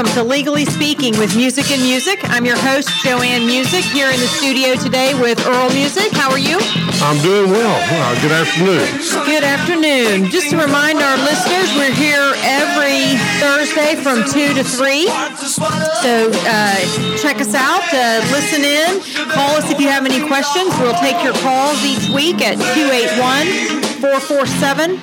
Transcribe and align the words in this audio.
welcome 0.00 0.16
to 0.16 0.24
Legally 0.24 0.64
Speaking 0.64 1.12
with 1.18 1.36
Musick 1.36 1.70
and 1.70 1.82
Musick. 1.82 2.18
I'm 2.30 2.46
your 2.46 2.56
host, 2.56 2.88
JoAnne 3.04 3.44
Musick, 3.44 3.84
here 3.84 4.08
in 4.08 4.18
the 4.18 4.28
studio 4.28 4.74
today 4.74 5.12
with 5.12 5.46
Earl 5.46 5.68
Musick. 5.68 6.10
How 6.12 6.30
are 6.30 6.38
you? 6.38 6.58
I'm 7.04 7.20
doing 7.20 7.50
well. 7.50 7.76
Uh, 7.76 8.18
good 8.22 8.32
afternoon. 8.32 8.80
Good 9.26 9.44
afternoon. 9.44 10.30
Just 10.30 10.48
to 10.50 10.56
remind 10.56 11.00
our 11.00 11.18
listeners, 11.18 11.70
we're 11.76 11.92
here 11.92 12.32
every 12.48 13.18
Thursday 13.44 13.94
from 14.00 14.24
2 14.24 14.54
to 14.54 14.64
3. 14.64 15.04
So 15.04 16.32
uh, 16.48 16.80
check 17.20 17.36
us 17.36 17.52
out, 17.52 17.84
uh, 17.92 18.24
listen 18.32 18.64
in, 18.64 19.04
call 19.28 19.54
us 19.56 19.70
if 19.70 19.78
you 19.78 19.88
have 19.88 20.06
any 20.06 20.26
questions. 20.26 20.72
We'll 20.80 20.96
take 21.04 21.22
your 21.22 21.34
calls 21.44 21.76
each 21.84 22.08
week 22.16 22.40
at 22.40 22.56
281 22.56 24.00
447 24.00 24.96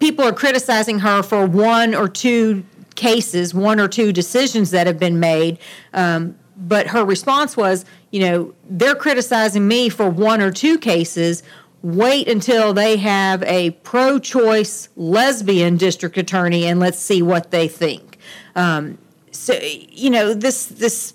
people 0.00 0.24
are 0.24 0.32
criticizing 0.32 0.98
her 1.00 1.22
for 1.22 1.46
one 1.46 1.94
or 1.94 2.08
two 2.08 2.64
cases, 2.96 3.54
one 3.54 3.78
or 3.78 3.86
two 3.86 4.12
decisions 4.12 4.72
that 4.72 4.88
have 4.88 4.98
been 4.98 5.20
made. 5.20 5.58
Um, 5.94 6.36
but 6.56 6.88
her 6.88 7.04
response 7.04 7.56
was, 7.56 7.84
you 8.10 8.20
know, 8.20 8.54
they're 8.68 8.94
criticizing 8.94 9.66
me 9.66 9.88
for 9.88 10.08
one 10.08 10.40
or 10.40 10.50
two 10.50 10.78
cases 10.78 11.42
wait 11.82 12.28
until 12.28 12.72
they 12.72 12.96
have 12.96 13.42
a 13.42 13.70
pro 13.70 14.18
choice 14.18 14.88
lesbian 14.96 15.76
district 15.76 16.16
attorney 16.16 16.64
and 16.66 16.78
let's 16.78 16.98
see 16.98 17.22
what 17.22 17.50
they 17.50 17.68
think. 17.68 18.18
Um, 18.54 18.98
so, 19.32 19.58
you 19.60 20.10
know, 20.10 20.34
this, 20.34 20.66
this, 20.66 21.14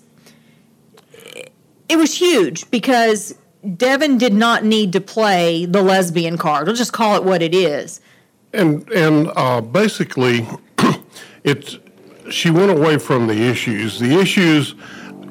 it 1.88 1.96
was 1.96 2.14
huge 2.18 2.70
because 2.70 3.34
Devon 3.76 4.18
did 4.18 4.34
not 4.34 4.64
need 4.64 4.92
to 4.92 5.00
play 5.00 5.64
the 5.64 5.82
lesbian 5.82 6.36
card. 6.36 6.66
We'll 6.66 6.76
just 6.76 6.92
call 6.92 7.16
it 7.16 7.24
what 7.24 7.42
it 7.42 7.54
is. 7.54 8.00
And, 8.52 8.88
and 8.90 9.30
uh, 9.36 9.60
basically, 9.60 10.46
it's, 11.44 11.78
she 12.30 12.50
went 12.50 12.70
away 12.70 12.98
from 12.98 13.26
the 13.26 13.48
issues. 13.48 13.98
The 13.98 14.18
issues 14.18 14.74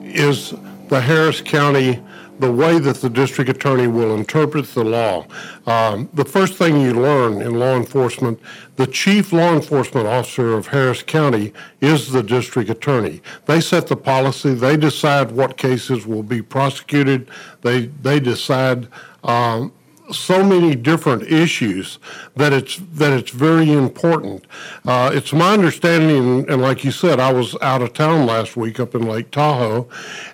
is 0.01 0.53
the 0.89 1.01
Harris 1.01 1.41
County 1.41 2.01
the 2.39 2.51
way 2.51 2.79
that 2.79 2.97
the 2.97 3.09
district 3.09 3.49
attorney 3.49 3.87
will 3.87 4.15
interpret 4.15 4.65
the 4.73 4.83
law. 4.83 5.25
Um, 5.65 6.09
the 6.13 6.25
first 6.25 6.55
thing 6.55 6.79
you 6.79 6.93
learn 6.93 7.41
in 7.41 7.59
law 7.59 7.75
enforcement, 7.75 8.39
the 8.75 8.87
chief 8.87 9.33
law 9.33 9.53
enforcement 9.53 10.07
officer 10.07 10.53
of 10.53 10.67
Harris 10.67 11.03
County 11.03 11.53
is 11.81 12.11
the 12.11 12.23
district 12.23 12.69
attorney. 12.69 13.21
They 13.45 13.61
set 13.61 13.87
the 13.87 13.95
policy. 13.95 14.53
They 14.53 14.77
decide 14.77 15.31
what 15.31 15.57
cases 15.57 16.05
will 16.05 16.23
be 16.23 16.41
prosecuted. 16.41 17.29
They 17.61 17.87
they 17.87 18.19
decide 18.19 18.87
um, 19.23 19.73
so 20.11 20.43
many 20.43 20.75
different 20.75 21.23
issues 21.23 21.99
that 22.35 22.53
it's 22.53 22.77
that 22.93 23.11
it's 23.13 23.31
very 23.31 23.71
important. 23.71 24.45
Uh, 24.85 25.11
it's 25.13 25.33
my 25.33 25.53
understanding, 25.53 26.49
and 26.49 26.61
like 26.61 26.83
you 26.83 26.91
said, 26.91 27.19
I 27.19 27.33
was 27.33 27.55
out 27.61 27.81
of 27.81 27.93
town 27.93 28.25
last 28.25 28.55
week 28.55 28.79
up 28.79 28.95
in 28.95 29.05
Lake 29.05 29.31
Tahoe, 29.31 29.89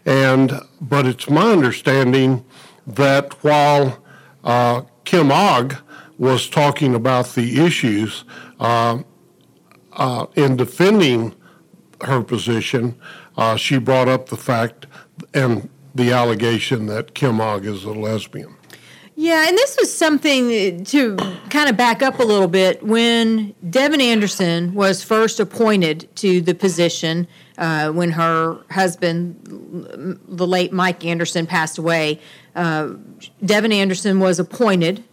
and 0.05 0.53
but 0.81 1.05
it's 1.05 1.29
my 1.29 1.51
understanding 1.51 2.45
that 2.85 3.33
while 3.43 4.03
uh, 4.43 4.81
Kim 5.05 5.31
Ogg 5.31 5.75
was 6.17 6.49
talking 6.49 6.93
about 6.93 7.33
the 7.33 7.65
issues 7.65 8.23
uh, 8.59 8.99
uh 9.93 10.25
in 10.35 10.55
defending 10.55 11.33
her 12.01 12.21
position, 12.21 12.95
uh, 13.37 13.55
she 13.55 13.77
brought 13.77 14.07
up 14.07 14.29
the 14.29 14.37
fact 14.37 14.85
and 15.33 15.69
the 15.95 16.11
allegation 16.11 16.87
that 16.87 17.13
Kim 17.13 17.39
Ogg 17.39 17.65
is 17.65 17.83
a 17.83 17.91
lesbian. 17.91 18.55
Yeah, 19.15 19.47
and 19.47 19.55
this 19.55 19.77
was 19.79 19.95
something 19.95 20.83
to 20.85 21.15
kind 21.49 21.69
of 21.69 21.77
back 21.77 22.01
up 22.01 22.19
a 22.19 22.23
little 22.23 22.47
bit. 22.47 22.81
When 22.81 23.53
Devon 23.69 24.01
Anderson 24.01 24.73
was 24.73 25.03
first 25.03 25.39
appointed 25.39 26.09
to 26.17 26.41
the 26.41 26.55
position, 26.55 27.27
uh, 27.59 27.91
when 27.91 28.11
her 28.11 28.57
husband, 28.71 30.19
the 30.27 30.47
late 30.47 30.73
Mike 30.73 31.05
Anderson, 31.05 31.45
passed 31.45 31.77
away, 31.77 32.19
uh, 32.55 32.93
Devon 33.45 33.71
Anderson 33.71 34.19
was 34.19 34.39
appointed 34.39 35.03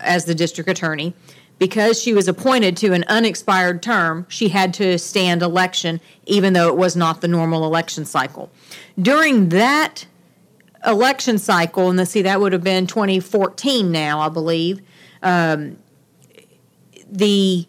as 0.00 0.26
the 0.26 0.34
district 0.34 0.68
attorney. 0.68 1.14
Because 1.58 2.00
she 2.00 2.14
was 2.14 2.26
appointed 2.26 2.74
to 2.78 2.94
an 2.94 3.04
unexpired 3.08 3.82
term, 3.82 4.24
she 4.30 4.48
had 4.48 4.72
to 4.74 4.98
stand 4.98 5.42
election, 5.42 6.00
even 6.24 6.54
though 6.54 6.68
it 6.68 6.76
was 6.76 6.96
not 6.96 7.20
the 7.20 7.28
normal 7.28 7.66
election 7.66 8.06
cycle. 8.06 8.50
During 8.98 9.50
that 9.50 10.06
election 10.86 11.38
cycle, 11.38 11.88
and 11.88 11.98
let's 11.98 12.10
see, 12.10 12.22
that 12.22 12.40
would 12.40 12.52
have 12.52 12.64
been 12.64 12.86
2014 12.86 13.90
now, 13.90 14.20
I 14.20 14.28
believe. 14.28 14.80
Um, 15.22 15.76
the, 17.10 17.66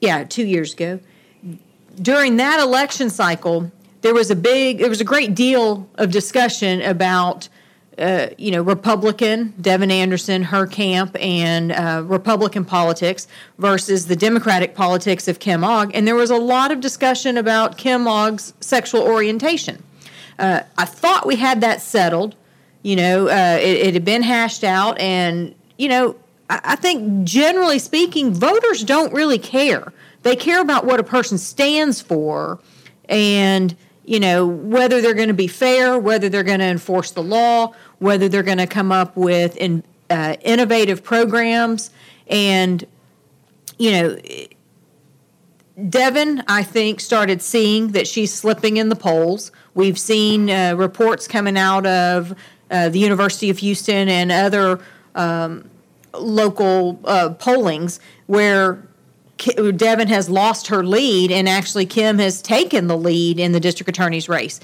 yeah, 0.00 0.24
two 0.24 0.46
years 0.46 0.72
ago. 0.72 1.00
During 2.00 2.36
that 2.36 2.60
election 2.60 3.10
cycle, 3.10 3.72
there 4.02 4.14
was 4.14 4.30
a 4.30 4.36
big, 4.36 4.78
there 4.78 4.88
was 4.88 5.00
a 5.00 5.04
great 5.04 5.34
deal 5.34 5.88
of 5.96 6.10
discussion 6.10 6.80
about, 6.82 7.48
uh, 7.98 8.28
you 8.38 8.52
know, 8.52 8.62
Republican 8.62 9.52
Devon 9.60 9.90
Anderson, 9.90 10.44
her 10.44 10.66
camp, 10.66 11.16
and 11.20 11.72
uh, 11.72 12.04
Republican 12.06 12.64
politics 12.64 13.26
versus 13.58 14.06
the 14.06 14.14
Democratic 14.14 14.76
politics 14.76 15.26
of 15.26 15.40
Kim 15.40 15.64
Ogg. 15.64 15.90
And 15.92 16.06
there 16.06 16.14
was 16.14 16.30
a 16.30 16.36
lot 16.36 16.70
of 16.70 16.80
discussion 16.80 17.36
about 17.36 17.76
Kim 17.76 18.06
Ogg's 18.06 18.54
sexual 18.60 19.02
orientation. 19.02 19.82
Uh, 20.38 20.60
I 20.76 20.84
thought 20.84 21.26
we 21.26 21.36
had 21.36 21.60
that 21.62 21.82
settled. 21.82 22.34
You 22.82 22.96
know, 22.96 23.28
uh, 23.28 23.58
it, 23.60 23.88
it, 23.88 23.94
had 23.94 24.04
been 24.04 24.22
hashed 24.22 24.62
out, 24.62 24.98
and 25.00 25.54
you 25.78 25.88
know, 25.88 26.16
I, 26.48 26.60
I 26.62 26.76
think 26.76 27.24
generally 27.24 27.78
speaking, 27.78 28.32
voters 28.32 28.84
don't 28.84 29.12
really 29.12 29.38
care. 29.38 29.92
They 30.22 30.36
care 30.36 30.60
about 30.60 30.86
what 30.86 31.00
a 31.00 31.02
person 31.02 31.38
stands 31.38 32.00
for, 32.00 32.60
and 33.08 33.74
you 34.04 34.20
know 34.20 34.46
whether 34.46 35.00
they're 35.00 35.14
going 35.14 35.28
to 35.28 35.34
be 35.34 35.48
fair, 35.48 35.98
whether 35.98 36.28
they're 36.28 36.44
going 36.44 36.60
to 36.60 36.66
enforce 36.66 37.10
the 37.10 37.22
law, 37.22 37.74
whether 37.98 38.28
they're 38.28 38.44
going 38.44 38.58
to 38.58 38.66
come 38.66 38.92
up 38.92 39.16
with 39.16 39.56
in, 39.56 39.82
uh, 40.08 40.36
innovative 40.42 41.02
programs, 41.02 41.90
and 42.28 42.84
you 43.76 43.90
know. 43.90 44.18
Devon, 45.88 46.42
I 46.48 46.62
think, 46.64 46.98
started 47.00 47.40
seeing 47.40 47.92
that 47.92 48.06
she's 48.06 48.34
slipping 48.34 48.78
in 48.78 48.88
the 48.88 48.96
polls. 48.96 49.52
We've 49.74 49.98
seen 49.98 50.50
uh, 50.50 50.74
reports 50.76 51.28
coming 51.28 51.56
out 51.56 51.86
of 51.86 52.34
uh, 52.70 52.88
the 52.88 52.98
University 52.98 53.48
of 53.48 53.58
Houston 53.58 54.08
and 54.08 54.32
other 54.32 54.80
um, 55.14 55.70
local 56.14 56.98
uh, 57.04 57.30
pollings 57.30 58.00
where 58.26 58.82
Devon 59.76 60.08
has 60.08 60.28
lost 60.28 60.66
her 60.66 60.84
lead, 60.84 61.30
and 61.30 61.48
actually 61.48 61.86
Kim 61.86 62.18
has 62.18 62.42
taken 62.42 62.88
the 62.88 62.96
lead 62.96 63.38
in 63.38 63.52
the 63.52 63.60
district 63.60 63.88
attorney's 63.88 64.28
race. 64.28 64.58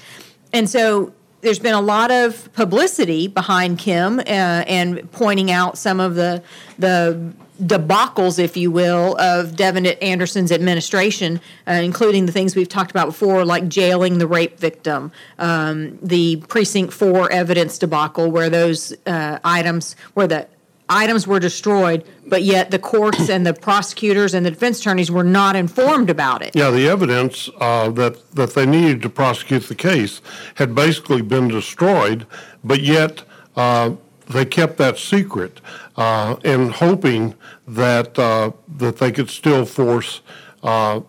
And 0.51 0.69
so 0.69 1.13
there's 1.41 1.59
been 1.59 1.73
a 1.75 1.81
lot 1.81 2.11
of 2.11 2.51
publicity 2.53 3.27
behind 3.27 3.79
Kim 3.79 4.19
uh, 4.19 4.23
and 4.23 5.09
pointing 5.11 5.49
out 5.49 5.77
some 5.77 5.99
of 5.99 6.15
the 6.15 6.43
the 6.77 7.33
debacles, 7.61 8.39
if 8.39 8.57
you 8.57 8.71
will, 8.71 9.19
of 9.19 9.55
Devon 9.55 9.85
Anderson's 9.85 10.51
administration, 10.51 11.39
uh, 11.67 11.71
including 11.71 12.25
the 12.25 12.31
things 12.31 12.55
we've 12.55 12.69
talked 12.69 12.91
about 12.91 13.07
before, 13.07 13.45
like 13.45 13.67
jailing 13.67 14.17
the 14.17 14.27
rape 14.27 14.59
victim, 14.59 15.11
um, 15.39 15.97
the 16.01 16.37
precinct 16.47 16.93
four 16.93 17.31
evidence 17.31 17.77
debacle, 17.77 18.29
where 18.29 18.49
those 18.49 18.93
uh, 19.05 19.39
items, 19.43 19.95
where 20.13 20.27
the 20.27 20.47
items 20.89 21.25
were 21.25 21.39
destroyed, 21.39 22.03
but 22.27 22.43
yet 22.43 22.71
the 22.71 22.79
courts 22.79 23.29
and 23.29 23.45
the 23.45 23.53
prosecutors 23.53 24.33
and 24.33 24.45
the 24.45 24.51
defense 24.51 24.79
attorneys 24.79 25.09
were 25.09 25.23
not 25.23 25.55
informed 25.55 26.09
about 26.09 26.41
it. 26.41 26.55
Yeah, 26.55 26.71
the 26.71 26.87
evidence 26.87 27.49
uh, 27.59 27.89
that 27.91 28.31
that 28.35 28.53
they 28.53 28.65
needed 28.65 29.01
to 29.03 29.09
prosecute 29.09 29.63
the 29.63 29.75
case 29.75 30.21
had 30.55 30.75
basically 30.75 31.21
been 31.21 31.47
destroyed, 31.47 32.27
but 32.63 32.81
yet 32.81 33.23
uh, 33.55 33.95
they 34.29 34.45
kept 34.45 34.77
that 34.77 34.97
secret 34.97 35.61
uh, 35.97 36.35
and 36.43 36.71
hoping 36.71 37.35
that 37.67 38.17
uh, 38.17 38.51
that 38.77 38.97
they 38.97 39.11
could 39.11 39.29
still 39.29 39.65
force 39.65 40.21
uh, 40.63 41.01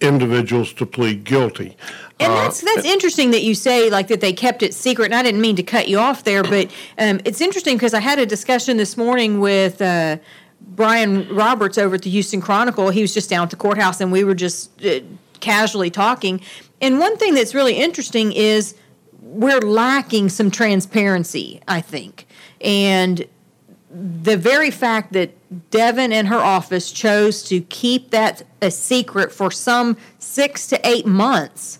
individuals 0.00 0.72
to 0.74 0.86
plead 0.86 1.24
guilty. 1.24 1.76
And 2.20 2.32
that's 2.32 2.60
that's 2.60 2.84
interesting 2.84 3.30
that 3.30 3.42
you 3.42 3.54
say 3.54 3.90
like 3.90 4.08
that 4.08 4.20
they 4.20 4.32
kept 4.32 4.62
it 4.62 4.74
secret. 4.74 5.06
And 5.06 5.14
I 5.14 5.22
didn't 5.22 5.40
mean 5.40 5.56
to 5.56 5.62
cut 5.62 5.88
you 5.88 5.98
off 5.98 6.24
there, 6.24 6.42
but 6.42 6.70
um, 6.98 7.20
it's 7.24 7.40
interesting 7.40 7.76
because 7.76 7.94
I 7.94 8.00
had 8.00 8.18
a 8.18 8.26
discussion 8.26 8.76
this 8.76 8.96
morning 8.96 9.38
with 9.38 9.80
uh, 9.80 10.18
Brian 10.60 11.32
Roberts 11.34 11.78
over 11.78 11.94
at 11.94 12.02
the 12.02 12.10
Houston 12.10 12.40
Chronicle. 12.40 12.90
He 12.90 13.02
was 13.02 13.14
just 13.14 13.30
down 13.30 13.44
at 13.44 13.50
the 13.50 13.56
courthouse, 13.56 14.00
and 14.00 14.10
we 14.10 14.24
were 14.24 14.34
just 14.34 14.84
uh, 14.84 15.00
casually 15.38 15.90
talking. 15.90 16.40
And 16.80 16.98
one 16.98 17.16
thing 17.16 17.34
that's 17.34 17.54
really 17.54 17.74
interesting 17.74 18.32
is 18.32 18.74
we're 19.28 19.60
lacking 19.60 20.28
some 20.28 20.50
transparency. 20.50 21.60
I 21.68 21.80
think, 21.80 22.26
and 22.60 23.26
the 23.90 24.36
very 24.36 24.70
fact 24.70 25.12
that 25.12 25.30
Devon 25.70 26.12
and 26.12 26.28
her 26.28 26.38
office 26.38 26.92
chose 26.92 27.42
to 27.44 27.60
keep 27.62 28.10
that 28.10 28.42
a 28.60 28.70
secret 28.70 29.32
for 29.32 29.50
some 29.50 29.96
six 30.18 30.66
to 30.68 30.86
eight 30.86 31.06
months 31.06 31.78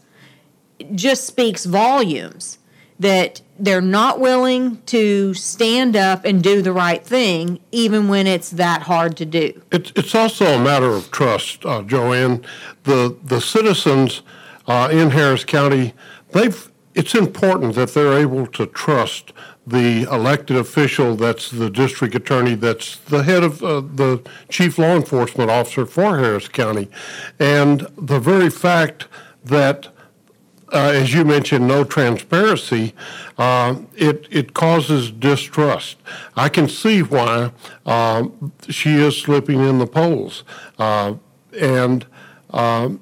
just 0.95 1.27
speaks 1.27 1.67
volumes 1.67 2.59
that 3.01 3.43
they're 3.59 3.81
not 3.81 4.19
willing 4.21 4.81
to 4.87 5.35
stand 5.35 5.97
up 5.97 6.25
and 6.25 6.43
do 6.43 6.63
the 6.63 6.73
right 6.73 7.05
thing, 7.05 7.61
even 7.71 8.09
when 8.09 8.27
it's 8.27 8.51
that 8.51 8.83
hard 8.83 9.17
to 9.17 9.25
do. 9.25 9.61
It's, 9.71 9.93
it's 9.95 10.15
also 10.15 10.47
a 10.47 10.59
matter 10.59 10.89
of 10.89 11.11
trust, 11.11 11.65
uh, 11.65 11.83
JoAnne. 11.83 12.45
The 12.85 13.17
the 13.23 13.41
citizens 13.41 14.23
uh, 14.67 14.89
in 14.91 15.11
Harris 15.11 15.45
County, 15.45 15.95
they've. 16.33 16.71
It's 16.99 17.15
important 17.15 17.77
that 17.77 17.95
they're 17.95 18.19
able 18.19 18.49
to 18.49 18.67
trust 18.67 19.33
the 19.65 20.03
elected 20.11 20.57
official 20.57 21.15
that's 21.15 21.49
the 21.49 21.71
district 21.71 22.17
attorney 22.17 22.57
that's 22.57 22.97
the 22.97 23.23
head 23.23 23.45
of 23.45 23.63
uh, 23.63 23.83
the 23.83 24.21
chief 24.49 24.79
law 24.79 24.97
enforcement 24.97 25.49
officer 25.49 25.87
for 25.87 26.19
Harris 26.19 26.49
County. 26.49 26.89
And 27.39 27.87
the 27.97 28.19
very 28.19 28.51
fact 28.51 29.07
that 29.45 29.89
uh, 30.73 30.91
as 30.93 31.15
you 31.15 31.25
mentioned, 31.25 31.69
no 31.69 31.85
transparency, 31.85 32.95
uh, 33.39 33.77
it 33.95 34.27
it 34.31 34.53
causes 34.53 35.13
distrust. 35.13 35.99
I 36.37 36.49
can 36.49 36.69
see 36.69 37.03
why 37.03 37.53
um, 37.87 38.53
she 38.69 38.97
is 38.97 39.17
slipping 39.17 39.61
in 39.61 39.79
the 39.79 39.87
polls, 39.87 40.45
uh, 40.79 41.15
and 41.59 42.05
um, 42.51 43.01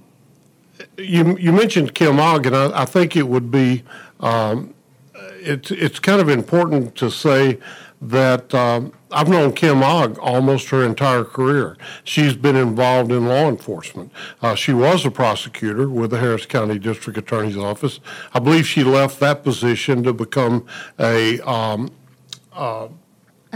you 0.99 1.37
you 1.39 1.53
mentioned 1.53 1.95
Kim 1.95 2.19
Ogg, 2.19 2.47
and 2.47 2.57
I, 2.57 2.83
I 2.83 2.85
think 2.85 3.17
it 3.17 3.29
would 3.29 3.51
be 3.51 3.83
um, 4.21 4.75
it's 5.15 5.71
it's 5.71 5.99
kind 5.99 6.21
of 6.21 6.29
important 6.29 6.95
to 6.97 7.11
say 7.11 7.59
that 8.01 8.55
um, 8.55 8.93
I've 9.11 9.29
known 9.29 9.53
Kim 9.53 9.83
Ogg 9.83 10.19
almost 10.19 10.69
her 10.69 10.85
entire 10.85 11.25
career. 11.25 11.77
She's 12.05 12.37
been 12.37 12.57
involved 12.57 13.11
in 13.11 13.27
law 13.27 13.49
enforcement. 13.49 14.13
Uh, 14.43 14.55
she 14.55 14.73
was 14.73 15.07
a 15.07 15.11
prosecutor 15.11 15.89
with 15.89 16.11
the 16.11 16.19
Harris 16.19 16.47
County 16.47 16.79
District 16.79 17.19
Attorney's 17.19 17.57
Office. 17.57 18.01
I 18.35 18.39
believe 18.39 18.67
she 18.67 18.85
left 18.85 19.21
that 19.21 19.43
position 19.43 20.03
to 20.03 20.13
become 20.13 20.67
a. 20.99 21.41
Um, 21.41 21.91
uh, 22.53 22.89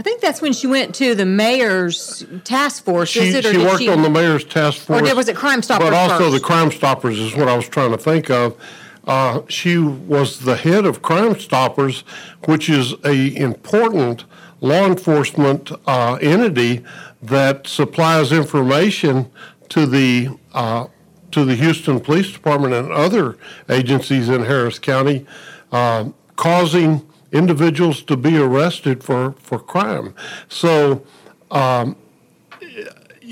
I 0.01 0.03
think 0.03 0.19
that's 0.19 0.41
when 0.41 0.51
she 0.51 0.65
went 0.65 0.95
to 0.95 1.13
the 1.13 1.27
mayor's 1.27 2.25
task 2.43 2.85
force. 2.85 3.07
She, 3.07 3.19
is 3.19 3.35
it, 3.35 3.45
she 3.45 3.59
worked 3.59 3.77
she, 3.77 3.87
on 3.87 4.01
the 4.01 4.09
mayor's 4.09 4.43
task 4.43 4.79
force. 4.79 5.07
Or 5.07 5.15
was 5.15 5.27
it 5.27 5.35
Crime 5.35 5.61
Stoppers? 5.61 5.91
But 5.91 5.93
also 5.93 6.31
first? 6.31 6.33
the 6.33 6.39
Crime 6.39 6.71
Stoppers 6.71 7.19
is 7.19 7.35
what 7.35 7.47
I 7.47 7.55
was 7.55 7.69
trying 7.69 7.91
to 7.91 7.99
think 7.99 8.31
of. 8.31 8.59
Uh, 9.05 9.41
she 9.47 9.77
was 9.77 10.39
the 10.39 10.55
head 10.55 10.87
of 10.87 11.03
Crime 11.03 11.39
Stoppers, 11.39 12.01
which 12.45 12.67
is 12.67 12.95
a 13.05 13.35
important 13.35 14.25
law 14.59 14.87
enforcement 14.87 15.71
uh, 15.85 16.17
entity 16.19 16.83
that 17.21 17.67
supplies 17.67 18.31
information 18.31 19.29
to 19.69 19.85
the 19.85 20.29
uh, 20.55 20.87
to 21.29 21.45
the 21.45 21.53
Houston 21.53 21.99
Police 21.99 22.33
Department 22.33 22.73
and 22.73 22.91
other 22.91 23.37
agencies 23.69 24.29
in 24.29 24.45
Harris 24.45 24.79
County, 24.79 25.27
uh, 25.71 26.09
causing 26.37 27.07
individuals 27.31 28.01
to 28.03 28.17
be 28.17 28.37
arrested 28.37 29.03
for, 29.03 29.33
for 29.33 29.59
crime. 29.59 30.13
So, 30.47 31.03
um, 31.49 31.95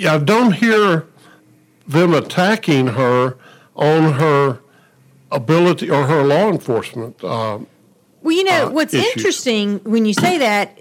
I 0.08 0.18
don't 0.18 0.54
hear 0.54 1.08
them 1.88 2.14
attacking 2.14 2.88
her 2.88 3.38
on 3.76 4.14
her 4.14 4.60
ability 5.32 5.90
or 5.90 6.06
her 6.06 6.24
law 6.24 6.50
enforcement. 6.50 7.24
Uh, 7.24 7.60
well, 8.22 8.36
you 8.36 8.44
know, 8.44 8.68
uh, 8.68 8.72
what's 8.72 8.94
issues. 8.94 9.16
interesting 9.16 9.80
when 9.80 10.06
you 10.06 10.14
say 10.14 10.38
that, 10.38 10.78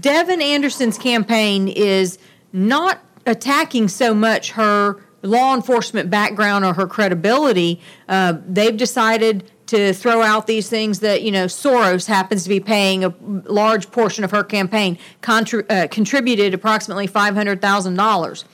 Devon 0.00 0.40
Anderson's 0.40 0.98
campaign 0.98 1.68
is 1.68 2.18
not 2.52 3.00
attacking 3.26 3.88
so 3.88 4.14
much 4.14 4.52
her 4.52 5.02
law 5.22 5.54
enforcement 5.54 6.10
background 6.10 6.64
or 6.64 6.74
her 6.74 6.86
credibility. 6.86 7.80
Uh, 8.08 8.38
they've 8.46 8.76
decided 8.76 9.50
to 9.68 9.92
throw 9.92 10.22
out 10.22 10.46
these 10.46 10.68
things 10.68 11.00
that 11.00 11.22
you 11.22 11.30
know 11.30 11.46
Soros 11.46 12.06
happens 12.06 12.42
to 12.42 12.48
be 12.48 12.60
paying 12.60 13.04
a 13.04 13.14
large 13.20 13.90
portion 13.90 14.24
of 14.24 14.30
her 14.30 14.42
campaign, 14.42 14.98
contri- 15.22 15.70
uh, 15.70 15.86
contributed 15.88 16.54
approximately 16.54 17.06
five 17.06 17.34
hundred 17.34 17.60
thousand 17.60 17.98
uh, 17.98 18.02
dollars. 18.02 18.44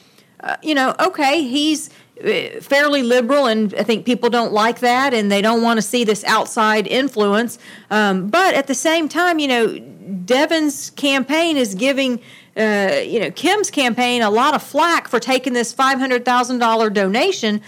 You 0.62 0.74
know, 0.74 0.94
okay, 1.00 1.42
he's 1.42 1.88
uh, 2.22 2.60
fairly 2.60 3.02
liberal, 3.02 3.46
and 3.46 3.74
I 3.74 3.82
think 3.82 4.04
people 4.04 4.28
don't 4.28 4.52
like 4.52 4.80
that, 4.80 5.14
and 5.14 5.32
they 5.32 5.40
don't 5.40 5.62
want 5.62 5.78
to 5.78 5.82
see 5.82 6.04
this 6.04 6.22
outside 6.24 6.86
influence. 6.86 7.58
Um, 7.90 8.28
but 8.28 8.54
at 8.54 8.66
the 8.66 8.74
same 8.74 9.08
time, 9.08 9.38
you 9.38 9.48
know, 9.48 9.78
Devon's 10.24 10.90
campaign 10.90 11.56
is 11.56 11.74
giving. 11.74 12.20
Uh, 12.56 13.00
you 13.04 13.18
know, 13.18 13.32
Kim's 13.32 13.68
campaign 13.68 14.22
a 14.22 14.30
lot 14.30 14.54
of 14.54 14.62
flack 14.62 15.08
for 15.08 15.18
taking 15.18 15.54
this 15.54 15.74
$500,000 15.74 16.94
donation, 16.94 17.60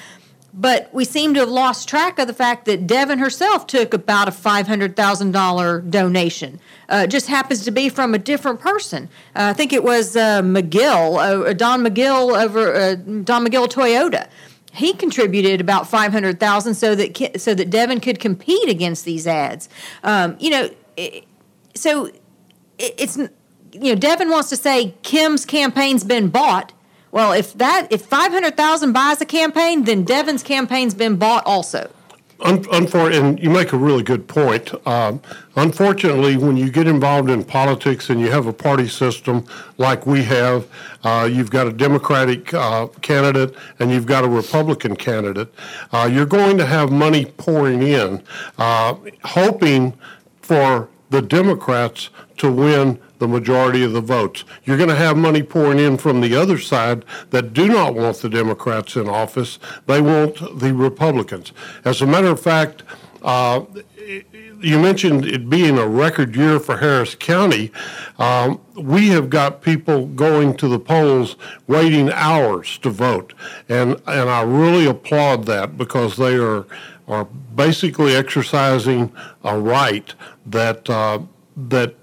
but 0.56 0.88
we 0.92 1.04
seem 1.04 1.34
to 1.34 1.40
have 1.40 1.50
lost 1.50 1.86
track 1.86 2.18
of 2.18 2.26
the 2.26 2.32
fact 2.32 2.64
that 2.64 2.86
Devon 2.86 3.18
herself 3.18 3.66
took 3.66 3.92
about 3.92 4.26
a 4.26 4.30
$500,000 4.30 5.90
donation. 5.90 6.58
Uh, 6.88 7.06
just 7.06 7.26
happens 7.26 7.64
to 7.64 7.70
be 7.70 7.90
from 7.90 8.14
a 8.14 8.18
different 8.18 8.58
person. 8.58 9.04
Uh, 9.34 9.50
I 9.50 9.52
think 9.52 9.74
it 9.74 9.84
was 9.84 10.16
uh, 10.16 10.40
McGill, 10.40 11.48
uh, 11.48 11.52
Don 11.52 11.84
McGill 11.84 12.42
over 12.42 12.74
uh, 12.74 12.94
Don 12.94 13.46
McGill 13.46 13.68
Toyota. 13.68 14.28
He 14.72 14.92
contributed 14.94 15.60
about 15.60 15.88
five 15.88 16.12
hundred 16.12 16.38
thousand 16.38 16.74
so 16.74 16.94
that 16.94 17.40
so 17.40 17.54
that 17.54 17.70
Devon 17.70 18.00
could 18.00 18.20
compete 18.20 18.68
against 18.68 19.04
these 19.04 19.26
ads. 19.26 19.68
Um, 20.04 20.36
you 20.38 20.50
know, 20.50 20.70
it, 20.96 21.24
so 21.74 22.06
it, 22.06 22.94
it's 22.98 23.16
you 23.16 23.30
know 23.72 23.94
Devon 23.94 24.30
wants 24.30 24.50
to 24.50 24.56
say 24.56 24.94
Kim's 25.02 25.44
campaign's 25.44 26.04
been 26.04 26.28
bought. 26.28 26.72
Well, 27.12 27.32
if 27.32 27.54
that 27.54 27.88
if 27.90 28.02
five 28.02 28.32
hundred 28.32 28.56
thousand 28.56 28.92
buys 28.92 29.20
a 29.20 29.26
campaign, 29.26 29.84
then 29.84 30.04
Devon's 30.04 30.42
campaign's 30.42 30.94
been 30.94 31.16
bought 31.16 31.44
also. 31.46 31.90
Un- 32.40 32.66
and 32.70 33.40
you 33.40 33.48
make 33.48 33.72
a 33.72 33.78
really 33.78 34.02
good 34.02 34.28
point. 34.28 34.74
Um, 34.86 35.22
unfortunately, 35.56 36.36
when 36.36 36.56
you 36.58 36.70
get 36.70 36.86
involved 36.86 37.30
in 37.30 37.42
politics 37.42 38.10
and 38.10 38.20
you 38.20 38.30
have 38.30 38.46
a 38.46 38.52
party 38.52 38.88
system 38.88 39.46
like 39.78 40.06
we 40.06 40.22
have, 40.24 40.66
uh, 41.02 41.26
you've 41.32 41.50
got 41.50 41.66
a 41.66 41.72
Democratic 41.72 42.52
uh, 42.52 42.88
candidate 43.00 43.54
and 43.78 43.90
you've 43.90 44.04
got 44.04 44.22
a 44.22 44.28
Republican 44.28 44.96
candidate, 44.96 45.48
uh, 45.92 46.08
you're 46.12 46.26
going 46.26 46.58
to 46.58 46.66
have 46.66 46.92
money 46.92 47.24
pouring 47.24 47.82
in, 47.82 48.22
uh, 48.58 48.94
hoping 49.24 49.94
for 50.42 50.90
the 51.08 51.22
Democrats 51.22 52.10
to 52.38 52.50
win 52.50 52.98
the 53.18 53.28
majority 53.28 53.82
of 53.82 53.92
the 53.92 54.00
votes. 54.00 54.44
You're 54.64 54.76
going 54.76 54.90
to 54.90 54.94
have 54.96 55.16
money 55.16 55.42
pouring 55.42 55.78
in 55.78 55.96
from 55.98 56.20
the 56.20 56.34
other 56.36 56.58
side 56.58 57.04
that 57.30 57.52
do 57.52 57.68
not 57.68 57.94
want 57.94 58.18
the 58.18 58.28
Democrats 58.28 58.96
in 58.96 59.08
office. 59.08 59.58
They 59.86 60.00
want 60.00 60.60
the 60.60 60.72
Republicans. 60.74 61.52
As 61.84 62.02
a 62.02 62.06
matter 62.06 62.28
of 62.28 62.40
fact, 62.40 62.82
Uh, 63.22 63.64
you 64.60 64.78
mentioned 64.78 65.24
it 65.26 65.50
being 65.50 65.78
a 65.78 65.86
record 65.86 66.36
year 66.36 66.60
for 66.60 66.76
Harris 66.76 67.16
County. 67.16 67.72
Um, 68.18 68.60
we 68.76 69.08
have 69.08 69.28
got 69.30 69.62
people 69.62 70.06
going 70.06 70.56
to 70.58 70.68
the 70.68 70.78
polls 70.78 71.36
waiting 71.66 72.12
hours 72.12 72.78
to 72.78 72.90
vote, 72.90 73.34
and 73.68 73.96
and 74.06 74.30
I 74.30 74.42
really 74.42 74.86
applaud 74.86 75.46
that 75.46 75.76
because 75.76 76.16
they 76.16 76.36
are 76.36 76.66
are 77.08 77.26
basically 77.56 78.14
exercising 78.14 79.10
a 79.42 79.58
right 79.58 80.14
that 80.46 80.88
uh, 80.88 81.18
that 81.68 81.94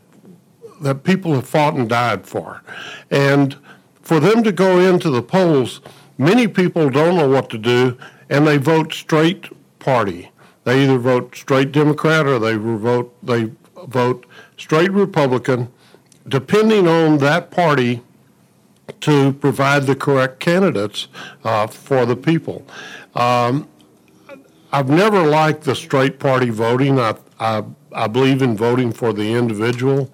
that 0.84 1.04
people 1.04 1.34
have 1.34 1.48
fought 1.48 1.74
and 1.74 1.90
died 1.90 2.26
for, 2.26 2.62
and 3.10 3.58
for 4.02 4.20
them 4.20 4.44
to 4.44 4.52
go 4.52 4.80
into 4.80 5.10
the 5.10 5.22
polls, 5.22 5.82
many 6.18 6.48
people 6.48 6.90
don't 6.90 7.18
know 7.18 7.30
what 7.30 7.50
to 7.50 7.58
do, 7.58 7.98
and 8.30 8.46
they 8.46 8.58
vote 8.58 8.94
straight 8.94 9.48
party. 9.80 10.30
They 10.64 10.84
either 10.84 10.98
vote 10.98 11.36
straight 11.36 11.72
Democrat 11.72 12.26
or 12.26 12.40
they 12.40 12.56
vote 12.56 13.14
they 13.24 13.52
vote 13.88 14.26
straight 14.58 14.92
Republican, 14.92 15.72
depending 16.28 16.88
on 16.88 17.18
that 17.18 17.52
party 17.52 18.02
to 19.02 19.34
provide 19.34 19.84
the 19.84 19.96
correct 19.96 20.40
candidates 20.40 21.08
uh, 21.44 21.68
for 21.68 22.06
the 22.06 22.16
people. 22.16 22.66
Um, 23.16 23.68
I've 24.72 24.90
never 24.90 25.26
liked 25.26 25.64
the 25.64 25.76
straight 25.76 26.20
party 26.20 26.50
voting. 26.50 27.00
I, 27.00 27.16
I, 27.40 27.64
I 27.92 28.08
believe 28.08 28.42
in 28.42 28.58
voting 28.58 28.92
for 28.92 29.14
the 29.14 29.34
individual, 29.34 30.12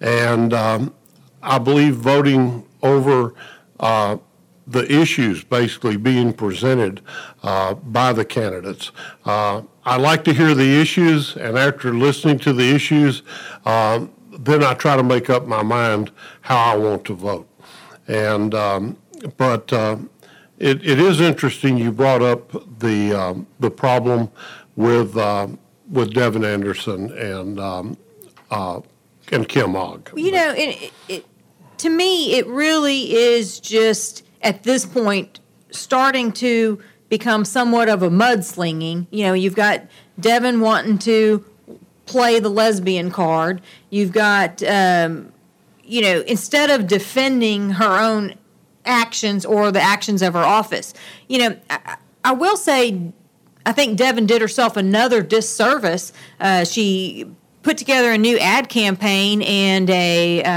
and 0.00 0.52
um, 0.52 0.94
I 1.42 1.58
believe 1.58 1.96
voting 1.96 2.66
over 2.82 3.34
uh, 3.80 4.18
the 4.66 4.90
issues 4.92 5.42
basically 5.44 5.96
being 5.96 6.32
presented 6.32 7.00
uh, 7.42 7.74
by 7.74 8.12
the 8.12 8.24
candidates. 8.24 8.92
Uh, 9.24 9.62
I 9.84 9.96
like 9.96 10.24
to 10.24 10.34
hear 10.34 10.54
the 10.54 10.80
issues, 10.80 11.36
and 11.36 11.56
after 11.56 11.94
listening 11.94 12.38
to 12.40 12.52
the 12.52 12.74
issues, 12.74 13.22
uh, 13.64 14.06
then 14.30 14.62
I 14.62 14.74
try 14.74 14.96
to 14.96 15.02
make 15.02 15.30
up 15.30 15.46
my 15.46 15.62
mind 15.62 16.10
how 16.42 16.74
I 16.74 16.76
want 16.76 17.04
to 17.06 17.14
vote. 17.14 17.48
And 18.06 18.54
um, 18.54 18.96
but 19.36 19.72
uh, 19.72 19.96
it, 20.58 20.84
it 20.86 20.98
is 20.98 21.20
interesting 21.20 21.78
you 21.78 21.92
brought 21.92 22.22
up 22.22 22.52
the 22.78 23.12
um, 23.12 23.46
the 23.60 23.70
problem 23.70 24.30
with 24.76 25.16
uh, 25.16 25.48
with 25.90 26.12
Devon 26.12 26.44
Anderson 26.44 27.10
and 27.12 27.58
um, 27.58 27.96
and 29.32 29.48
Kim 29.48 29.76
Ogg. 29.76 30.10
You 30.16 30.32
know, 30.32 30.54
it, 30.56 30.92
it, 31.08 31.26
to 31.78 31.88
me, 31.88 32.34
it 32.34 32.46
really 32.46 33.14
is 33.14 33.60
just 33.60 34.24
at 34.42 34.62
this 34.62 34.84
point 34.84 35.40
starting 35.70 36.32
to 36.32 36.80
become 37.08 37.44
somewhat 37.44 37.88
of 37.88 38.02
a 38.02 38.10
mudslinging. 38.10 39.06
You 39.10 39.26
know, 39.26 39.32
you've 39.32 39.54
got 39.54 39.82
Devon 40.18 40.60
wanting 40.60 40.98
to 40.98 41.44
play 42.06 42.38
the 42.40 42.48
lesbian 42.48 43.10
card. 43.10 43.60
You've 43.90 44.12
got, 44.12 44.62
um, 44.62 45.32
you 45.84 46.02
know, 46.02 46.20
instead 46.22 46.70
of 46.70 46.86
defending 46.86 47.70
her 47.70 47.98
own 47.98 48.34
actions 48.84 49.44
or 49.44 49.70
the 49.70 49.80
actions 49.80 50.22
of 50.22 50.34
her 50.34 50.44
office, 50.44 50.94
you 51.28 51.38
know, 51.38 51.56
I, 51.70 51.96
I 52.24 52.32
will 52.32 52.56
say, 52.56 53.12
I 53.64 53.72
think 53.72 53.96
Devon 53.96 54.26
did 54.26 54.40
herself 54.40 54.76
another 54.76 55.22
disservice. 55.22 56.12
Uh, 56.40 56.64
she 56.64 57.26
put 57.62 57.76
together 57.76 58.12
a 58.12 58.18
new 58.18 58.38
ad 58.38 58.68
campaign 58.68 59.42
and 59.42 59.90
a 59.90 60.42
uh, 60.42 60.48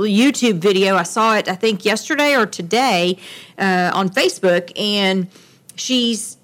YouTube 0.00 0.58
video. 0.58 0.96
I 0.96 1.04
saw 1.04 1.36
it, 1.36 1.48
I 1.48 1.54
think, 1.54 1.84
yesterday 1.84 2.36
or 2.36 2.46
today 2.46 3.18
uh, 3.58 3.90
on 3.94 4.10
Facebook, 4.10 4.72
and 4.78 5.28
she's 5.76 6.36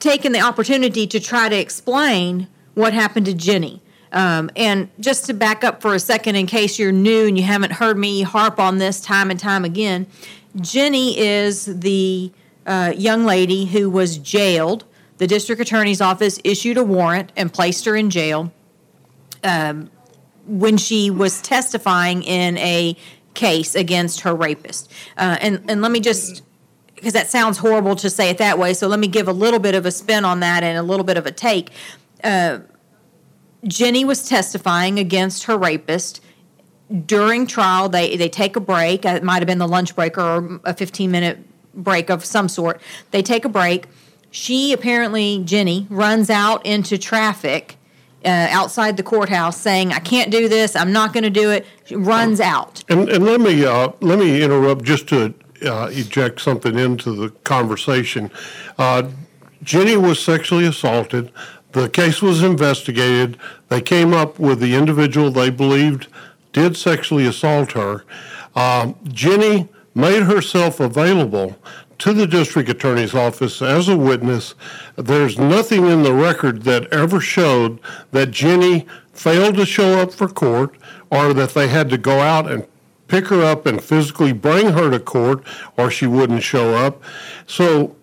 taken 0.00 0.32
the 0.32 0.40
opportunity 0.40 1.06
to 1.06 1.20
try 1.20 1.48
to 1.48 1.56
explain 1.56 2.48
what 2.74 2.92
happened 2.92 3.26
to 3.26 3.34
Jenny. 3.34 3.80
Um, 4.12 4.50
and 4.56 4.88
just 5.00 5.26
to 5.26 5.34
back 5.34 5.64
up 5.64 5.82
for 5.82 5.94
a 5.94 5.98
second, 5.98 6.36
in 6.36 6.46
case 6.46 6.78
you're 6.78 6.92
new 6.92 7.26
and 7.26 7.36
you 7.36 7.44
haven't 7.44 7.72
heard 7.72 7.98
me 7.98 8.22
harp 8.22 8.58
on 8.58 8.78
this 8.78 9.00
time 9.00 9.30
and 9.30 9.38
time 9.38 9.64
again, 9.64 10.06
Jenny 10.60 11.18
is 11.18 11.66
the 11.66 12.32
uh, 12.66 12.92
young 12.96 13.24
lady 13.24 13.66
who 13.66 13.90
was 13.90 14.18
jailed. 14.18 14.84
The 15.18 15.26
district 15.26 15.60
attorney's 15.60 16.00
office 16.00 16.38
issued 16.44 16.76
a 16.76 16.84
warrant 16.84 17.32
and 17.36 17.52
placed 17.52 17.84
her 17.84 17.96
in 17.96 18.10
jail 18.10 18.52
um, 19.44 19.90
when 20.46 20.76
she 20.76 21.10
was 21.10 21.40
testifying 21.42 22.22
in 22.22 22.56
a 22.58 22.96
case 23.34 23.74
against 23.74 24.20
her 24.20 24.34
rapist. 24.34 24.90
Uh, 25.16 25.36
and 25.40 25.62
and 25.68 25.82
let 25.82 25.92
me 25.92 26.00
just 26.00 26.42
because 26.96 27.12
that 27.12 27.28
sounds 27.28 27.58
horrible 27.58 27.94
to 27.96 28.10
say 28.10 28.30
it 28.30 28.38
that 28.38 28.58
way. 28.58 28.74
So 28.74 28.88
let 28.88 28.98
me 28.98 29.06
give 29.06 29.28
a 29.28 29.32
little 29.32 29.60
bit 29.60 29.74
of 29.74 29.86
a 29.86 29.90
spin 29.90 30.24
on 30.24 30.40
that 30.40 30.62
and 30.62 30.78
a 30.78 30.82
little 30.82 31.04
bit 31.04 31.16
of 31.16 31.26
a 31.26 31.30
take. 31.30 31.70
Uh, 32.24 32.60
Jenny 33.64 34.04
was 34.04 34.28
testifying 34.28 34.98
against 34.98 35.44
her 35.44 35.56
rapist. 35.58 36.22
During 37.04 37.46
trial, 37.46 37.88
they, 37.88 38.16
they 38.16 38.28
take 38.28 38.56
a 38.56 38.60
break. 38.60 39.04
It 39.04 39.22
might 39.22 39.38
have 39.38 39.46
been 39.46 39.58
the 39.58 39.68
lunch 39.68 39.94
break 39.94 40.16
or 40.16 40.60
a 40.64 40.72
15 40.72 41.10
minute 41.10 41.38
break 41.74 42.10
of 42.10 42.24
some 42.24 42.48
sort. 42.48 42.80
They 43.10 43.22
take 43.22 43.44
a 43.44 43.48
break. 43.48 43.86
She 44.30 44.72
apparently, 44.72 45.42
Jenny, 45.44 45.86
runs 45.90 46.30
out 46.30 46.64
into 46.64 46.96
traffic 46.96 47.76
uh, 48.24 48.48
outside 48.50 48.96
the 48.96 49.02
courthouse 49.02 49.56
saying, 49.56 49.92
"I 49.92 50.00
can't 50.00 50.30
do 50.30 50.48
this. 50.48 50.74
I'm 50.76 50.92
not 50.92 51.12
going 51.12 51.24
to 51.24 51.30
do 51.30 51.50
it." 51.50 51.66
She 51.84 51.96
runs 51.96 52.40
out. 52.40 52.84
And, 52.88 53.08
and 53.08 53.24
let 53.24 53.40
me 53.40 53.64
uh, 53.64 53.90
let 54.00 54.18
me 54.18 54.42
interrupt 54.42 54.84
just 54.84 55.08
to 55.08 55.34
uh, 55.64 55.88
eject 55.92 56.40
something 56.40 56.78
into 56.78 57.14
the 57.14 57.30
conversation. 57.44 58.30
Uh, 58.78 59.10
Jenny 59.62 59.96
was 59.96 60.20
sexually 60.20 60.66
assaulted. 60.66 61.32
The 61.72 61.88
case 61.88 62.22
was 62.22 62.42
investigated. 62.42 63.38
They 63.68 63.82
came 63.82 64.14
up 64.14 64.38
with 64.38 64.60
the 64.60 64.74
individual 64.74 65.30
they 65.30 65.50
believed 65.50 66.08
did 66.56 66.74
sexually 66.74 67.26
assault 67.26 67.72
her. 67.72 68.02
Uh, 68.54 68.94
Jenny 69.04 69.68
made 69.94 70.22
herself 70.22 70.80
available 70.80 71.56
to 71.98 72.12
the 72.12 72.26
district 72.26 72.68
attorney's 72.68 73.14
office 73.14 73.62
as 73.62 73.88
a 73.88 73.96
witness. 73.96 74.54
There's 74.96 75.38
nothing 75.38 75.86
in 75.86 76.02
the 76.02 76.12
record 76.12 76.62
that 76.62 76.92
ever 76.92 77.20
showed 77.20 77.80
that 78.12 78.30
Jenny 78.30 78.86
failed 79.12 79.56
to 79.56 79.66
show 79.66 79.98
up 79.98 80.12
for 80.12 80.28
court 80.28 80.76
or 81.10 81.32
that 81.32 81.50
they 81.50 81.68
had 81.68 81.88
to 81.90 81.98
go 81.98 82.20
out 82.20 82.50
and 82.50 82.66
pick 83.08 83.28
her 83.28 83.42
up 83.42 83.66
and 83.66 83.82
physically 83.82 84.32
bring 84.32 84.70
her 84.70 84.90
to 84.90 85.00
court 85.00 85.44
or 85.76 85.90
she 85.90 86.06
wouldn't 86.06 86.42
show 86.42 86.74
up. 86.74 87.02
So 87.46 87.96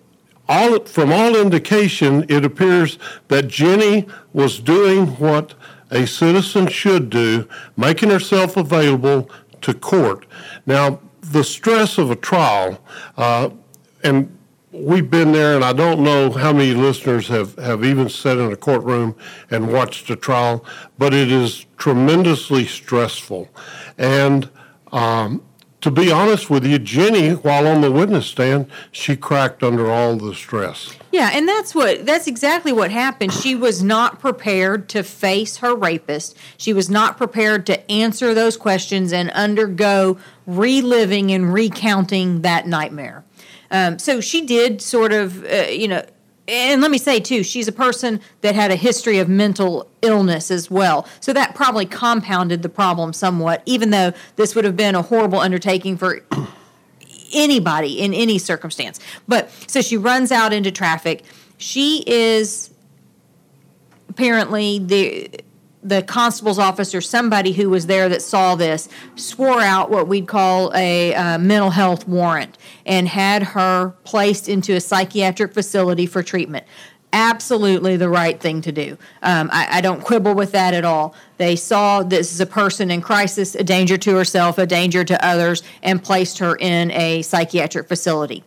all 0.47 0.79
from 0.85 1.12
all 1.12 1.35
indication 1.35 2.25
it 2.29 2.43
appears 2.43 2.97
that 3.27 3.47
Jenny 3.47 4.07
was 4.33 4.59
doing 4.59 5.07
what 5.17 5.53
a 5.91 6.07
citizen 6.07 6.67
should 6.67 7.09
do, 7.09 7.47
making 7.77 8.09
herself 8.09 8.57
available 8.57 9.29
to 9.62 9.73
court. 9.73 10.25
Now, 10.65 11.00
the 11.21 11.43
stress 11.43 11.97
of 11.97 12.12
a 12.12 12.15
trial 12.15 12.83
uh, 13.15 13.50
and 14.03 14.38
we've 14.72 15.10
been 15.10 15.31
there, 15.31 15.55
and 15.55 15.63
I 15.63 15.74
don't 15.74 16.01
know 16.01 16.31
how 16.31 16.51
many 16.51 16.74
listeners 16.74 17.27
have, 17.27 17.55
have 17.55 17.83
even 17.83 18.10
sat 18.10 18.38
in 18.38 18.51
a 18.51 18.55
courtroom 18.55 19.15
and 19.50 19.72
watched 19.72 20.10
a 20.10 20.15
trial, 20.15 20.65
but 20.98 21.13
it 21.13 21.31
is 21.31 21.65
tremendously 21.77 22.65
stressful. 22.65 23.50
And 23.98 24.50
um, 24.91 25.43
to 25.81 25.91
be 25.91 26.12
honest 26.12 26.50
with 26.50 26.65
you, 26.65 26.79
Jenny, 26.79 27.31
while 27.31 27.67
on 27.67 27.81
the 27.81 27.91
witness 27.91 28.25
stand, 28.25 28.67
she 28.91 29.17
cracked 29.17 29.63
under 29.63 29.91
all 29.91 30.15
the 30.15 30.33
stress. 30.33 30.95
Yeah, 31.12 31.29
and 31.33 31.48
that's 31.48 31.75
what 31.75 32.05
that's 32.05 32.25
exactly 32.25 32.72
what 32.72 32.89
happened. 32.89 33.33
She 33.33 33.53
was 33.53 33.83
not 33.83 34.19
prepared 34.19 34.88
to 34.89 35.03
face 35.03 35.57
her 35.57 35.75
rapist. 35.75 36.38
She 36.57 36.72
was 36.72 36.89
not 36.89 37.17
prepared 37.17 37.65
to 37.65 37.91
answer 37.91 38.33
those 38.33 38.55
questions 38.55 39.12
and 39.12 39.29
undergo 39.31 40.17
reliving 40.48 41.31
and 41.31 41.53
recounting 41.53 42.41
that 42.41 42.65
nightmare. 42.65 43.25
Um, 43.74 44.00
so 44.00 44.22
she 44.22 44.46
did 44.46 44.82
sort 44.82 45.12
of, 45.12 45.44
uh, 45.44 45.65
you 45.70 45.88
know, 45.89 46.06
and 46.48 46.82
let 46.82 46.92
me 46.92 46.98
say 46.98 47.20
too, 47.20 47.44
she's 47.44 47.68
a 47.68 47.72
person 47.72 48.22
that 48.42 48.53
had 48.53 48.70
a 48.70 48.75
history 48.75 49.18
of 49.18 49.27
mental 49.27 49.89
illness 50.01 50.51
as 50.51 50.70
well. 50.70 51.08
So 51.20 51.34
that 51.34 51.56
probably 51.56 51.86
compounded 51.86 52.62
the 52.62 52.70
problem 52.70 53.13
somewhat, 53.13 53.63
even 53.65 53.89
though 53.89 54.13
this 54.36 54.53
would 54.53 54.63
have 54.63 54.77
been 54.77 54.94
a 54.94 55.01
horrible 55.01 55.39
undertaking 55.39 55.98
for 55.98 56.22
anybody 57.34 58.00
in 58.00 58.13
any 58.13 58.38
circumstance. 58.38 59.00
But 59.27 59.50
so 59.68 59.82
she 59.82 59.98
runs 59.98 60.32
out 60.32 60.53
into 60.53 60.72
traffic. 60.72 61.24
She 61.58 62.03
is 62.06 62.70
apparently 64.10 64.80
the 64.80 65.32
the 65.84 66.02
constable's 66.02 66.60
office 66.60 66.96
or 66.96 67.02
somebody 67.02 67.52
who 67.52 67.70
was 67.70 67.88
there 67.88 68.08
that 68.10 68.22
saw 68.22 68.56
this 68.56 68.88
swore 69.16 69.62
out 69.62 69.90
what 69.90 70.08
we'd 70.08 70.28
call 70.28 70.72
a 70.74 71.13
uh, 71.13 71.38
mental 71.38 71.72
health 71.72 72.08
warrant 72.08 72.58
and 72.86 73.08
had 73.08 73.44
her 73.44 73.90
placed 74.04 74.48
into 74.48 74.74
a 74.74 74.82
psychiatric 74.82 75.54
facility 75.54 76.06
for 76.06 76.24
treatment. 76.24 76.66
Absolutely 77.12 77.96
the 77.96 78.10
right 78.10 78.40
thing 78.40 78.62
to 78.62 78.72
do. 78.72 78.98
Um, 79.22 79.50
I, 79.52 79.68
I 79.78 79.82
don't 79.82 80.04
quibble 80.04 80.34
with 80.34 80.52
that 80.54 80.74
at 80.74 80.84
all. 80.84 81.13
They 81.38 81.56
saw 81.56 82.02
this 82.02 82.34
is 82.34 82.40
a 82.40 82.46
person 82.48 82.90
in 82.90 83.02
crisis, 83.02 83.54
a 83.54 83.63
danger 83.63 83.98
to 83.98 84.16
herself, 84.16 84.58
a 84.58 84.66
danger 84.66 85.04
to 85.04 85.25
others, 85.25 85.62
and 85.84 86.04
placed 86.04 86.40
her 86.40 86.56
in 86.56 86.90
a 86.92 87.22
psychiatric 87.22 87.88
facility. 87.88 88.44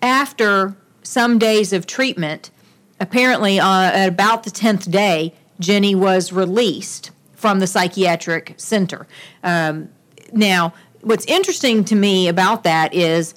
After 0.00 0.76
some 1.02 1.38
days 1.38 1.72
of 1.72 1.86
treatment, 1.86 2.52
apparently, 3.00 3.58
uh, 3.58 3.66
at 3.66 4.08
about 4.08 4.44
the 4.44 4.50
10th 4.50 4.90
day, 4.90 5.34
Jenny 5.64 5.94
was 5.94 6.32
released 6.32 7.10
from 7.34 7.60
the 7.60 7.66
psychiatric 7.66 8.54
center. 8.56 9.06
Um, 9.42 9.88
now, 10.32 10.74
what's 11.02 11.26
interesting 11.26 11.84
to 11.84 11.94
me 11.94 12.28
about 12.28 12.64
that 12.64 12.94
is 12.94 13.34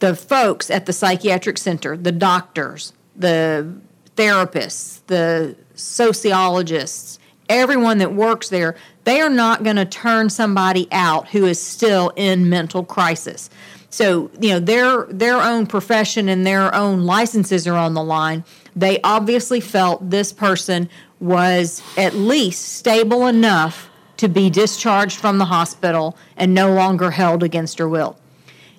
the 0.00 0.14
folks 0.14 0.70
at 0.70 0.86
the 0.86 0.92
psychiatric 0.92 1.58
center, 1.58 1.96
the 1.96 2.12
doctors, 2.12 2.92
the 3.16 3.72
therapists, 4.16 5.00
the 5.06 5.56
sociologists, 5.74 7.18
everyone 7.48 7.98
that 7.98 8.14
works 8.14 8.48
there, 8.48 8.76
they 9.04 9.20
are 9.20 9.30
not 9.30 9.62
going 9.62 9.76
to 9.76 9.84
turn 9.84 10.30
somebody 10.30 10.88
out 10.92 11.28
who 11.28 11.44
is 11.46 11.60
still 11.60 12.12
in 12.16 12.48
mental 12.48 12.84
crisis. 12.84 13.50
So, 13.90 14.30
you 14.40 14.50
know, 14.50 14.60
their 14.60 15.06
their 15.06 15.40
own 15.40 15.66
profession 15.66 16.28
and 16.28 16.46
their 16.46 16.72
own 16.74 17.02
licenses 17.02 17.66
are 17.66 17.76
on 17.76 17.94
the 17.94 18.04
line. 18.04 18.44
They 18.76 19.00
obviously 19.02 19.60
felt 19.60 20.10
this 20.10 20.32
person 20.32 20.88
was 21.20 21.82
at 21.96 22.14
least 22.14 22.74
stable 22.74 23.26
enough 23.26 23.90
to 24.16 24.28
be 24.28 24.50
discharged 24.50 25.18
from 25.18 25.38
the 25.38 25.46
hospital 25.46 26.16
and 26.36 26.54
no 26.54 26.72
longer 26.72 27.10
held 27.12 27.42
against 27.42 27.78
her 27.78 27.88
will. 27.88 28.18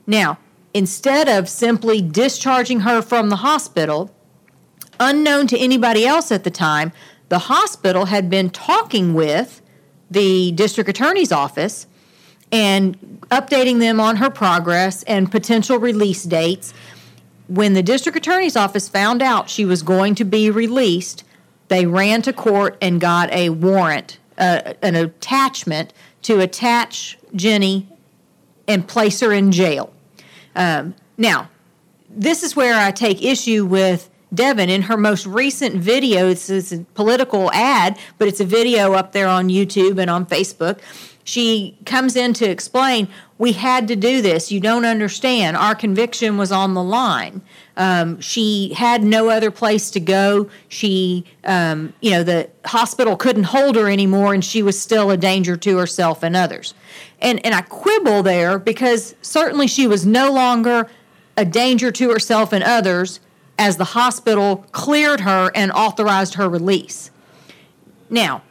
Now, 0.05 0.39
instead 0.73 1.27
of 1.27 1.47
simply 1.47 2.01
discharging 2.01 2.81
her 2.81 3.01
from 3.01 3.29
the 3.29 3.37
hospital, 3.37 4.11
unknown 4.99 5.47
to 5.47 5.57
anybody 5.57 6.05
else 6.05 6.31
at 6.31 6.43
the 6.43 6.51
time, 6.51 6.91
the 7.29 7.39
hospital 7.39 8.05
had 8.05 8.29
been 8.29 8.49
talking 8.49 9.13
with 9.13 9.61
the 10.09 10.51
district 10.51 10.89
attorney's 10.89 11.31
office 11.31 11.87
and 12.51 12.97
updating 13.31 13.79
them 13.79 13.99
on 13.99 14.17
her 14.17 14.29
progress 14.29 15.03
and 15.03 15.31
potential 15.31 15.77
release 15.77 16.23
dates. 16.23 16.73
When 17.47 17.73
the 17.73 17.83
district 17.83 18.17
attorney's 18.17 18.57
office 18.57 18.89
found 18.89 19.21
out 19.21 19.49
she 19.49 19.63
was 19.65 19.81
going 19.83 20.15
to 20.15 20.25
be 20.25 20.49
released, 20.49 21.23
they 21.71 21.85
ran 21.85 22.21
to 22.21 22.33
court 22.33 22.77
and 22.81 22.99
got 22.99 23.31
a 23.31 23.47
warrant, 23.47 24.19
uh, 24.37 24.73
an 24.81 24.93
attachment 24.93 25.93
to 26.21 26.41
attach 26.41 27.17
Jenny 27.33 27.87
and 28.67 28.85
place 28.85 29.21
her 29.21 29.31
in 29.31 29.53
jail. 29.53 29.93
Um, 30.53 30.95
now, 31.17 31.49
this 32.09 32.43
is 32.43 32.57
where 32.57 32.77
I 32.77 32.91
take 32.91 33.23
issue 33.23 33.65
with 33.65 34.09
Devon 34.33 34.69
in 34.69 34.81
her 34.81 34.97
most 34.97 35.25
recent 35.25 35.75
video. 35.75 36.27
This 36.27 36.49
is 36.49 36.73
a 36.73 36.79
political 36.93 37.49
ad, 37.53 37.97
but 38.17 38.27
it's 38.27 38.41
a 38.41 38.45
video 38.45 38.91
up 38.91 39.13
there 39.13 39.29
on 39.29 39.47
YouTube 39.47 39.97
and 39.97 40.09
on 40.09 40.25
Facebook. 40.25 40.79
She 41.23 41.77
comes 41.85 42.15
in 42.15 42.33
to 42.33 42.49
explain, 42.49 43.07
we 43.37 43.53
had 43.53 43.87
to 43.87 43.95
do 43.95 44.21
this. 44.21 44.51
You 44.51 44.59
don't 44.59 44.85
understand. 44.85 45.57
Our 45.57 45.75
conviction 45.75 46.37
was 46.37 46.51
on 46.51 46.73
the 46.73 46.83
line. 46.83 47.41
Um, 47.77 48.19
she 48.19 48.73
had 48.73 49.03
no 49.03 49.29
other 49.29 49.49
place 49.49 49.89
to 49.91 49.99
go. 49.99 50.49
She, 50.67 51.25
um, 51.43 51.93
you 52.01 52.11
know, 52.11 52.23
the 52.23 52.49
hospital 52.65 53.15
couldn't 53.15 53.45
hold 53.45 53.75
her 53.75 53.89
anymore, 53.89 54.33
and 54.33 54.43
she 54.45 54.61
was 54.61 54.79
still 54.79 55.09
a 55.09 55.17
danger 55.17 55.57
to 55.57 55.77
herself 55.77 56.21
and 56.21 56.35
others. 56.35 56.73
And 57.19 57.43
and 57.45 57.55
I 57.55 57.61
quibble 57.61 58.23
there 58.23 58.59
because 58.59 59.15
certainly 59.21 59.67
she 59.67 59.87
was 59.87 60.05
no 60.05 60.31
longer 60.31 60.87
a 61.37 61.45
danger 61.45 61.91
to 61.91 62.09
herself 62.09 62.53
and 62.53 62.63
others 62.63 63.19
as 63.57 63.77
the 63.77 63.85
hospital 63.85 64.65
cleared 64.71 65.21
her 65.21 65.51
and 65.55 65.71
authorized 65.71 66.35
her 66.35 66.49
release. 66.49 67.11
Now, 68.09 68.43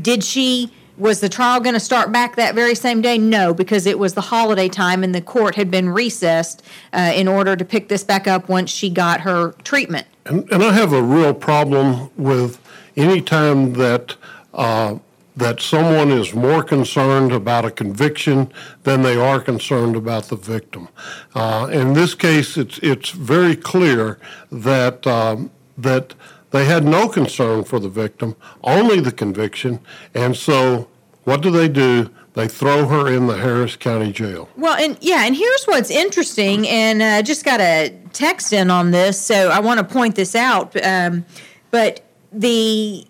did 0.00 0.24
she 0.24 0.72
was 1.02 1.20
the 1.20 1.28
trial 1.28 1.60
going 1.60 1.74
to 1.74 1.80
start 1.80 2.12
back 2.12 2.36
that 2.36 2.54
very 2.54 2.76
same 2.76 3.02
day? 3.02 3.18
No, 3.18 3.52
because 3.52 3.86
it 3.86 3.98
was 3.98 4.14
the 4.14 4.20
holiday 4.20 4.68
time 4.68 5.02
and 5.02 5.12
the 5.14 5.20
court 5.20 5.56
had 5.56 5.70
been 5.70 5.88
recessed 5.88 6.62
uh, 6.92 7.12
in 7.14 7.26
order 7.26 7.56
to 7.56 7.64
pick 7.64 7.88
this 7.88 8.04
back 8.04 8.28
up 8.28 8.48
once 8.48 8.70
she 8.70 8.88
got 8.88 9.20
her 9.22 9.52
treatment. 9.64 10.06
And, 10.24 10.50
and 10.52 10.62
I 10.62 10.72
have 10.72 10.92
a 10.92 11.02
real 11.02 11.34
problem 11.34 12.10
with 12.16 12.60
any 12.96 13.20
time 13.20 13.72
that 13.74 14.16
uh, 14.54 14.98
that 15.34 15.60
someone 15.60 16.10
is 16.10 16.34
more 16.34 16.62
concerned 16.62 17.32
about 17.32 17.64
a 17.64 17.70
conviction 17.70 18.52
than 18.82 19.02
they 19.02 19.16
are 19.16 19.40
concerned 19.40 19.96
about 19.96 20.24
the 20.24 20.36
victim. 20.36 20.88
Uh, 21.34 21.68
in 21.72 21.94
this 21.94 22.14
case, 22.14 22.56
it's 22.56 22.78
it's 22.78 23.10
very 23.10 23.56
clear 23.56 24.18
that 24.50 25.06
um, 25.06 25.50
that 25.78 26.14
they 26.50 26.66
had 26.66 26.84
no 26.84 27.08
concern 27.08 27.64
for 27.64 27.80
the 27.80 27.88
victim, 27.88 28.36
only 28.62 29.00
the 29.00 29.10
conviction, 29.10 29.80
and 30.14 30.36
so 30.36 30.86
what 31.24 31.40
do 31.40 31.50
they 31.50 31.68
do? 31.68 32.10
They 32.34 32.48
throw 32.48 32.86
her 32.86 33.08
in 33.08 33.26
the 33.26 33.36
Harris 33.36 33.76
County 33.76 34.10
Jail. 34.10 34.48
Well, 34.56 34.76
and 34.76 34.96
yeah, 35.00 35.24
and 35.26 35.36
here's 35.36 35.64
what's 35.64 35.90
interesting, 35.90 36.66
and 36.66 37.02
I 37.02 37.18
uh, 37.18 37.22
just 37.22 37.44
got 37.44 37.60
a 37.60 37.94
text 38.12 38.52
in 38.52 38.70
on 38.70 38.90
this, 38.90 39.20
so 39.20 39.50
I 39.50 39.60
want 39.60 39.78
to 39.78 39.84
point 39.84 40.14
this 40.14 40.34
out. 40.34 40.74
Um, 40.84 41.26
but 41.70 42.02
the 42.32 43.06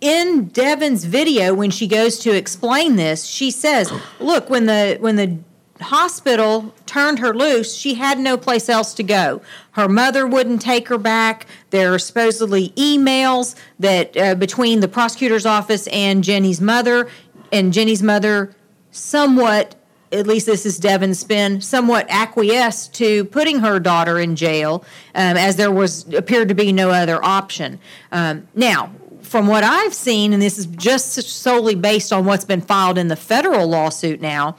in 0.00 0.48
Devon's 0.48 1.04
video 1.04 1.54
when 1.54 1.70
she 1.70 1.86
goes 1.86 2.18
to 2.20 2.34
explain 2.34 2.96
this, 2.96 3.24
she 3.24 3.52
says, 3.52 3.92
"Look, 4.18 4.50
when 4.50 4.66
the 4.66 4.96
when 5.00 5.14
the 5.14 5.38
hospital 5.80 6.74
turned 6.86 7.18
her 7.18 7.34
loose, 7.34 7.74
she 7.74 7.94
had 7.94 8.18
no 8.18 8.36
place 8.36 8.68
else 8.68 8.94
to 8.94 9.02
go. 9.02 9.40
Her 9.72 9.88
mother 9.88 10.26
wouldn't 10.26 10.60
take 10.60 10.88
her 10.88 10.98
back. 10.98 11.46
There 11.70 11.92
are 11.94 11.98
supposedly 11.98 12.70
emails 12.70 13.54
that 13.78 14.16
uh, 14.16 14.34
between 14.34 14.80
the 14.80 14.88
prosecutor's 14.88 15.46
office 15.46 15.86
and 15.88 16.22
Jenny's 16.22 16.60
mother, 16.60 17.08
and 17.52 17.72
Jenny's 17.72 18.02
mother 18.02 18.54
somewhat 18.90 19.76
at 20.12 20.26
least 20.26 20.46
this 20.46 20.66
is 20.66 20.78
Devon's 20.78 21.20
spin, 21.20 21.60
somewhat 21.60 22.06
acquiesced 22.08 22.92
to 22.94 23.24
putting 23.26 23.60
her 23.60 23.78
daughter 23.78 24.18
in 24.18 24.34
jail, 24.34 24.84
um, 25.14 25.36
as 25.36 25.56
there 25.56 25.70
was 25.70 26.12
appeared 26.14 26.48
to 26.48 26.54
be 26.54 26.72
no 26.72 26.90
other 26.90 27.24
option. 27.24 27.78
Um, 28.10 28.48
now, 28.54 28.92
from 29.22 29.46
what 29.46 29.62
I've 29.62 29.94
seen, 29.94 30.32
and 30.32 30.42
this 30.42 30.58
is 30.58 30.66
just 30.66 31.12
solely 31.22 31.76
based 31.76 32.12
on 32.12 32.24
what's 32.24 32.44
been 32.44 32.60
filed 32.60 32.98
in 32.98 33.08
the 33.08 33.16
federal 33.16 33.68
lawsuit 33.68 34.20
now, 34.20 34.56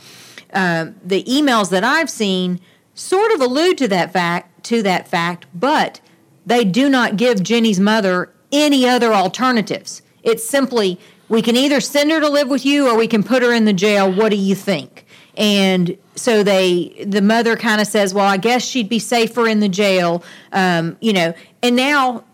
uh, 0.53 0.91
the 1.03 1.23
emails 1.23 1.69
that 1.71 1.83
I've 1.83 2.09
seen 2.09 2.61
sort 2.93 3.31
of 3.33 3.41
allude 3.41 3.77
to 3.79 3.87
that 3.89 4.13
fact. 4.13 4.47
To 4.65 4.83
that 4.83 5.07
fact, 5.07 5.47
but 5.55 6.01
they 6.45 6.63
do 6.63 6.87
not 6.87 7.17
give 7.17 7.41
Jenny's 7.41 7.79
mother 7.79 8.31
any 8.51 8.87
other 8.87 9.11
alternatives. 9.11 10.03
It's 10.21 10.47
simply 10.47 10.99
we 11.31 11.41
can 11.41 11.55
either 11.55 11.79
send 11.79 12.11
her 12.11 12.19
to 12.19 12.27
live 12.27 12.49
with 12.49 12.65
you 12.65 12.89
or 12.89 12.97
we 12.97 13.07
can 13.07 13.23
put 13.23 13.41
her 13.41 13.53
in 13.53 13.63
the 13.63 13.71
jail. 13.71 14.11
What 14.11 14.29
do 14.29 14.35
you 14.35 14.53
think? 14.53 15.05
And 15.37 15.97
so 16.13 16.43
they, 16.43 17.05
the 17.07 17.21
mother 17.21 17.55
kind 17.55 17.79
of 17.79 17.87
says, 17.87 18.13
well, 18.13 18.25
I 18.25 18.35
guess 18.35 18.65
she'd 18.65 18.89
be 18.89 18.99
safer 18.99 19.47
in 19.47 19.61
the 19.61 19.69
jail, 19.69 20.25
um, 20.51 20.97
you 20.99 21.13
know. 21.13 21.33
And 21.63 21.77
now 21.77 22.25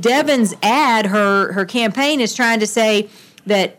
Devon's 0.00 0.54
ad, 0.62 1.04
her 1.06 1.52
her 1.52 1.66
campaign 1.66 2.22
is 2.22 2.34
trying 2.34 2.58
to 2.60 2.66
say 2.66 3.10
that 3.44 3.78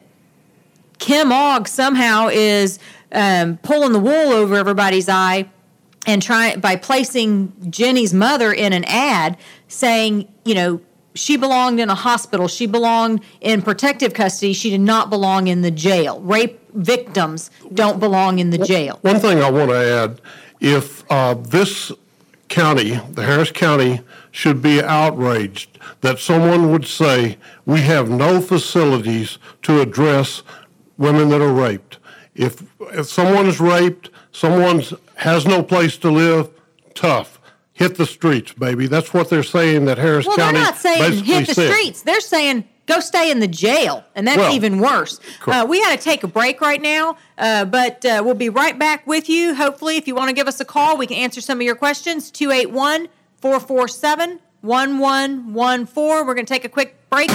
Kim 0.99 1.31
Ogg 1.31 1.67
somehow 1.67 2.27
is 2.27 2.77
um, 3.11 3.57
pulling 3.57 3.91
the 3.91 3.99
wool 3.99 4.33
over 4.33 4.53
everybody's 4.53 5.09
eye 5.09 5.49
and 6.05 6.21
trying 6.21 6.59
by 6.59 6.75
placing 6.75 7.71
Jenny's 7.71 8.13
mother 8.13 8.53
in 8.53 8.71
an 8.71 8.83
ad 8.85 9.35
saying, 9.67 10.31
you 10.45 10.53
know, 10.53 10.81
she 11.17 11.37
belonged 11.37 11.79
in 11.79 11.89
a 11.89 11.95
hospital, 11.95 12.47
she 12.47 12.67
belonged 12.67 13.21
in 13.41 13.61
protective 13.61 14.13
custody, 14.13 14.53
she 14.53 14.69
did 14.69 14.81
not 14.81 15.09
belong 15.09 15.47
in 15.47 15.61
the 15.61 15.71
jail. 15.71 16.19
Rape 16.21 16.59
victims 16.73 17.49
don't 17.73 17.99
belong 17.99 18.39
in 18.39 18.51
the 18.51 18.57
jail. 18.57 18.99
One 19.01 19.19
thing 19.19 19.41
I 19.41 19.49
want 19.49 19.69
to 19.71 19.75
add 19.75 20.21
if 20.59 21.09
uh, 21.11 21.33
this 21.35 21.91
county, 22.47 22.99
the 23.11 23.23
Harris 23.23 23.51
County, 23.51 24.01
should 24.31 24.61
be 24.61 24.81
outraged 24.81 25.79
that 26.01 26.19
someone 26.19 26.71
would 26.71 26.85
say, 26.85 27.37
we 27.65 27.81
have 27.81 28.09
no 28.09 28.39
facilities 28.41 29.37
to 29.63 29.81
address 29.81 30.43
women 30.97 31.29
that 31.29 31.41
are 31.41 31.51
raped. 31.51 31.97
If, 32.35 32.63
if 32.79 33.07
someone 33.07 33.47
is 33.47 33.59
raped, 33.59 34.09
someone 34.31 34.83
has 35.15 35.45
no 35.45 35.63
place 35.63 35.97
to 35.97 36.11
live, 36.11 36.49
tough 36.93 37.36
hit 37.77 37.95
the 37.95 38.05
streets, 38.07 38.53
baby. 38.53 38.87
That's 38.87 39.13
what 39.13 39.29
they're 39.29 39.43
saying 39.43 39.85
that 39.85 39.99
Harris 39.99 40.25
well, 40.25 40.35
County. 40.35 40.53
Well, 40.59 40.63
they're 40.63 40.71
not 40.71 40.77
saying 40.77 41.23
hit 41.23 41.47
the 41.47 41.53
said. 41.53 41.71
streets. 41.71 42.01
They're 42.01 42.19
saying 42.19 42.65
go 42.87 42.99
stay 42.99 43.29
in 43.29 43.39
the 43.39 43.47
jail, 43.47 44.03
and 44.15 44.27
that's 44.27 44.39
well, 44.39 44.53
even 44.53 44.79
worse. 44.79 45.19
Uh, 45.45 45.65
we 45.69 45.79
got 45.81 45.91
to 45.95 46.03
take 46.03 46.23
a 46.23 46.27
break 46.27 46.59
right 46.59 46.81
now, 46.81 47.17
uh, 47.37 47.65
but 47.65 48.03
uh, 48.03 48.23
we'll 48.25 48.33
be 48.33 48.49
right 48.49 48.77
back 48.79 49.05
with 49.05 49.29
you. 49.29 49.53
Hopefully, 49.53 49.97
if 49.97 50.07
you 50.07 50.15
want 50.15 50.29
to 50.29 50.33
give 50.33 50.47
us 50.47 50.59
a 50.59 50.65
call, 50.65 50.97
we 50.97 51.05
can 51.05 51.17
answer 51.17 51.39
some 51.39 51.59
of 51.59 51.61
your 51.61 51.75
questions. 51.75 52.31
281 52.31 53.09
447 53.37 54.39
1114. 54.61 56.25
We're 56.25 56.33
going 56.33 56.45
to 56.45 56.53
take 56.53 56.65
a 56.65 56.69
quick 56.69 56.95
break. 57.11 57.29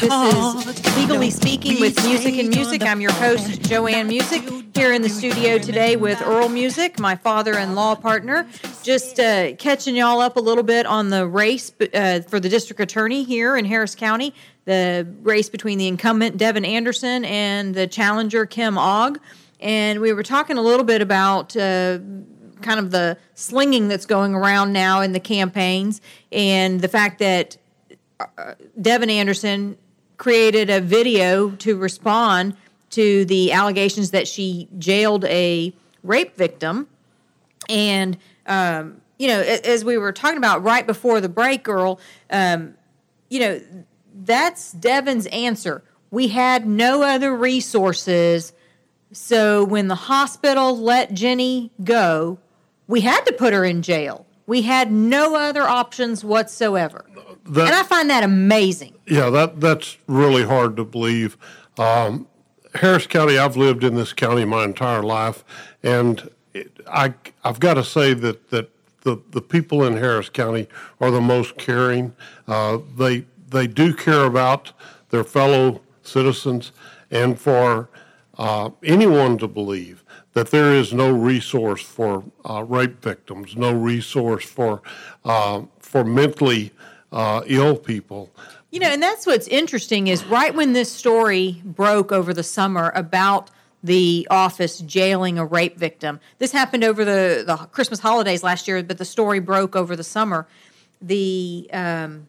This 0.00 0.80
is 0.80 0.96
Legally 0.96 1.30
Speaking 1.30 1.80
with 1.80 1.96
Musick 2.04 2.38
and 2.38 2.48
Musick. 2.48 2.82
I'm 2.82 3.00
your 3.00 3.12
host, 3.12 3.62
JoAnne 3.62 4.06
Musick 4.08 4.57
in 4.98 5.02
the 5.02 5.08
studio 5.08 5.58
today 5.58 5.94
with 5.94 6.20
Earl 6.22 6.48
Musick, 6.48 6.98
my 6.98 7.14
father 7.14 7.56
in 7.56 7.76
law 7.76 7.94
partner. 7.94 8.48
Just 8.82 9.20
uh, 9.20 9.54
catching 9.54 9.94
y'all 9.94 10.20
up 10.20 10.36
a 10.36 10.40
little 10.40 10.64
bit 10.64 10.86
on 10.86 11.10
the 11.10 11.24
race 11.24 11.70
uh, 11.94 12.22
for 12.22 12.40
the 12.40 12.48
district 12.48 12.80
attorney 12.80 13.22
here 13.22 13.56
in 13.56 13.64
Harris 13.64 13.94
County, 13.94 14.34
the 14.64 15.06
race 15.22 15.48
between 15.48 15.78
the 15.78 15.86
incumbent 15.86 16.36
Devon 16.36 16.64
Anderson 16.64 17.24
and 17.26 17.76
the 17.76 17.86
challenger 17.86 18.44
Kim 18.44 18.76
Ogg. 18.76 19.20
And 19.60 20.00
we 20.00 20.12
were 20.12 20.24
talking 20.24 20.58
a 20.58 20.62
little 20.62 20.84
bit 20.84 21.00
about. 21.00 21.56
Uh, 21.56 22.00
kind 22.60 22.80
of 22.80 22.90
the 22.90 23.16
slinging 23.34 23.86
that's 23.86 24.04
going 24.04 24.34
around 24.34 24.72
now 24.72 25.00
in 25.00 25.12
the 25.12 25.20
campaigns 25.20 26.00
and 26.32 26.80
the 26.80 26.88
fact 26.88 27.20
that 27.20 27.56
uh, 28.18 28.54
Devon 28.82 29.10
Anderson 29.10 29.78
created 30.16 30.68
a 30.68 30.80
video 30.80 31.50
to 31.50 31.76
respond 31.76 32.56
to 32.90 33.24
the 33.24 33.52
allegations 33.52 34.10
that 34.12 34.26
she 34.26 34.68
jailed 34.78 35.24
a 35.26 35.74
rape 36.02 36.36
victim. 36.36 36.88
And, 37.68 38.16
um, 38.46 39.00
you 39.18 39.28
know, 39.28 39.40
as 39.40 39.84
we 39.84 39.98
were 39.98 40.12
talking 40.12 40.38
about 40.38 40.62
right 40.62 40.86
before 40.86 41.20
the 41.20 41.28
break, 41.28 41.68
Earl, 41.68 42.00
um, 42.30 42.74
you 43.28 43.40
know, 43.40 43.60
that's 44.14 44.72
Devon's 44.72 45.26
answer. 45.26 45.82
We 46.10 46.28
had 46.28 46.66
no 46.66 47.02
other 47.02 47.36
resources. 47.36 48.52
So 49.12 49.64
when 49.64 49.88
the 49.88 49.94
hospital 49.94 50.78
let 50.78 51.12
Jenny 51.14 51.70
go, 51.84 52.38
we 52.86 53.02
had 53.02 53.22
to 53.26 53.32
put 53.32 53.52
her 53.52 53.64
in 53.64 53.82
jail. 53.82 54.26
We 54.46 54.62
had 54.62 54.90
no 54.90 55.36
other 55.36 55.62
options 55.62 56.24
whatsoever. 56.24 57.04
That, 57.44 57.66
and 57.66 57.76
I 57.76 57.82
find 57.82 58.08
that 58.08 58.24
amazing. 58.24 58.94
Yeah, 59.06 59.28
that 59.30 59.60
that's 59.60 59.98
really 60.06 60.44
hard 60.44 60.76
to 60.76 60.84
believe. 60.84 61.36
Um, 61.78 62.26
Harris 62.74 63.06
County, 63.06 63.38
I've 63.38 63.56
lived 63.56 63.84
in 63.84 63.94
this 63.94 64.12
county 64.12 64.44
my 64.44 64.64
entire 64.64 65.02
life, 65.02 65.44
and 65.82 66.30
it, 66.54 66.72
I 66.86 67.14
I've 67.44 67.60
got 67.60 67.74
to 67.74 67.84
say 67.84 68.14
that 68.14 68.50
that 68.50 68.70
the, 69.02 69.20
the 69.30 69.40
people 69.40 69.84
in 69.84 69.96
Harris 69.96 70.28
County 70.28 70.68
are 71.00 71.10
the 71.10 71.20
most 71.20 71.56
caring. 71.56 72.14
Uh, 72.46 72.78
they 72.96 73.24
they 73.48 73.66
do 73.66 73.94
care 73.94 74.24
about 74.24 74.72
their 75.10 75.24
fellow 75.24 75.80
citizens, 76.02 76.72
and 77.10 77.38
for 77.38 77.88
uh, 78.36 78.70
anyone 78.84 79.38
to 79.38 79.48
believe 79.48 80.04
that 80.34 80.50
there 80.50 80.72
is 80.72 80.92
no 80.92 81.10
resource 81.10 81.82
for 81.82 82.24
uh, 82.48 82.62
rape 82.62 83.02
victims, 83.02 83.56
no 83.56 83.72
resource 83.72 84.44
for 84.44 84.82
uh, 85.24 85.62
for 85.78 86.04
mentally 86.04 86.72
uh, 87.12 87.42
ill 87.46 87.76
people. 87.76 88.30
You 88.70 88.80
know, 88.80 88.88
and 88.88 89.02
that's 89.02 89.26
what's 89.26 89.48
interesting 89.48 90.08
is 90.08 90.24
right 90.26 90.54
when 90.54 90.74
this 90.74 90.92
story 90.92 91.62
broke 91.64 92.12
over 92.12 92.34
the 92.34 92.42
summer 92.42 92.92
about 92.94 93.50
the 93.82 94.26
office 94.30 94.80
jailing 94.80 95.38
a 95.38 95.44
rape 95.44 95.78
victim. 95.78 96.20
This 96.38 96.52
happened 96.52 96.84
over 96.84 97.04
the, 97.04 97.44
the 97.46 97.56
Christmas 97.56 98.00
holidays 98.00 98.42
last 98.42 98.68
year, 98.68 98.82
but 98.82 98.98
the 98.98 99.04
story 99.04 99.38
broke 99.38 99.74
over 99.74 99.96
the 99.96 100.04
summer. 100.04 100.46
The 101.00 101.68
um, 101.72 102.28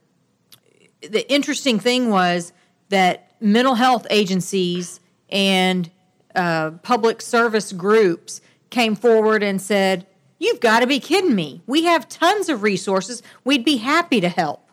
the 1.02 1.30
interesting 1.32 1.80
thing 1.80 2.10
was 2.10 2.54
that 2.90 3.32
mental 3.42 3.76
health 3.76 4.06
agencies 4.10 5.00
and 5.30 5.90
uh, 6.36 6.72
public 6.84 7.22
service 7.22 7.74
groups 7.74 8.42
came 8.70 8.96
forward 8.96 9.44
and 9.44 9.62
said, 9.62 10.06
"You've 10.38 10.60
got 10.60 10.82
to 10.82 10.88
be 10.88 11.00
kidding 11.00 11.36
me! 11.36 11.64
We 11.66 11.84
have 11.84 12.08
tons 12.08 12.48
of 12.48 12.64
resources. 12.64 13.24
We'd 13.44 13.66
be 13.66 13.78
happy 13.78 14.22
to 14.22 14.30
help." 14.30 14.69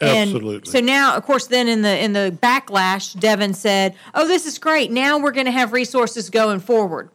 Absolutely. 0.00 0.56
And 0.56 0.68
so 0.68 0.80
now, 0.80 1.16
of 1.16 1.24
course, 1.24 1.48
then 1.48 1.66
in 1.68 1.82
the 1.82 2.02
in 2.02 2.12
the 2.12 2.36
backlash, 2.40 3.18
Devon 3.18 3.54
said, 3.54 3.94
"Oh, 4.14 4.28
this 4.28 4.46
is 4.46 4.58
great. 4.58 4.90
Now 4.90 5.18
we're 5.18 5.32
going 5.32 5.46
to 5.46 5.52
have 5.52 5.72
resources 5.72 6.30
going 6.30 6.60
forward." 6.60 7.10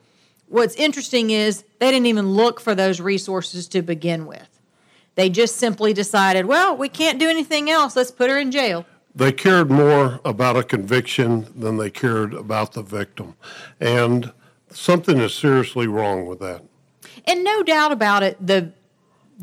What's 0.50 0.76
interesting 0.76 1.30
is 1.30 1.63
they 1.80 1.89
didn't 1.91 2.08
even 2.08 2.34
look 2.34 2.60
for 2.60 2.76
those 2.76 3.00
resources 3.00 3.67
to 3.69 3.82
begin 3.82 4.26
with. 4.26 4.60
They 5.15 5.30
just 5.30 5.56
simply 5.56 5.93
decided, 5.93 6.46
"Well, 6.46 6.76
we 6.76 6.89
can't 6.89 7.19
do 7.19 7.30
anything 7.30 7.69
else. 7.69 7.96
Let's 7.96 8.12
put 8.12 8.30
her 8.30 8.38
in 8.38 8.52
jail." 8.52 8.86
They 9.15 9.32
cared 9.32 9.69
more 9.69 10.19
about 10.26 10.58
a 10.58 10.63
conviction 10.63 11.48
than 11.56 11.78
they 11.78 11.89
cared 11.89 12.34
about 12.34 12.74
the 12.74 12.82
victim, 12.82 13.36
and 13.80 14.34
something 14.72 15.19
is 15.19 15.34
seriously 15.34 15.88
wrong 15.88 16.26
with 16.26 16.39
that. 16.39 16.63
And 17.26 17.43
no 17.43 17.63
doubt 17.63 17.91
about 17.91 18.24
it, 18.24 18.46
the 18.46 18.72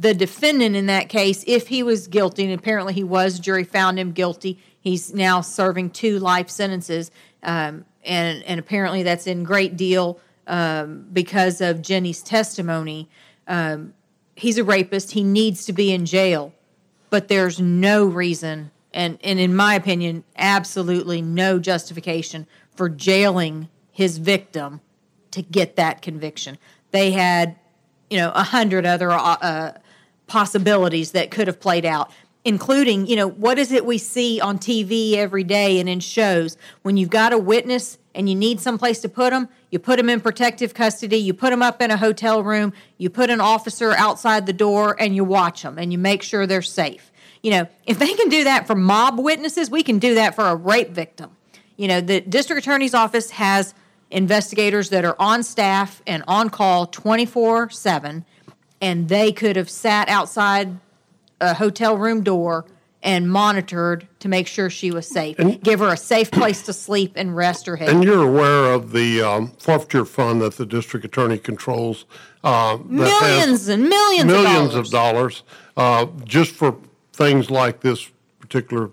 the 0.00 0.14
defendant 0.14 0.74
in 0.74 0.86
that 0.86 1.10
case, 1.10 1.44
if 1.46 1.68
he 1.68 1.82
was 1.82 2.08
guilty, 2.08 2.44
and 2.44 2.58
apparently 2.58 2.94
he 2.94 3.04
was, 3.04 3.38
jury 3.38 3.64
found 3.64 3.98
him 3.98 4.12
guilty. 4.12 4.58
He's 4.80 5.12
now 5.12 5.42
serving 5.42 5.90
two 5.90 6.18
life 6.18 6.48
sentences, 6.48 7.10
um, 7.42 7.84
and 8.02 8.42
and 8.44 8.58
apparently 8.58 9.02
that's 9.02 9.26
in 9.26 9.44
great 9.44 9.76
deal 9.76 10.18
um, 10.46 11.06
because 11.12 11.60
of 11.60 11.82
Jenny's 11.82 12.22
testimony. 12.22 13.10
Um, 13.46 13.92
he's 14.36 14.56
a 14.56 14.64
rapist. 14.64 15.10
He 15.10 15.22
needs 15.22 15.66
to 15.66 15.74
be 15.74 15.92
in 15.92 16.06
jail, 16.06 16.54
but 17.10 17.28
there's 17.28 17.60
no 17.60 18.06
reason, 18.06 18.70
and 18.94 19.18
and 19.22 19.38
in 19.38 19.54
my 19.54 19.74
opinion, 19.74 20.24
absolutely 20.34 21.20
no 21.20 21.58
justification 21.58 22.46
for 22.74 22.88
jailing 22.88 23.68
his 23.92 24.16
victim 24.16 24.80
to 25.32 25.42
get 25.42 25.76
that 25.76 26.00
conviction. 26.00 26.56
They 26.90 27.10
had 27.10 27.56
you 28.08 28.16
know 28.16 28.32
a 28.34 28.44
hundred 28.44 28.86
other 28.86 29.10
uh, 29.10 29.72
possibilities 30.30 31.10
that 31.10 31.30
could 31.30 31.48
have 31.48 31.60
played 31.60 31.84
out 31.84 32.10
including 32.44 33.06
you 33.06 33.16
know 33.16 33.28
what 33.28 33.58
is 33.58 33.70
it 33.72 33.84
we 33.84 33.98
see 33.98 34.40
on 34.40 34.58
tv 34.58 35.14
every 35.14 35.44
day 35.44 35.78
and 35.78 35.88
in 35.88 36.00
shows? 36.00 36.56
When 36.82 36.96
you've 36.96 37.10
got 37.10 37.32
a 37.32 37.38
witness 37.38 37.98
and 38.14 38.28
you 38.28 38.34
need 38.34 38.60
someplace 38.60 39.00
to 39.00 39.08
put 39.08 39.30
them 39.30 39.48
you 39.70 39.78
put 39.78 39.96
them 39.96 40.08
in 40.08 40.20
protective 40.20 40.72
custody 40.72 41.18
you 41.18 41.34
put 41.34 41.50
them 41.50 41.62
up 41.62 41.82
in 41.82 41.90
a 41.90 41.96
hotel 41.96 42.42
room 42.42 42.72
you 42.96 43.10
put 43.10 43.28
an 43.28 43.40
officer 43.40 43.92
outside 43.92 44.46
the 44.46 44.52
door 44.52 44.96
and 44.98 45.14
you 45.14 45.24
watch 45.24 45.62
them 45.62 45.78
and 45.78 45.92
you 45.92 45.98
make 45.98 46.22
sure 46.22 46.46
they're 46.46 46.62
safe. 46.62 47.12
You 47.42 47.50
know 47.50 47.68
if 47.86 47.98
they 47.98 48.14
can 48.14 48.28
do 48.28 48.44
that 48.44 48.66
for 48.66 48.74
mob 48.74 49.18
witnesses 49.18 49.68
we 49.68 49.82
can 49.82 49.98
do 49.98 50.14
that 50.14 50.34
for 50.34 50.46
a 50.46 50.56
rape 50.56 50.90
victim. 50.90 51.36
You 51.76 51.88
know 51.88 52.00
the 52.00 52.20
district 52.20 52.62
attorney's 52.62 52.94
office 52.94 53.30
has 53.32 53.74
investigators 54.10 54.90
that 54.90 55.04
are 55.04 55.16
on 55.18 55.42
staff 55.42 56.02
and 56.06 56.24
on 56.26 56.50
call 56.50 56.86
24 56.86 57.70
7, 57.70 58.24
and 58.80 59.08
they 59.08 59.32
could 59.32 59.56
have 59.56 59.70
sat 59.70 60.08
outside 60.08 60.78
a 61.40 61.54
hotel 61.54 61.96
room 61.96 62.22
door 62.22 62.66
and 63.02 63.30
monitored 63.30 64.06
to 64.18 64.28
make 64.28 64.46
sure 64.46 64.68
she 64.68 64.90
was 64.90 65.06
safe, 65.06 65.38
and, 65.38 65.62
give 65.62 65.80
her 65.80 65.88
a 65.88 65.96
safe 65.96 66.30
place 66.30 66.62
to 66.62 66.72
sleep 66.72 67.12
and 67.16 67.34
rest 67.34 67.66
her 67.66 67.76
head. 67.76 67.88
And 67.88 68.04
you're 68.04 68.22
aware 68.22 68.74
of 68.74 68.92
the 68.92 69.22
um, 69.22 69.52
forfeiture 69.58 70.04
fund 70.04 70.42
that 70.42 70.56
the 70.56 70.66
district 70.66 71.06
attorney 71.06 71.38
controls. 71.38 72.04
Uh, 72.44 72.78
millions 72.84 73.68
and 73.68 73.88
millions, 73.88 74.26
millions 74.26 74.74
of 74.74 74.90
dollars, 74.90 75.42
of 75.42 75.44
dollars 75.76 76.12
uh, 76.20 76.24
just 76.24 76.52
for 76.52 76.76
things 77.12 77.50
like 77.50 77.80
this 77.80 78.10
particular 78.38 78.90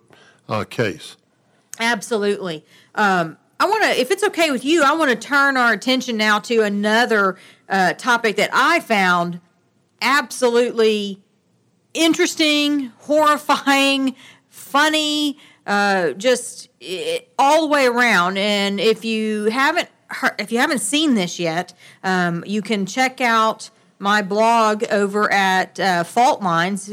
uh, 0.48 0.64
case. 0.64 1.18
Absolutely. 1.80 2.66
Um, 2.96 3.38
I 3.60 3.66
want 3.66 3.84
to, 3.84 4.00
if 4.00 4.12
it's 4.12 4.24
okay 4.24 4.52
with 4.52 4.64
you, 4.64 4.84
I 4.84 4.94
want 4.94 5.10
to 5.12 5.16
turn 5.16 5.58
our 5.58 5.74
attention 5.74 6.18
now 6.18 6.40
to 6.40 6.62
another 6.62 7.38
uh, 7.70 7.94
topic 7.94 8.36
that 8.38 8.50
I 8.54 8.80
found 8.80 9.40
absolutely 10.02 11.22
interesting, 11.94 12.88
horrifying, 13.00 14.16
funny, 14.50 15.38
uh, 15.66 16.12
just 16.14 16.70
it, 16.80 17.32
all 17.38 17.62
the 17.62 17.68
way 17.68 17.88
around. 17.88 18.38
And 18.38 18.80
if 18.80 19.04
you 19.04 19.46
haven't, 19.46 19.90
heard, 20.08 20.36
if 20.40 20.52
you 20.52 20.60
haven't 20.60 20.80
seen 20.80 21.16
this 21.16 21.40
yet, 21.40 21.74
um, 22.04 22.44
you 22.48 22.62
can 22.62 22.86
check 22.86 23.22
out 23.22 23.70
my 24.00 24.22
blog 24.22 24.84
over 24.92 25.32
at 25.32 25.80
uh, 25.80 26.04
Fault 26.04 26.42
Lines. 26.42 26.92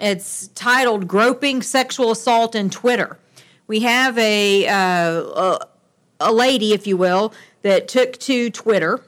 It's 0.00 0.48
titled 0.48 1.08
"Groping 1.08 1.62
Sexual 1.62 2.12
Assault 2.12 2.54
in 2.54 2.70
Twitter." 2.70 3.18
We 3.66 3.80
have 3.80 4.16
a, 4.16 4.68
uh, 4.68 5.58
a 6.20 6.32
lady, 6.32 6.72
if 6.72 6.86
you 6.86 6.96
will, 6.96 7.34
that 7.62 7.88
took 7.88 8.16
to 8.18 8.48
Twitter 8.50 9.02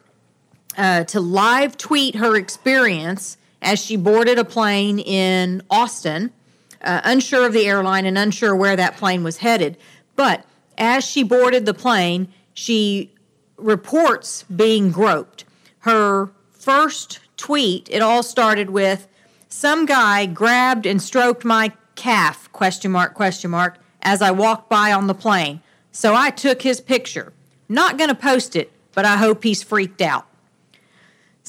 uh, 0.78 1.04
to 1.04 1.20
live 1.20 1.76
tweet 1.76 2.14
her 2.14 2.36
experience 2.36 3.36
as 3.60 3.84
she 3.84 3.96
boarded 3.96 4.38
a 4.38 4.44
plane 4.44 5.00
in 5.00 5.60
Austin, 5.68 6.32
uh, 6.80 7.00
unsure 7.04 7.44
of 7.46 7.52
the 7.52 7.66
airline 7.66 8.06
and 8.06 8.16
unsure 8.16 8.54
where 8.54 8.76
that 8.76 8.96
plane 8.96 9.24
was 9.24 9.38
headed. 9.38 9.76
But 10.14 10.44
as 10.78 11.04
she 11.04 11.24
boarded 11.24 11.66
the 11.66 11.74
plane, 11.74 12.28
she 12.54 13.12
reports 13.56 14.44
being 14.44 14.92
groped. 14.92 15.44
Her 15.80 16.30
first 16.52 17.18
tweet, 17.36 17.88
it 17.90 18.00
all 18.00 18.22
started 18.22 18.70
with 18.70 19.08
some 19.48 19.84
guy 19.84 20.26
grabbed 20.26 20.86
and 20.86 21.02
stroked 21.02 21.44
my 21.44 21.72
calf 21.96 22.50
question 22.52 22.92
mark 22.92 23.14
question 23.14 23.50
mark 23.50 23.78
as 24.02 24.22
I 24.22 24.30
walked 24.30 24.70
by 24.70 24.92
on 24.92 25.08
the 25.08 25.14
plane. 25.14 25.60
So 25.90 26.14
I 26.14 26.30
took 26.30 26.62
his 26.62 26.80
picture. 26.80 27.32
Not 27.68 27.98
going 27.98 28.08
to 28.08 28.14
post 28.14 28.54
it, 28.54 28.70
but 28.92 29.04
I 29.04 29.16
hope 29.16 29.42
he's 29.42 29.64
freaked 29.64 30.00
out. 30.00 30.27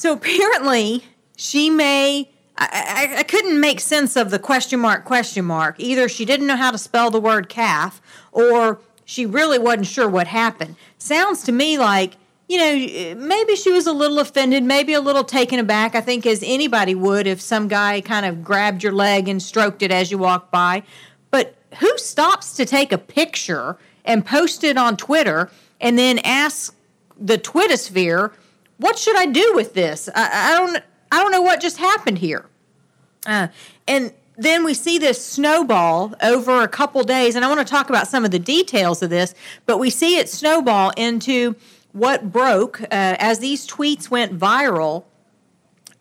So 0.00 0.14
apparently, 0.14 1.04
she 1.36 1.68
may. 1.68 2.30
I, 2.56 3.10
I, 3.12 3.18
I, 3.18 3.22
couldn't 3.22 3.60
make 3.60 3.80
sense 3.80 4.16
of 4.16 4.30
the 4.30 4.38
question 4.38 4.80
mark 4.80 5.04
question 5.04 5.44
mark. 5.44 5.78
Either 5.78 6.08
she 6.08 6.24
didn't 6.24 6.46
know 6.46 6.56
how 6.56 6.70
to 6.70 6.78
spell 6.78 7.10
the 7.10 7.20
word 7.20 7.50
calf, 7.50 8.00
or 8.32 8.80
she 9.04 9.26
really 9.26 9.58
wasn't 9.58 9.88
sure 9.88 10.08
what 10.08 10.26
happened. 10.26 10.76
Sounds 10.96 11.42
to 11.42 11.52
me 11.52 11.76
like 11.76 12.16
you 12.48 12.56
know, 12.56 13.14
maybe 13.14 13.54
she 13.56 13.70
was 13.70 13.86
a 13.86 13.92
little 13.92 14.20
offended, 14.20 14.64
maybe 14.64 14.94
a 14.94 15.02
little 15.02 15.22
taken 15.22 15.58
aback. 15.58 15.94
I 15.94 16.00
think 16.00 16.24
as 16.24 16.42
anybody 16.46 16.94
would 16.94 17.26
if 17.26 17.38
some 17.38 17.68
guy 17.68 18.00
kind 18.00 18.24
of 18.24 18.42
grabbed 18.42 18.82
your 18.82 18.92
leg 18.92 19.28
and 19.28 19.42
stroked 19.42 19.82
it 19.82 19.92
as 19.92 20.10
you 20.10 20.16
walked 20.16 20.50
by. 20.50 20.82
But 21.30 21.56
who 21.78 21.98
stops 21.98 22.54
to 22.54 22.64
take 22.64 22.90
a 22.90 22.98
picture 22.98 23.76
and 24.06 24.24
post 24.24 24.64
it 24.64 24.78
on 24.78 24.96
Twitter 24.96 25.50
and 25.78 25.98
then 25.98 26.20
ask 26.20 26.74
the 27.20 27.36
Twittersphere, 27.36 28.32
"What 28.80 28.98
should 28.98 29.16
I 29.16 29.26
do 29.26 29.52
with 29.54 29.74
this? 29.74 30.08
I, 30.14 30.52
I 30.52 30.58
don't, 30.58 30.82
I 31.12 31.22
don't 31.22 31.32
know 31.32 31.42
what 31.42 31.60
just 31.60 31.78
happened 31.78 32.18
here." 32.18 32.46
Uh, 33.26 33.48
and 33.86 34.12
then 34.36 34.64
we 34.64 34.72
see 34.72 34.98
this 34.98 35.24
snowball 35.24 36.14
over 36.22 36.62
a 36.62 36.68
couple 36.68 37.02
days, 37.04 37.36
and 37.36 37.44
I 37.44 37.48
want 37.48 37.60
to 37.60 37.70
talk 37.70 37.90
about 37.90 38.08
some 38.08 38.24
of 38.24 38.30
the 38.30 38.38
details 38.38 39.02
of 39.02 39.10
this. 39.10 39.34
But 39.66 39.78
we 39.78 39.90
see 39.90 40.16
it 40.16 40.30
snowball 40.30 40.92
into 40.96 41.56
what 41.92 42.32
broke 42.32 42.80
uh, 42.80 42.86
as 42.90 43.40
these 43.40 43.66
tweets 43.66 44.10
went 44.10 44.38
viral. 44.38 45.04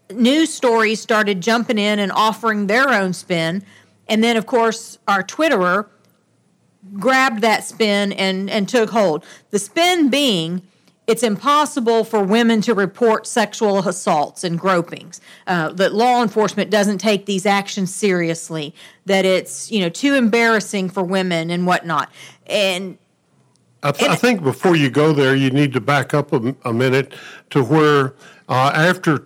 News 0.09 0.53
stories 0.53 1.01
started 1.01 1.41
jumping 1.41 1.77
in 1.77 1.99
and 1.99 2.11
offering 2.11 2.67
their 2.67 2.89
own 2.89 3.11
spin. 3.13 3.63
And 4.07 4.23
then, 4.23 4.37
of 4.37 4.45
course, 4.45 4.97
our 5.07 5.23
Twitterer 5.23 5.87
grabbed 6.93 7.41
that 7.41 7.63
spin 7.63 8.13
and, 8.13 8.49
and 8.49 8.67
took 8.69 8.89
hold. 8.91 9.25
The 9.51 9.59
spin 9.59 10.09
being 10.09 10.61
it's 11.09 11.23
impossible 11.23 12.03
for 12.03 12.23
women 12.23 12.61
to 12.61 12.75
report 12.75 13.25
sexual 13.25 13.79
assaults 13.79 14.43
and 14.43 14.59
gropings. 14.59 15.19
Uh, 15.47 15.69
that 15.73 15.93
law 15.93 16.21
enforcement 16.21 16.69
doesn't 16.69 16.99
take 16.99 17.25
these 17.25 17.47
actions 17.47 17.93
seriously. 17.93 18.75
That 19.05 19.25
it's 19.25 19.71
you 19.71 19.79
know 19.79 19.89
too 19.89 20.13
embarrassing 20.13 20.89
for 20.89 21.03
women 21.03 21.49
and 21.49 21.65
whatnot. 21.65 22.11
And 22.45 22.97
I, 23.81 23.91
th- 23.91 24.11
I, 24.11 24.15
think 24.15 24.43
before 24.43 24.75
you 24.75 24.89
go 24.89 25.11
there, 25.13 25.35
you 25.35 25.49
need 25.49 25.73
to 25.73 25.81
back 25.81 26.13
up 26.13 26.31
a, 26.31 26.55
a 26.63 26.73
minute 26.73 27.13
to 27.49 27.63
where 27.63 28.13
uh, 28.47 28.71
after 28.75 29.25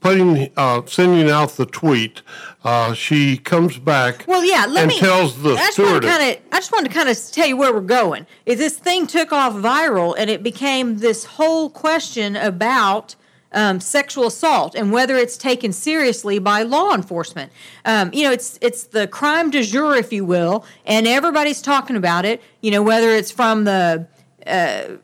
putting 0.00 0.50
uh, 0.56 0.82
sending 0.86 1.30
out 1.30 1.52
the 1.52 1.64
tweet, 1.64 2.22
uh, 2.64 2.94
she 2.94 3.36
comes 3.36 3.78
back. 3.78 4.24
Well, 4.28 4.44
yeah, 4.44 4.66
let 4.66 4.84
and 4.84 4.88
me, 4.88 4.98
tells 4.98 5.42
the 5.42 5.54
I 5.54 5.70
stewardess. 5.70 6.10
Kinda, 6.10 6.40
I 6.52 6.56
just 6.56 6.72
wanted 6.72 6.88
to 6.88 6.94
kind 6.94 7.08
of 7.08 7.18
tell 7.32 7.46
you 7.46 7.56
where 7.56 7.72
we're 7.72 7.80
going. 7.80 8.26
Is 8.46 8.58
this 8.58 8.76
thing 8.76 9.06
took 9.06 9.32
off 9.32 9.54
viral 9.54 10.14
and 10.16 10.30
it 10.30 10.42
became 10.42 10.98
this 10.98 11.24
whole 11.24 11.70
question 11.70 12.36
about 12.36 13.16
um, 13.52 13.80
sexual 13.80 14.26
assault 14.26 14.74
and 14.74 14.92
whether 14.92 15.16
it's 15.16 15.36
taken 15.36 15.72
seriously 15.72 16.38
by 16.38 16.62
law 16.62 16.94
enforcement. 16.94 17.52
Um, 17.84 18.10
you 18.12 18.24
know, 18.24 18.32
it's 18.32 18.58
it's 18.60 18.84
the 18.84 19.06
crime 19.06 19.50
du 19.50 19.62
jour, 19.62 19.94
if 19.94 20.12
you 20.12 20.24
will, 20.24 20.64
and 20.86 21.06
everybody's 21.06 21.60
talking 21.60 21.96
about 21.96 22.24
it. 22.24 22.42
You 22.60 22.70
know, 22.70 22.82
whether 22.82 23.10
it's 23.10 23.30
from 23.30 23.64
the 23.64 24.06
uh, 24.46 24.96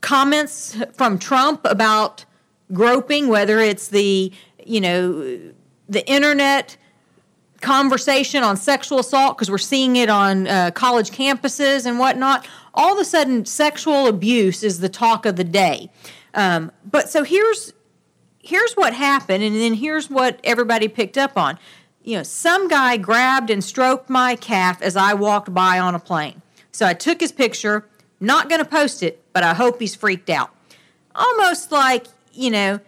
comments 0.00 0.76
from 0.92 1.18
Trump 1.18 1.62
about 1.64 2.24
groping, 2.72 3.28
whether 3.28 3.60
it's 3.60 3.88
the 3.88 4.32
you 4.64 4.80
know 4.80 5.40
the 5.88 6.08
internet 6.08 6.76
conversation 7.60 8.44
on 8.44 8.56
sexual 8.56 9.00
assault 9.00 9.36
because 9.36 9.50
we're 9.50 9.58
seeing 9.58 9.96
it 9.96 10.08
on 10.08 10.46
uh, 10.46 10.70
college 10.70 11.10
campuses 11.10 11.86
and 11.86 11.98
whatnot. 11.98 12.46
All 12.74 12.92
of 12.92 12.98
a 12.98 13.04
sudden, 13.04 13.44
sexual 13.44 14.06
abuse 14.06 14.62
is 14.62 14.80
the 14.80 14.88
talk 14.88 15.26
of 15.26 15.36
the 15.36 15.44
day. 15.44 15.90
Um, 16.34 16.70
but 16.88 17.08
so 17.08 17.24
here's 17.24 17.72
here's 18.40 18.74
what 18.74 18.94
happened, 18.94 19.42
and 19.42 19.56
then 19.56 19.74
here's 19.74 20.08
what 20.08 20.40
everybody 20.44 20.88
picked 20.88 21.18
up 21.18 21.36
on. 21.36 21.58
You 22.02 22.18
know, 22.18 22.22
some 22.22 22.68
guy 22.68 22.96
grabbed 22.96 23.50
and 23.50 23.62
stroked 23.62 24.08
my 24.08 24.36
calf 24.36 24.80
as 24.80 24.96
I 24.96 25.14
walked 25.14 25.52
by 25.52 25.78
on 25.78 25.94
a 25.94 25.98
plane. 25.98 26.40
So 26.70 26.86
I 26.86 26.94
took 26.94 27.20
his 27.20 27.32
picture. 27.32 27.86
Not 28.20 28.48
going 28.48 28.60
to 28.60 28.68
post 28.68 29.04
it, 29.04 29.22
but 29.32 29.44
I 29.44 29.54
hope 29.54 29.78
he's 29.78 29.94
freaked 29.94 30.28
out. 30.28 30.50
Almost 31.14 31.72
like 31.72 32.06
you 32.32 32.50
know. 32.50 32.80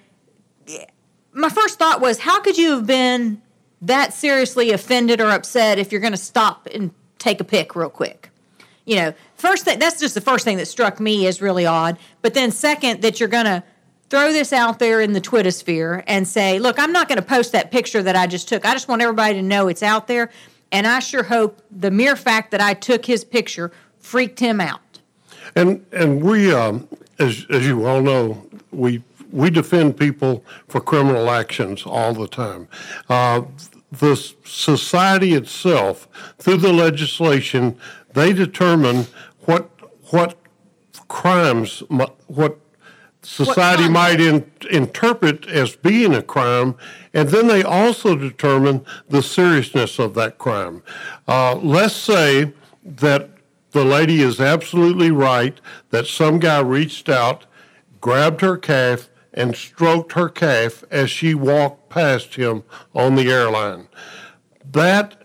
My 1.32 1.48
first 1.48 1.78
thought 1.78 2.00
was, 2.00 2.20
how 2.20 2.40
could 2.40 2.58
you 2.58 2.72
have 2.72 2.86
been 2.86 3.40
that 3.82 4.12
seriously 4.12 4.72
offended 4.72 5.20
or 5.20 5.30
upset 5.30 5.78
if 5.78 5.92
you're 5.92 6.00
going 6.00 6.12
to 6.12 6.18
stop 6.18 6.66
and 6.74 6.90
take 7.18 7.40
a 7.40 7.44
pic 7.44 7.76
real 7.76 7.90
quick? 7.90 8.30
you 8.90 8.96
know, 8.96 9.14
first 9.36 9.64
thing 9.64 9.78
that's 9.78 10.00
just 10.00 10.14
the 10.14 10.20
first 10.20 10.44
thing 10.44 10.56
that 10.56 10.66
struck 10.66 10.98
me 10.98 11.26
as 11.28 11.40
really 11.40 11.64
odd. 11.64 11.96
But 12.22 12.34
then 12.34 12.50
second, 12.50 13.02
that 13.02 13.20
you're 13.20 13.28
going 13.28 13.44
to 13.44 13.62
throw 14.08 14.32
this 14.32 14.52
out 14.52 14.80
there 14.80 15.00
in 15.00 15.12
the 15.12 15.20
Twitter 15.20 15.52
sphere 15.52 16.02
and 16.08 16.26
say, 16.26 16.58
look, 16.58 16.76
I'm 16.78 16.92
not 16.92 17.08
going 17.08 17.18
to 17.20 17.24
post 17.24 17.52
that 17.52 17.70
picture 17.70 18.02
that 18.02 18.16
I 18.16 18.26
just 18.26 18.48
took. 18.48 18.64
I 18.64 18.72
just 18.72 18.88
want 18.88 19.00
everybody 19.00 19.34
to 19.34 19.42
know 19.42 19.68
it's 19.68 19.84
out 19.84 20.08
there. 20.08 20.30
And 20.72 20.88
I 20.88 20.98
sure 20.98 21.22
hope 21.22 21.62
the 21.70 21.92
mere 21.92 22.16
fact 22.16 22.50
that 22.50 22.60
I 22.60 22.74
took 22.74 23.06
his 23.06 23.24
picture 23.24 23.70
freaked 23.98 24.40
him 24.40 24.60
out. 24.60 24.80
And 25.54 25.86
and 25.92 26.22
we, 26.22 26.52
um, 26.52 26.88
as 27.20 27.46
as 27.48 27.66
you 27.66 27.86
all 27.86 28.02
know, 28.02 28.44
we 28.72 29.02
we 29.32 29.50
defend 29.50 29.96
people 29.96 30.44
for 30.68 30.80
criminal 30.80 31.30
actions 31.30 31.84
all 31.84 32.12
the 32.12 32.28
time. 32.28 32.68
Uh, 33.08 33.42
the 33.92 34.16
society 34.44 35.34
itself, 35.34 36.08
through 36.38 36.58
the 36.58 36.72
legislation, 36.72 37.76
they 38.12 38.32
determine 38.32 39.06
what 39.40 39.70
what 40.10 40.36
crimes 41.08 41.82
what 41.88 42.58
society 43.22 43.84
what 43.84 43.92
might 43.92 44.20
in, 44.20 44.50
interpret 44.70 45.46
as 45.48 45.76
being 45.76 46.14
a 46.14 46.22
crime, 46.22 46.74
and 47.12 47.28
then 47.28 47.48
they 47.48 47.62
also 47.62 48.16
determine 48.16 48.84
the 49.08 49.22
seriousness 49.22 49.98
of 49.98 50.14
that 50.14 50.38
crime. 50.38 50.82
Uh, 51.26 51.56
let's 51.56 51.94
say 51.94 52.52
that 52.84 53.30
the 53.72 53.84
lady 53.84 54.22
is 54.22 54.40
absolutely 54.40 55.10
right 55.10 55.60
that 55.90 56.06
some 56.06 56.38
guy 56.38 56.60
reached 56.60 57.08
out, 57.08 57.46
grabbed 58.00 58.40
her 58.40 58.56
calf, 58.56 59.08
and 59.32 59.54
stroked 59.54 60.12
her 60.12 60.28
calf 60.28 60.84
as 60.90 61.10
she 61.10 61.34
walked 61.34 61.88
past 61.88 62.34
him 62.34 62.64
on 62.94 63.14
the 63.14 63.30
airline. 63.30 63.88
That 64.72 65.16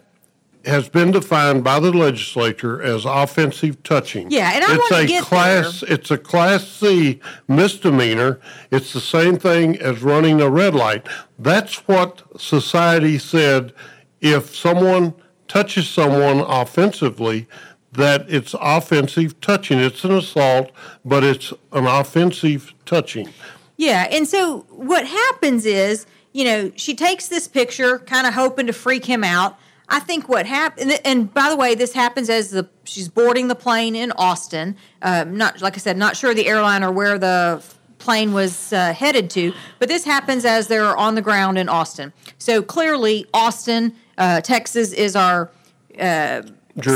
has 0.65 0.89
been 0.89 1.12
defined 1.12 1.63
by 1.63 1.80
the 1.80 1.91
legislature 1.91 2.82
as 2.82 3.06
offensive 3.06 3.82
touching. 3.84 4.32
Yeah, 4.32 4.52
and 4.54 4.63
I 4.63 4.74
it's 4.74 4.91
want 4.91 5.02
to 5.02 5.08
get 5.08 5.24
class. 5.24 5.82
There. 5.82 5.94
It's 5.94 6.12
a 6.12 6.18
class 6.18 6.68
C 6.68 7.20
misdemeanor. 7.48 8.39
It's 8.72 8.94
the 8.94 9.00
same 9.00 9.38
thing 9.38 9.78
as 9.78 10.02
running 10.02 10.41
a 10.41 10.50
red 10.50 10.74
light. 10.74 11.08
That's 11.38 11.88
what 11.88 12.24
society 12.39 13.18
said. 13.18 13.74
If 14.22 14.56
someone 14.56 15.13
touches 15.48 15.88
someone 15.88 16.39
offensively, 16.39 17.48
that 17.91 18.26
it's 18.28 18.56
offensive 18.60 19.39
touching. 19.41 19.80
It's 19.80 20.04
an 20.04 20.12
assault, 20.12 20.72
but 21.04 21.24
it's 21.24 21.54
an 21.72 21.86
offensive 21.86 22.74
touching. 22.86 23.30
Yeah, 23.77 24.07
and 24.09 24.27
so 24.27 24.65
what 24.69 25.05
happens 25.05 25.65
is, 25.65 26.05
you 26.31 26.45
know, 26.45 26.71
she 26.75 26.95
takes 26.95 27.27
this 27.27 27.47
picture, 27.47 27.99
kind 27.99 28.25
of 28.25 28.33
hoping 28.33 28.67
to 28.67 28.73
freak 28.73 29.05
him 29.05 29.23
out 29.23 29.57
I 29.88 29.99
think 29.99 30.27
what 30.27 30.45
happened, 30.45 30.99
and 31.05 31.31
by 31.31 31.49
the 31.49 31.55
way, 31.55 31.75
this 31.75 31.93
happens 31.93 32.29
as 32.29 32.49
the 32.49 32.67
she's 32.85 33.07
boarding 33.07 33.47
the 33.47 33.55
plane 33.55 33.95
in 33.95 34.11
Austin. 34.13 34.75
Uh, 35.01 35.25
not 35.27 35.61
like 35.61 35.75
I 35.75 35.77
said, 35.77 35.97
not 35.97 36.17
sure 36.17 36.33
the 36.33 36.47
airline 36.47 36.83
or 36.83 36.91
where 36.91 37.19
the 37.19 37.63
plane 37.99 38.33
was 38.33 38.73
uh, 38.73 38.93
headed 38.93 39.29
to, 39.31 39.53
but 39.79 39.88
this 39.88 40.03
happens 40.03 40.43
as 40.43 40.67
they're 40.67 40.97
on 40.97 41.15
the 41.15 41.21
ground 41.21 41.57
in 41.57 41.69
Austin. 41.69 42.13
So 42.39 42.61
clearly, 42.63 43.27
Austin, 43.33 43.95
uh, 44.17 44.41
Texas, 44.41 44.91
is 44.91 45.15
our 45.15 45.51
uh, 45.99 46.41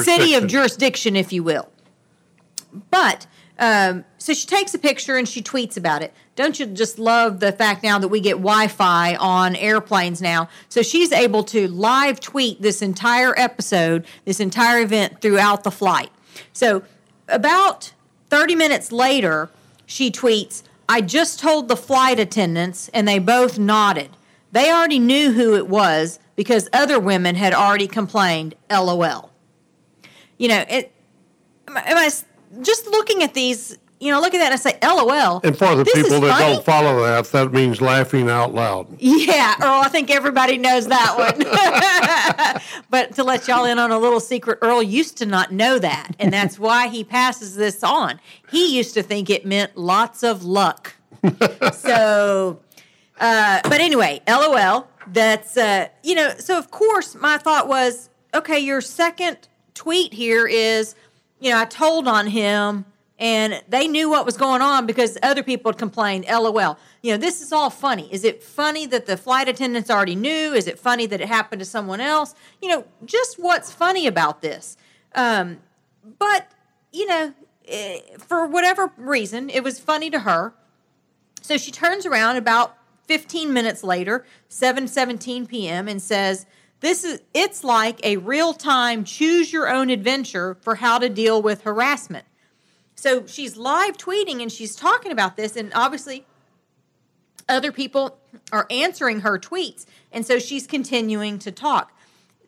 city 0.01 0.33
of 0.33 0.47
jurisdiction, 0.47 1.15
if 1.15 1.31
you 1.31 1.43
will. 1.43 1.69
But 2.89 3.27
um, 3.59 4.05
so 4.17 4.33
she 4.33 4.47
takes 4.47 4.73
a 4.73 4.79
picture 4.79 5.17
and 5.17 5.27
she 5.27 5.43
tweets 5.43 5.75
about 5.75 6.01
it. 6.01 6.13
Don't 6.37 6.57
you 6.59 6.65
just 6.65 6.97
love 6.97 7.41
the 7.41 7.51
fact 7.51 7.83
now 7.83 7.99
that 7.99 8.07
we 8.07 8.21
get 8.21 8.37
Wi 8.37 8.69
Fi 8.69 9.15
on 9.15 9.57
airplanes 9.57 10.21
now? 10.21 10.47
So 10.69 10.81
she's 10.81 11.11
able 11.11 11.43
to 11.45 11.67
live 11.67 12.21
tweet 12.21 12.61
this 12.61 12.81
entire 12.81 13.37
episode, 13.37 14.05
this 14.23 14.39
entire 14.39 14.81
event 14.81 15.21
throughout 15.21 15.65
the 15.65 15.71
flight. 15.71 16.09
So 16.53 16.83
about 17.27 17.91
30 18.29 18.55
minutes 18.55 18.93
later, 18.93 19.49
she 19.85 20.09
tweets, 20.09 20.63
I 20.87 21.01
just 21.01 21.39
told 21.39 21.67
the 21.67 21.75
flight 21.75 22.17
attendants 22.17 22.89
and 22.93 23.05
they 23.05 23.19
both 23.19 23.59
nodded. 23.59 24.11
They 24.53 24.71
already 24.71 24.99
knew 24.99 25.33
who 25.33 25.55
it 25.55 25.67
was 25.67 26.19
because 26.37 26.69
other 26.71 26.97
women 26.97 27.35
had 27.35 27.53
already 27.53 27.87
complained, 27.87 28.55
lol. 28.71 29.31
You 30.37 30.47
know, 30.47 30.63
it, 30.69 30.93
am 31.67 31.77
I 31.77 32.09
just 32.61 32.87
looking 32.87 33.23
at 33.23 33.33
these, 33.33 33.77
you 33.99 34.11
know, 34.11 34.19
look 34.21 34.33
at 34.33 34.39
that 34.39 34.51
and 34.51 34.53
I 34.53 34.57
say, 34.57 34.77
LOL. 34.81 35.41
And 35.43 35.57
for 35.57 35.75
the 35.75 35.85
people 35.85 36.21
that 36.21 36.37
funny. 36.37 36.53
don't 36.53 36.65
follow 36.65 37.03
that, 37.03 37.25
that 37.25 37.51
means 37.51 37.81
laughing 37.81 38.29
out 38.29 38.53
loud. 38.53 38.87
Yeah, 38.99 39.55
Earl, 39.61 39.81
I 39.81 39.89
think 39.89 40.09
everybody 40.09 40.57
knows 40.57 40.87
that 40.87 41.15
one. 41.17 42.83
but 42.89 43.13
to 43.15 43.23
let 43.23 43.47
y'all 43.47 43.65
in 43.65 43.77
on 43.77 43.91
a 43.91 43.99
little 43.99 44.19
secret, 44.19 44.59
Earl 44.61 44.81
used 44.81 45.17
to 45.17 45.25
not 45.25 45.51
know 45.51 45.79
that. 45.79 46.13
And 46.19 46.31
that's 46.31 46.57
why 46.57 46.87
he 46.87 47.03
passes 47.03 47.55
this 47.55 47.83
on. 47.83 48.19
He 48.49 48.75
used 48.75 48.93
to 48.93 49.03
think 49.03 49.29
it 49.29 49.45
meant 49.45 49.77
lots 49.77 50.23
of 50.23 50.43
luck. 50.43 50.95
so, 51.73 52.59
uh, 53.19 53.61
but 53.63 53.79
anyway, 53.79 54.21
LOL. 54.27 54.87
That's, 55.11 55.57
uh, 55.57 55.87
you 56.03 56.13
know, 56.13 56.33
so 56.37 56.57
of 56.57 56.69
course 56.71 57.15
my 57.15 57.37
thought 57.37 57.67
was, 57.67 58.09
okay, 58.33 58.59
your 58.59 58.79
second 58.79 59.47
tweet 59.73 60.13
here 60.13 60.45
is 60.45 60.95
you 61.39 61.51
know, 61.51 61.59
I 61.59 61.65
told 61.65 62.07
on 62.07 62.27
him 62.27 62.85
and 63.19 63.61
they 63.67 63.87
knew 63.87 64.09
what 64.09 64.25
was 64.25 64.37
going 64.37 64.61
on 64.61 64.85
because 64.85 65.17
other 65.21 65.43
people 65.43 65.71
had 65.71 65.77
complained. 65.77 66.25
LOL. 66.25 66.77
You 67.01 67.11
know, 67.11 67.17
this 67.17 67.41
is 67.41 67.51
all 67.51 67.69
funny. 67.69 68.11
Is 68.13 68.23
it 68.23 68.41
funny 68.41 68.85
that 68.87 69.05
the 69.05 69.17
flight 69.17 69.49
attendants 69.49 69.89
already 69.89 70.15
knew? 70.15 70.53
Is 70.53 70.67
it 70.67 70.79
funny 70.79 71.05
that 71.07 71.19
it 71.19 71.27
happened 71.27 71.59
to 71.59 71.65
someone 71.65 71.99
else? 71.99 72.33
You 72.61 72.69
know, 72.69 72.85
just 73.05 73.37
what's 73.37 73.71
funny 73.73 74.07
about 74.07 74.41
this? 74.41 74.77
Um, 75.15 75.59
but 76.17 76.47
you 76.93 77.05
know, 77.07 77.33
eh, 77.67 77.99
for 78.17 78.47
whatever 78.47 78.91
reason, 78.97 79.49
it 79.49 79.63
was 79.63 79.79
funny 79.79 80.09
to 80.09 80.19
her. 80.19 80.53
So 81.41 81.57
she 81.57 81.71
turns 81.71 82.05
around 82.05 82.37
about 82.37 82.77
15 83.07 83.51
minutes 83.51 83.83
later, 83.83 84.25
7:17 84.49 85.47
p.m., 85.47 85.87
and 85.87 86.01
says, 86.01 86.45
"This 86.79 87.03
is 87.03 87.21
it's 87.33 87.63
like 87.63 87.99
a 88.03 88.17
real-time 88.17 89.03
choose 89.03 89.51
your 89.51 89.69
own 89.69 89.89
adventure 89.89 90.57
for 90.61 90.75
how 90.75 90.99
to 90.99 91.09
deal 91.09 91.41
with 91.41 91.61
harassment." 91.61 92.25
So 92.95 93.25
she's 93.25 93.55
live 93.55 93.97
tweeting 93.97 94.41
and 94.41 94.51
she's 94.51 94.75
talking 94.75 95.11
about 95.11 95.37
this, 95.37 95.55
and 95.55 95.71
obviously, 95.73 96.25
other 97.47 97.71
people 97.71 98.17
are 98.51 98.67
answering 98.69 99.21
her 99.21 99.39
tweets, 99.39 99.85
and 100.11 100.25
so 100.25 100.39
she's 100.39 100.67
continuing 100.67 101.39
to 101.39 101.51
talk. 101.51 101.91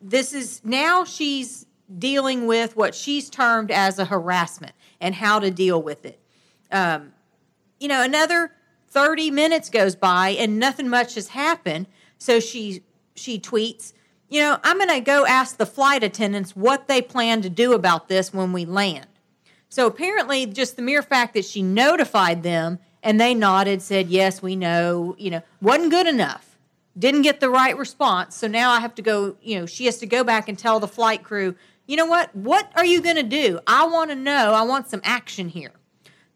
This 0.00 0.32
is 0.32 0.60
now 0.64 1.04
she's 1.04 1.66
dealing 1.98 2.46
with 2.46 2.76
what 2.76 2.94
she's 2.94 3.28
termed 3.28 3.70
as 3.70 3.98
a 3.98 4.04
harassment 4.04 4.74
and 5.00 5.14
how 5.14 5.38
to 5.38 5.50
deal 5.50 5.82
with 5.82 6.04
it. 6.04 6.20
Um, 6.70 7.12
you 7.78 7.88
know, 7.88 8.02
another 8.02 8.52
30 8.88 9.30
minutes 9.30 9.68
goes 9.68 9.96
by 9.96 10.30
and 10.30 10.58
nothing 10.58 10.88
much 10.88 11.14
has 11.14 11.28
happened. 11.28 11.86
So 12.18 12.40
she 12.40 12.82
she 13.14 13.38
tweets, 13.38 13.92
you 14.32 14.40
know, 14.40 14.58
I'm 14.64 14.78
going 14.78 14.88
to 14.88 15.00
go 15.00 15.26
ask 15.26 15.58
the 15.58 15.66
flight 15.66 16.02
attendants 16.02 16.56
what 16.56 16.88
they 16.88 17.02
plan 17.02 17.42
to 17.42 17.50
do 17.50 17.74
about 17.74 18.08
this 18.08 18.32
when 18.32 18.54
we 18.54 18.64
land. 18.64 19.06
So 19.68 19.86
apparently, 19.86 20.46
just 20.46 20.76
the 20.76 20.82
mere 20.82 21.02
fact 21.02 21.34
that 21.34 21.44
she 21.44 21.60
notified 21.60 22.42
them 22.42 22.78
and 23.02 23.20
they 23.20 23.34
nodded, 23.34 23.82
said, 23.82 24.08
Yes, 24.08 24.40
we 24.40 24.56
know, 24.56 25.14
you 25.18 25.30
know, 25.30 25.42
wasn't 25.60 25.90
good 25.90 26.06
enough. 26.06 26.56
Didn't 26.98 27.22
get 27.22 27.40
the 27.40 27.50
right 27.50 27.76
response. 27.76 28.34
So 28.34 28.46
now 28.46 28.70
I 28.70 28.80
have 28.80 28.94
to 28.94 29.02
go, 29.02 29.36
you 29.42 29.60
know, 29.60 29.66
she 29.66 29.84
has 29.84 29.98
to 29.98 30.06
go 30.06 30.24
back 30.24 30.48
and 30.48 30.58
tell 30.58 30.80
the 30.80 30.88
flight 30.88 31.22
crew, 31.22 31.54
you 31.86 31.96
know 31.96 32.06
what? 32.06 32.34
What 32.34 32.72
are 32.74 32.86
you 32.86 33.02
going 33.02 33.16
to 33.16 33.22
do? 33.22 33.60
I 33.66 33.86
want 33.86 34.10
to 34.12 34.16
know. 34.16 34.54
I 34.54 34.62
want 34.62 34.88
some 34.88 35.02
action 35.04 35.50
here. 35.50 35.72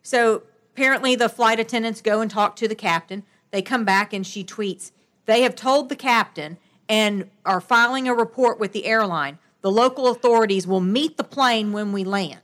So 0.03 0.43
apparently, 0.75 1.17
the 1.17 1.31
flight 1.31 1.59
attendants 1.59 2.03
go 2.03 2.21
and 2.21 2.31
talk 2.31 2.57
to 2.57 2.69
the 2.69 2.75
captain. 2.75 3.23
They 3.53 3.63
come 3.63 3.87
back 3.87 4.13
and 4.13 4.27
she 4.27 4.45
tweets, 4.45 4.93
They 5.25 5.41
have 5.43 5.57
told 5.57 5.89
the 5.89 5.97
captain 5.97 6.59
and 6.89 7.31
are 7.45 7.61
filing 7.61 8.09
a 8.09 8.15
report 8.15 8.59
with 8.61 8.73
the 8.73 8.87
airline. 8.87 9.39
The 9.63 9.71
local 9.71 10.09
authorities 10.09 10.67
will 10.67 10.81
meet 10.81 11.17
the 11.17 11.25
plane 11.25 11.73
when 11.73 11.93
we 11.93 12.05
land. 12.05 12.41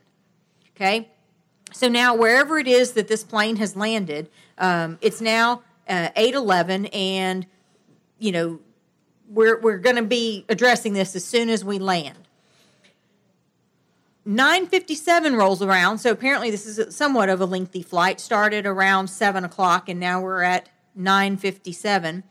Okay? 0.75 1.09
So 1.73 1.89
now, 1.89 2.15
wherever 2.15 2.59
it 2.59 2.69
is 2.69 2.93
that 2.93 3.09
this 3.09 3.25
plane 3.25 3.57
has 3.57 3.77
landed, 3.77 4.29
um, 4.59 4.99
it's 5.01 5.21
now 5.21 5.63
uh, 5.89 6.11
811, 6.17 6.87
and, 6.87 7.47
you 8.19 8.33
know, 8.33 8.61
we're, 9.29 9.61
we're 9.61 9.79
going 9.79 9.97
to 9.97 10.03
be 10.03 10.45
addressing 10.49 10.93
this 10.93 11.17
as 11.17 11.25
soon 11.25 11.49
as 11.49 11.65
we 11.65 11.79
land. 11.79 12.19
957 14.25 15.35
rolls 15.35 15.63
around, 15.63 15.99
so 15.99 16.11
apparently 16.11 16.51
this 16.51 16.67
is 16.67 16.95
somewhat 16.95 17.29
of 17.29 17.41
a 17.41 17.47
lengthy 17.47 17.83
flight. 17.83 18.21
Started 18.21 18.67
around 18.67 19.09
7 19.09 19.45
o'clock, 19.45 19.89
and 19.89 19.99
now 19.99 20.21
we're 20.21 20.43
at 20.43 20.69
957. 20.95 22.23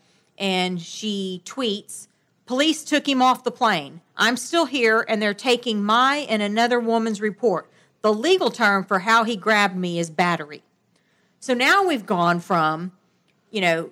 And 0.42 0.82
she 0.82 1.42
tweets, 1.46 2.10
Police 2.46 2.84
took 2.84 3.08
him 3.08 3.22
off 3.22 3.46
the 3.46 3.52
plane. 3.52 4.02
I'm 4.18 4.36
still 4.36 4.66
here, 4.66 5.06
and 5.08 5.22
they're 5.22 5.34
taking 5.34 5.82
my 5.82 6.26
and 6.28 6.42
another 6.42 6.82
woman's 6.82 7.22
report. 7.22 7.72
The 8.02 8.14
legal 8.14 8.52
term 8.52 8.84
for 8.84 9.00
how 9.00 9.24
he 9.24 9.38
grabbed 9.38 9.78
me 9.78 10.00
is 10.00 10.10
battery. 10.10 10.64
So 11.40 11.54
now 11.54 11.86
we've 11.86 12.06
gone 12.06 12.42
from, 12.42 12.92
you 13.52 13.62
know, 13.62 13.92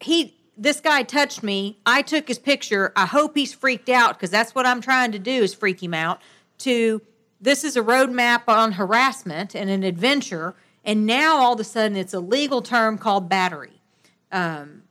he 0.00 0.34
this 0.56 0.80
guy 0.80 1.02
touched 1.02 1.42
me. 1.42 1.78
I 1.84 2.02
took 2.02 2.28
his 2.28 2.38
picture. 2.38 2.92
I 2.94 3.06
hope 3.06 3.36
he's 3.36 3.52
freaked 3.52 3.88
out 3.88 4.16
because 4.16 4.30
that's 4.30 4.54
what 4.54 4.64
I'm 4.64 4.80
trying 4.80 5.12
to 5.12 5.18
do 5.18 5.30
is 5.30 5.52
freak 5.52 5.82
him 5.82 5.92
out. 5.92 6.20
To 6.58 7.02
this 7.40 7.64
is 7.64 7.76
a 7.76 7.82
roadmap 7.82 8.42
on 8.46 8.72
harassment 8.72 9.54
and 9.54 9.68
an 9.68 9.82
adventure, 9.82 10.54
and 10.84 11.04
now 11.06 11.36
all 11.36 11.54
of 11.54 11.60
a 11.60 11.64
sudden 11.64 11.96
it's 11.96 12.14
a 12.14 12.20
legal 12.20 12.62
term 12.62 12.96
called 12.96 13.28
battery. 13.28 13.82
Um, 14.30 14.81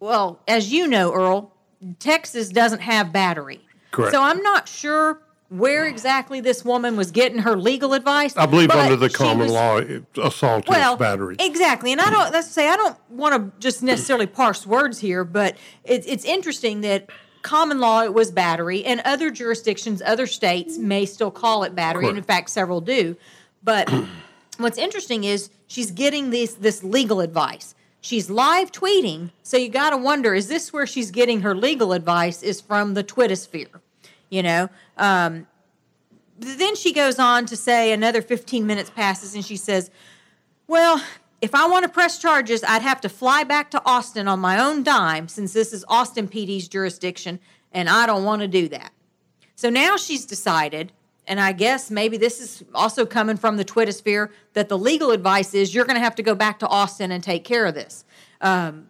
well, 0.00 0.40
as 0.48 0.72
you 0.72 0.86
know, 0.86 1.12
Earl, 1.12 1.52
Texas 1.98 2.48
doesn't 2.48 2.80
have 2.80 3.12
battery. 3.12 3.60
Correct. 3.90 4.12
So 4.12 4.22
I'm 4.22 4.42
not 4.42 4.68
sure 4.68 5.20
where 5.50 5.84
exactly 5.84 6.40
this 6.40 6.64
woman 6.64 6.96
was 6.96 7.10
getting 7.10 7.40
her 7.40 7.56
legal 7.56 7.92
advice. 7.92 8.36
I 8.36 8.46
believe 8.46 8.70
under 8.70 8.96
the 8.96 9.10
common 9.10 9.48
was- 9.48 9.52
law, 9.52 9.80
assault 10.22 10.68
well, 10.68 10.94
is 10.94 10.98
battery. 10.98 11.36
Exactly, 11.38 11.92
and 11.92 12.00
I 12.00 12.10
don't. 12.10 12.32
Let's 12.32 12.50
say 12.50 12.68
I 12.68 12.76
don't 12.76 12.96
want 13.10 13.34
to 13.34 13.60
just 13.60 13.82
necessarily 13.82 14.26
parse 14.26 14.66
words 14.66 15.00
here, 15.00 15.24
but 15.24 15.56
it's 15.84 16.06
it's 16.06 16.24
interesting 16.24 16.82
that 16.82 17.10
common 17.42 17.80
law 17.80 18.02
it 18.02 18.14
was 18.14 18.30
battery, 18.30 18.84
and 18.84 19.00
other 19.04 19.30
jurisdictions, 19.30 20.00
other 20.02 20.26
states 20.26 20.78
may 20.78 21.04
still 21.04 21.30
call 21.30 21.64
it 21.64 21.74
battery, 21.74 22.08
and 22.08 22.16
in 22.16 22.24
fact, 22.24 22.50
several 22.50 22.80
do. 22.80 23.16
But 23.62 23.92
what's 24.58 24.78
interesting 24.78 25.24
is 25.24 25.50
she's 25.66 25.90
getting 25.90 26.30
this 26.30 26.54
this 26.54 26.84
legal 26.84 27.20
advice. 27.20 27.74
She's 28.00 28.30
live 28.30 28.72
tweeting, 28.72 29.30
so 29.42 29.56
you 29.56 29.68
got 29.68 29.90
to 29.90 29.96
wonder: 29.96 30.34
is 30.34 30.48
this 30.48 30.72
where 30.72 30.86
she's 30.86 31.10
getting 31.10 31.42
her 31.42 31.54
legal 31.54 31.92
advice? 31.92 32.42
Is 32.42 32.60
from 32.60 32.94
the 32.94 33.04
Twittersphere, 33.04 33.80
you 34.30 34.42
know? 34.42 34.68
Um, 34.96 35.46
then 36.40 36.74
she 36.74 36.92
goes 36.92 37.18
on 37.18 37.46
to 37.46 37.56
say 37.56 37.92
another 37.92 38.22
15 38.22 38.66
minutes 38.66 38.90
passes, 38.90 39.34
and 39.34 39.44
she 39.44 39.56
says, 39.56 39.90
well, 40.66 41.02
if 41.42 41.54
I 41.54 41.66
want 41.66 41.84
to 41.84 41.88
press 41.88 42.18
charges, 42.18 42.64
I'd 42.64 42.82
have 42.82 43.00
to 43.02 43.08
fly 43.08 43.44
back 43.44 43.70
to 43.72 43.82
Austin 43.84 44.28
on 44.28 44.40
my 44.40 44.58
own 44.58 44.82
dime 44.82 45.28
since 45.28 45.52
this 45.52 45.72
is 45.72 45.84
Austin 45.88 46.28
PD's 46.28 46.68
jurisdiction, 46.68 47.40
and 47.72 47.88
I 47.88 48.06
don't 48.06 48.24
want 48.24 48.42
to 48.42 48.48
do 48.48 48.68
that. 48.68 48.92
So 49.54 49.68
now 49.68 49.96
she's 49.96 50.24
decided, 50.24 50.92
and 51.30 51.40
I 51.40 51.52
guess 51.52 51.90
maybe 51.90 52.18
this 52.18 52.40
is 52.40 52.62
also 52.74 53.06
coming 53.06 53.38
from 53.38 53.56
the 53.56 53.64
Twitter 53.64 53.92
sphere, 53.92 54.30
that 54.52 54.68
the 54.68 54.76
legal 54.76 55.12
advice 55.12 55.54
is 55.54 55.74
you're 55.74 55.86
going 55.86 55.96
to 55.96 56.02
have 56.02 56.16
to 56.16 56.22
go 56.22 56.34
back 56.34 56.58
to 56.58 56.68
Austin 56.68 57.10
and 57.10 57.24
take 57.24 57.44
care 57.44 57.64
of 57.64 57.74
this. 57.74 58.04
Um, 58.42 58.88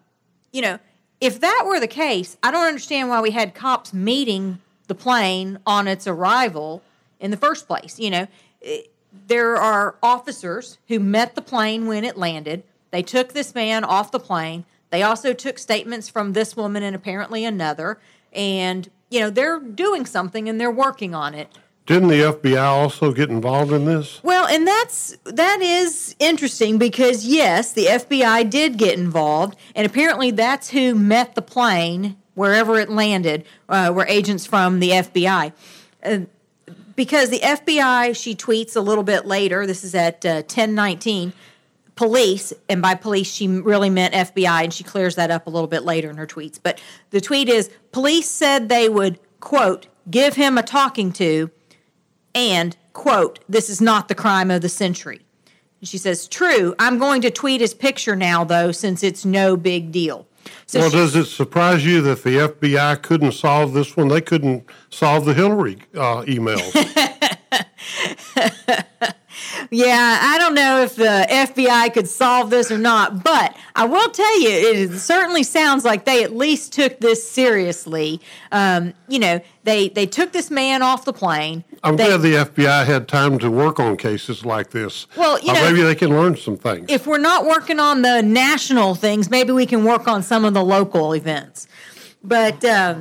you 0.51 0.63
know, 0.63 0.81
if 1.21 1.39
that 1.41 1.65
were 1.67 1.79
the 1.79 1.87
case, 1.87 2.37
I 2.43 2.51
don't 2.51 2.67
understand 2.67 3.09
why 3.09 3.21
we 3.21 3.31
had 3.31 3.55
cops 3.55 3.93
meeting 3.93 4.59
the 4.89 4.95
plane 4.97 5.61
on 5.65 5.87
its 5.87 6.09
arrival 6.09 6.83
in 7.21 7.31
the 7.31 7.37
first 7.37 7.69
place. 7.69 8.01
You 8.01 8.11
know, 8.11 8.27
Eh, 8.63 8.83
there 9.27 9.57
are 9.57 9.97
officers 10.03 10.79
who 10.89 11.01
met 11.01 11.35
the 11.35 11.43
plane 11.43 11.87
when 11.87 12.05
it 12.05 12.17
landed. 12.17 12.63
They 12.91 13.03
took 13.03 13.33
this 13.33 13.55
man 13.55 13.85
off 13.85 14.13
the 14.13 14.21
plane. 14.21 14.65
They 14.91 15.03
also 15.03 15.33
took 15.33 15.59
statements 15.59 16.09
from 16.09 16.33
this 16.33 16.57
woman 16.57 16.83
and 16.83 16.95
apparently 16.95 17.45
another. 17.45 17.99
And, 18.33 18.89
you 19.11 19.21
know, 19.21 19.31
they're 19.31 19.59
doing 19.59 20.07
something 20.07 20.49
and 20.49 20.61
they're 20.61 20.71
working 20.71 21.15
on 21.15 21.35
it. 21.35 21.49
Didn't 21.87 22.09
the 22.09 22.21
FBI 22.21 22.63
also 22.63 23.13
get 23.13 23.31
involved 23.31 23.73
in 23.73 23.85
this? 23.85 24.23
Well, 24.23 24.47
and 24.47 24.67
that's 24.67 25.17
that 25.25 25.61
is 25.61 26.15
interesting 26.19 26.79
because 26.79 27.27
yes, 27.27 27.73
the 27.73 27.87
FBI 27.87 28.49
did 28.49 28.77
get 28.77 28.99
involved, 28.99 29.57
and 29.75 29.87
apparently 29.87 30.31
that's 30.31 30.71
who 30.71 30.95
met 30.95 31.35
the 31.35 31.43
plane 31.43 32.17
wherever 32.35 32.79
it 32.79 32.89
landed, 32.89 33.45
uh, 33.69 33.93
were 33.95 34.07
agents 34.07 34.47
from 34.47 34.81
the 34.81 34.91
FBI. 34.91 35.53
Uh, 36.03 36.21
because 36.97 37.31
the 37.31 37.41
FBI, 37.41 38.17
she 38.17 38.35
tweets 38.35 38.77
a 38.77 38.81
little 38.81 39.05
bit 39.05 39.27
later. 39.27 39.67
This 39.67 39.85
is 39.85 39.95
at 39.95 40.25
uh, 40.25 40.43
ten 40.43 40.75
nineteen. 40.75 41.33
Police, 41.97 42.55
and 42.67 42.81
by 42.81 42.95
police 42.95 43.31
she 43.31 43.47
really 43.47 43.91
meant 43.91 44.15
FBI, 44.15 44.65
and 44.65 44.73
she 44.73 44.85
clears 44.85 45.17
that 45.17 45.31
up 45.31 45.47
a 45.47 45.51
little 45.51 45.69
bit 45.69 45.83
later 45.83 46.09
in 46.09 46.17
her 46.17 46.27
tweets. 46.27 46.59
But 46.63 46.81
the 47.11 47.21
tweet 47.21 47.49
is: 47.49 47.69
Police 47.93 48.31
said 48.31 48.69
they 48.69 48.89
would 48.89 49.19
quote 49.41 49.87
give 50.11 50.35
him 50.35 50.57
a 50.57 50.63
talking 50.63 51.13
to 51.13 51.51
and 52.35 52.77
quote 52.93 53.39
this 53.49 53.69
is 53.71 53.81
not 53.81 54.09
the 54.09 54.15
crime 54.15 54.51
of 54.51 54.61
the 54.63 54.69
century 54.69 55.21
she 55.83 55.99
says 55.99 56.29
true 56.29 56.75
i'm 56.79 56.99
going 56.99 57.21
to 57.23 57.31
tweet 57.31 57.61
his 57.61 57.75
picture 57.75 58.15
now 58.17 58.45
though 58.45 58.73
since 58.73 59.03
it's 59.03 59.25
no 59.25 59.57
big 59.57 59.91
deal 59.93 60.27
so 60.67 60.81
Well, 60.81 60.91
she- 60.91 60.97
does 60.97 61.17
it 61.17 61.25
surprise 61.27 61.85
you 61.85 62.01
that 62.03 62.23
the 62.23 62.37
FBI 62.37 63.03
couldn't 63.03 63.33
solve 63.33 63.73
this 63.75 63.95
one? 63.97 64.09
They 64.09 64.23
couldn't 64.23 64.65
solve 64.89 65.25
the 65.27 65.35
Hillary 65.35 65.79
uh, 65.95 66.23
emails. 66.23 66.73
yeah 69.71 70.19
i 70.23 70.39
don't 70.39 70.55
know 70.55 70.81
if 70.83 70.97
the 70.97 71.27
fbi 71.31 71.93
could 71.93 72.09
solve 72.09 72.51
this 72.51 72.71
or 72.71 72.79
not 72.79 73.23
but 73.25 73.57
i 73.77 73.85
will 73.85 74.09
tell 74.11 74.41
you 74.41 74.49
it 74.49 74.99
certainly 74.99 75.43
sounds 75.43 75.85
like 75.85 76.05
they 76.05 76.23
at 76.25 76.35
least 76.37 76.73
took 76.73 77.01
this 77.01 77.29
seriously 77.29 78.21
um, 78.53 78.93
you 79.09 79.19
know 79.19 79.41
they 79.65 79.89
they 79.91 80.07
took 80.07 80.33
this 80.33 80.51
man 80.51 80.83
off 80.83 81.05
the 81.05 81.13
plane 81.13 81.65
I'm 81.83 81.97
They- 81.97 82.09
glad 82.09 82.21
the 82.21 82.35
FBI 82.35 82.85
had 82.85 83.09
time 83.09 83.39
to 83.39 83.51
work 83.51 83.81
on 83.81 83.97
cases 83.97 84.45
like 84.45 84.69
this. 84.71 85.07
Well, 85.17 85.41
you 85.41 85.51
Uh, 85.51 85.55
know- 85.55 85.65
maybe 85.71 85.81
they 85.83 85.95
can 85.95 86.11
learn 86.11 86.37
some 86.37 86.59
things. 86.59 86.85
if 86.91 87.07
we're 87.07 87.17
not 87.17 87.47
working 87.47 87.81
on 87.81 88.03
the 88.03 88.21
national 88.23 88.95
things, 88.95 89.31
maybe 89.31 89.53
we 89.53 89.65
can 89.65 89.83
work 89.85 90.07
on 90.07 90.23
some 90.23 90.45
of 90.45 90.53
the 90.53 90.63
local 90.63 91.15
events. 91.15 91.67
But 92.23 92.63
um, 92.67 93.01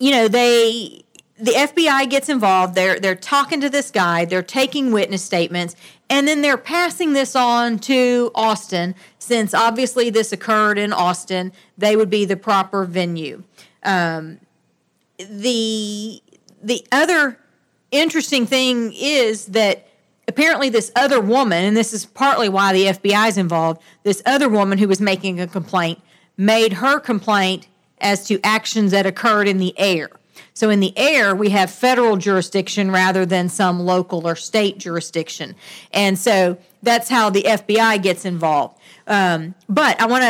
you 0.00 0.10
know, 0.10 0.26
they 0.26 0.99
the 1.40 1.52
FBI 1.52 2.08
gets 2.10 2.28
involved. 2.28 2.74
They're 2.74 2.98
they're 3.00 3.14
talking 3.14 3.60
to 3.60 3.70
this 3.70 3.90
guy. 3.90 4.24
They're 4.24 4.42
taking 4.42 4.92
witness 4.92 5.22
statements, 5.22 5.74
and 6.08 6.28
then 6.28 6.42
they're 6.42 6.58
passing 6.58 7.12
this 7.12 7.34
on 7.34 7.78
to 7.80 8.30
Austin. 8.34 8.94
Since 9.18 9.54
obviously 9.54 10.10
this 10.10 10.32
occurred 10.32 10.78
in 10.78 10.92
Austin, 10.92 11.52
they 11.78 11.96
would 11.96 12.10
be 12.10 12.24
the 12.24 12.36
proper 12.36 12.84
venue. 12.84 13.42
Um, 13.82 14.40
the 15.18 16.22
the 16.62 16.86
other 16.92 17.38
interesting 17.90 18.46
thing 18.46 18.92
is 18.94 19.46
that 19.46 19.88
apparently 20.28 20.68
this 20.68 20.92
other 20.94 21.20
woman, 21.20 21.64
and 21.64 21.76
this 21.76 21.92
is 21.92 22.06
partly 22.06 22.48
why 22.48 22.72
the 22.72 22.86
FBI 22.86 23.28
is 23.28 23.38
involved. 23.38 23.82
This 24.02 24.22
other 24.26 24.48
woman 24.48 24.78
who 24.78 24.88
was 24.88 25.00
making 25.00 25.40
a 25.40 25.46
complaint 25.46 26.00
made 26.36 26.74
her 26.74 27.00
complaint 27.00 27.66
as 28.00 28.26
to 28.26 28.40
actions 28.42 28.92
that 28.92 29.06
occurred 29.06 29.48
in 29.48 29.58
the 29.58 29.78
air. 29.78 30.08
So 30.60 30.68
in 30.68 30.80
the 30.80 30.92
air, 30.98 31.34
we 31.34 31.48
have 31.48 31.70
federal 31.70 32.18
jurisdiction 32.18 32.90
rather 32.90 33.24
than 33.24 33.48
some 33.48 33.80
local 33.80 34.28
or 34.28 34.36
state 34.36 34.76
jurisdiction. 34.76 35.54
And 35.90 36.18
so 36.18 36.58
that's 36.82 37.08
how 37.08 37.30
the 37.30 37.44
FBI 37.44 38.02
gets 38.02 38.26
involved. 38.26 38.78
Um, 39.06 39.54
but 39.70 39.98
I 39.98 40.04
want 40.04 40.22
to 40.22 40.28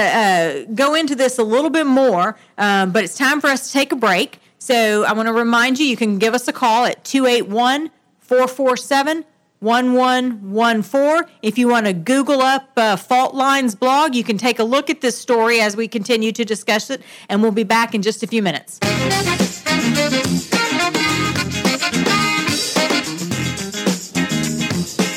uh, 0.68 0.72
go 0.72 0.94
into 0.94 1.16
this 1.16 1.40
a 1.40 1.42
little 1.42 1.68
bit 1.68 1.84
more, 1.84 2.38
um, 2.58 2.92
but 2.92 3.02
it's 3.02 3.18
time 3.18 3.40
for 3.40 3.48
us 3.48 3.66
to 3.66 3.72
take 3.72 3.90
a 3.90 3.96
break. 3.96 4.38
So 4.60 5.02
I 5.04 5.14
want 5.14 5.26
to 5.26 5.32
remind 5.32 5.80
you 5.80 5.86
you 5.86 5.96
can 5.96 6.20
give 6.20 6.32
us 6.32 6.46
a 6.46 6.52
call 6.52 6.84
at 6.84 7.02
281 7.02 7.90
447 8.20 9.24
1114. 9.58 11.28
If 11.42 11.58
you 11.58 11.66
want 11.66 11.86
to 11.86 11.92
Google 11.92 12.40
up 12.40 12.70
uh, 12.76 12.94
Fault 12.94 13.34
Lines 13.34 13.74
blog, 13.74 14.14
you 14.14 14.22
can 14.22 14.38
take 14.38 14.60
a 14.60 14.64
look 14.64 14.90
at 14.90 15.00
this 15.00 15.18
story 15.18 15.60
as 15.60 15.74
we 15.74 15.88
continue 15.88 16.30
to 16.30 16.44
discuss 16.44 16.88
it, 16.88 17.02
and 17.28 17.42
we'll 17.42 17.50
be 17.50 17.64
back 17.64 17.96
in 17.96 18.02
just 18.02 18.22
a 18.22 18.28
few 18.28 18.44
minutes. 18.44 18.78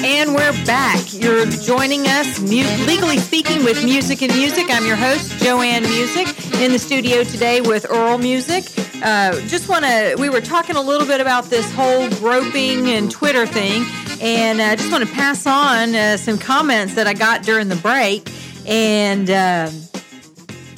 And 0.05 0.33
we're 0.33 0.65
back. 0.65 1.01
You're 1.13 1.45
joining 1.45 2.07
us, 2.07 2.39
mu- 2.39 2.85
legally 2.85 3.17
speaking, 3.17 3.63
with 3.63 3.83
Musick 3.83 4.21
and 4.21 4.33
Musick. 4.33 4.67
I'm 4.69 4.85
your 4.85 4.95
host, 4.95 5.31
JoAnne 5.43 5.81
Musick, 5.81 6.61
in 6.61 6.71
the 6.71 6.79
studio 6.79 7.23
today 7.23 7.61
with 7.61 7.85
Earl 7.89 8.17
Musick. 8.17 8.63
Uh, 9.03 9.39
just 9.47 9.67
want 9.67 9.83
to, 9.83 10.15
we 10.17 10.29
were 10.29 10.39
talking 10.39 10.77
a 10.77 10.81
little 10.81 11.05
bit 11.05 11.19
about 11.19 11.45
this 11.45 11.69
whole 11.73 12.09
groping 12.11 12.89
and 12.89 13.11
Twitter 13.11 13.45
thing, 13.45 13.83
and 14.21 14.61
I 14.61 14.73
uh, 14.73 14.75
just 14.77 14.91
want 14.91 15.05
to 15.05 15.13
pass 15.13 15.45
on 15.45 15.93
uh, 15.93 16.15
some 16.15 16.37
comments 16.37 16.95
that 16.95 17.05
I 17.05 17.13
got 17.13 17.43
during 17.43 17.67
the 17.67 17.75
break. 17.75 18.29
And 18.65 19.29
uh, 19.29 19.69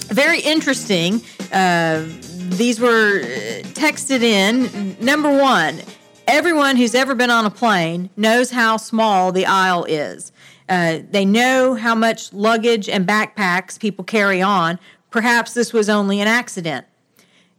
very 0.07 0.39
interesting. 0.39 1.21
Uh, 1.51 2.05
these 2.49 2.79
were 2.79 3.21
texted 3.75 4.21
in. 4.21 4.97
Number 4.99 5.29
one, 5.29 5.81
everyone 6.27 6.77
who's 6.77 6.95
ever 6.95 7.13
been 7.13 7.29
on 7.29 7.45
a 7.45 7.51
plane 7.51 8.09
knows 8.17 8.49
how 8.51 8.77
small 8.77 9.31
the 9.31 9.45
aisle 9.45 9.83
is. 9.83 10.31
Uh, 10.67 10.99
they 11.11 11.25
know 11.25 11.75
how 11.75 11.93
much 11.93 12.33
luggage 12.33 12.89
and 12.89 13.07
backpacks 13.07 13.79
people 13.79 14.03
carry 14.03 14.41
on. 14.41 14.79
Perhaps 15.11 15.53
this 15.53 15.71
was 15.73 15.89
only 15.89 16.19
an 16.19 16.27
accident. 16.27 16.87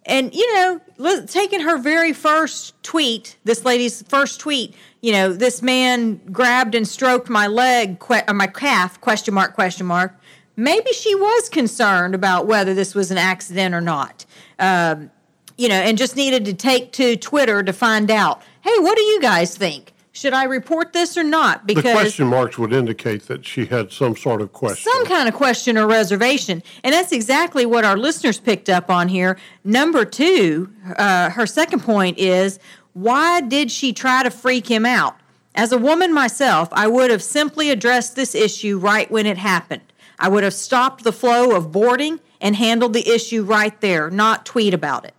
And, 0.05 0.35
you 0.35 0.55
know, 0.55 0.81
taking 1.27 1.61
her 1.61 1.79
very 1.79 2.13
first 2.13 2.81
tweet, 2.83 3.37
this 3.45 3.65
lady's 3.65 4.03
first 4.03 4.41
tweet, 4.41 4.75
you 5.03 5.13
know, 5.13 5.33
this 5.33 5.63
man 5.63 6.21
grabbed 6.33 6.75
and 6.75 6.87
stroked 6.87 7.29
my 7.29 7.47
leg, 7.47 7.99
que- 7.99 8.23
or 8.29 8.35
my 8.35 8.47
calf, 8.47 9.01
question 9.01 9.35
mark, 9.35 9.55
question 9.55 9.87
mark. 9.87 10.15
Maybe 10.57 10.93
she 10.93 11.15
was 11.15 11.49
concerned 11.49 12.15
about 12.15 12.47
whether 12.47 12.73
this 12.73 12.95
was 12.95 13.11
an 13.11 13.19
accident 13.19 13.75
or 13.75 13.81
not. 13.81 14.25
Um, 14.59 15.11
you 15.57 15.69
know, 15.69 15.75
and 15.75 15.97
just 15.99 16.17
needed 16.17 16.45
to 16.47 16.55
take 16.55 16.93
to 16.93 17.17
Twitter 17.17 17.63
to 17.63 17.73
find 17.73 18.11
out. 18.11 18.43
Hey, 18.63 18.79
what 18.79 18.97
do 18.97 19.03
you 19.03 19.21
guys 19.21 19.57
think? 19.57 19.93
Should 20.13 20.33
I 20.33 20.45
report 20.45 20.95
this 20.95 21.19
or 21.19 21.23
not? 21.23 21.67
Because 21.67 21.83
the 21.83 21.93
question 21.93 22.29
marks 22.29 22.57
would 22.57 22.73
indicate 22.73 23.27
that 23.27 23.45
she 23.45 23.67
had 23.67 23.93
some 23.93 24.17
sort 24.17 24.41
of 24.41 24.51
question. 24.53 24.91
Some 24.91 25.05
kind 25.05 25.29
of 25.29 25.35
question 25.35 25.77
or 25.77 25.87
reservation. 25.87 26.63
And 26.83 26.95
that's 26.95 27.13
exactly 27.13 27.67
what 27.67 27.85
our 27.85 27.99
listeners 27.99 28.41
picked 28.41 28.71
up 28.71 28.91
on 28.91 29.09
here. 29.09 29.39
Number 29.63 30.07
two, 30.07 30.73
uh, 30.97 31.29
her 31.31 31.47
second 31.47 31.81
point 31.83 32.17
is 32.17 32.59
why 32.95 33.43
did 33.43 33.71
she 33.71 33.93
try 33.93 34.23
to 34.23 34.31
freak 34.31 34.69
him 34.69 34.87
out? 34.87 35.17
As 35.55 35.71
a 35.71 35.79
woman 35.79 36.15
myself, 36.15 36.71
I 36.73 36.87
would 36.87 37.11
have 37.11 37.23
simply 37.23 37.69
addressed 37.69 38.17
this 38.17 38.35
issue 38.35 38.79
right 38.79 39.11
when 39.11 39.27
it 39.27 39.37
happened. 39.37 39.83
I 40.19 40.29
would 40.29 40.45
have 40.45 40.55
stopped 40.55 41.05
the 41.05 41.13
flow 41.13 41.55
of 41.55 41.73
boarding 41.73 42.21
and 42.41 42.57
handled 42.57 42.95
the 42.95 43.07
issue 43.07 43.43
right 43.43 43.79
there, 43.83 44.09
not 44.11 44.47
tweet 44.47 44.73
about 44.73 45.05
it. 45.05 45.13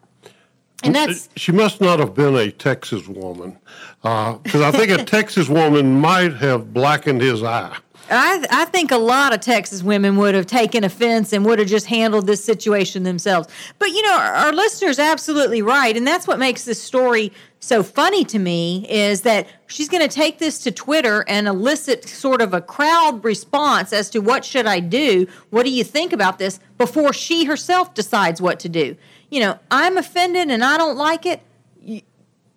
And 0.88 0.96
that's 0.96 1.30
she 1.36 1.52
must 1.52 1.82
not 1.82 2.00
have 2.00 2.14
been 2.14 2.36
a 2.36 2.52
Texas 2.52 3.08
woman, 3.08 3.58
because 4.02 4.62
uh, 4.62 4.68
I 4.68 4.72
think 4.72 4.92
a 4.92 5.04
Texas 5.04 5.50
woman 5.50 6.00
might 6.00 6.34
have 6.36 6.74
blackened 6.74 7.22
his 7.22 7.44
eye. 7.44 7.78
I, 8.10 8.46
I 8.50 8.66
think 8.66 8.92
a 8.92 8.98
lot 8.98 9.34
of 9.34 9.42
Texas 9.42 9.84
women 9.84 10.16
would 10.16 10.34
have 10.34 10.46
taken 10.46 10.84
offense 10.84 11.34
and 11.34 11.46
would 11.46 11.60
have 11.60 11.68
just 11.68 11.88
handled 11.88 12.26
this 12.26 12.44
situation 12.44 13.04
themselves. 13.04 13.50
But 13.80 13.90
you 13.90 14.02
know, 14.02 14.14
our, 14.14 14.34
our 14.34 14.54
listener's 14.54 15.00
absolutely 15.00 15.62
right, 15.62 15.96
and 15.96 16.08
that's 16.08 16.28
what 16.28 16.40
makes 16.40 16.64
this 16.64 16.82
story 16.82 17.34
so 17.60 17.84
funny 17.84 18.24
to 18.24 18.40
me 18.40 18.86
is 18.88 19.22
that 19.22 19.48
she's 19.66 19.90
going 19.90 20.08
to 20.08 20.14
take 20.14 20.40
this 20.40 20.60
to 20.60 20.72
Twitter 20.72 21.26
and 21.28 21.48
elicit 21.48 22.08
sort 22.08 22.42
of 22.42 22.54
a 22.54 22.62
crowd 22.62 23.24
response 23.24 23.92
as 23.92 24.10
to 24.12 24.20
what 24.20 24.46
should 24.46 24.68
I 24.68 24.80
do? 24.80 25.28
What 25.50 25.64
do 25.64 25.72
you 25.72 25.84
think 25.84 26.14
about 26.14 26.38
this 26.38 26.60
before 26.78 27.14
she 27.14 27.46
herself 27.46 27.94
decides 27.94 28.42
what 28.42 28.60
to 28.62 28.70
do? 28.70 28.96
You 29.30 29.40
know, 29.40 29.60
I'm 29.72 29.98
offended 29.98 30.50
and 30.50 30.64
I 30.64 30.78
don't 30.78 30.98
like 30.98 31.26
it, 31.26 31.42
you, 31.82 32.02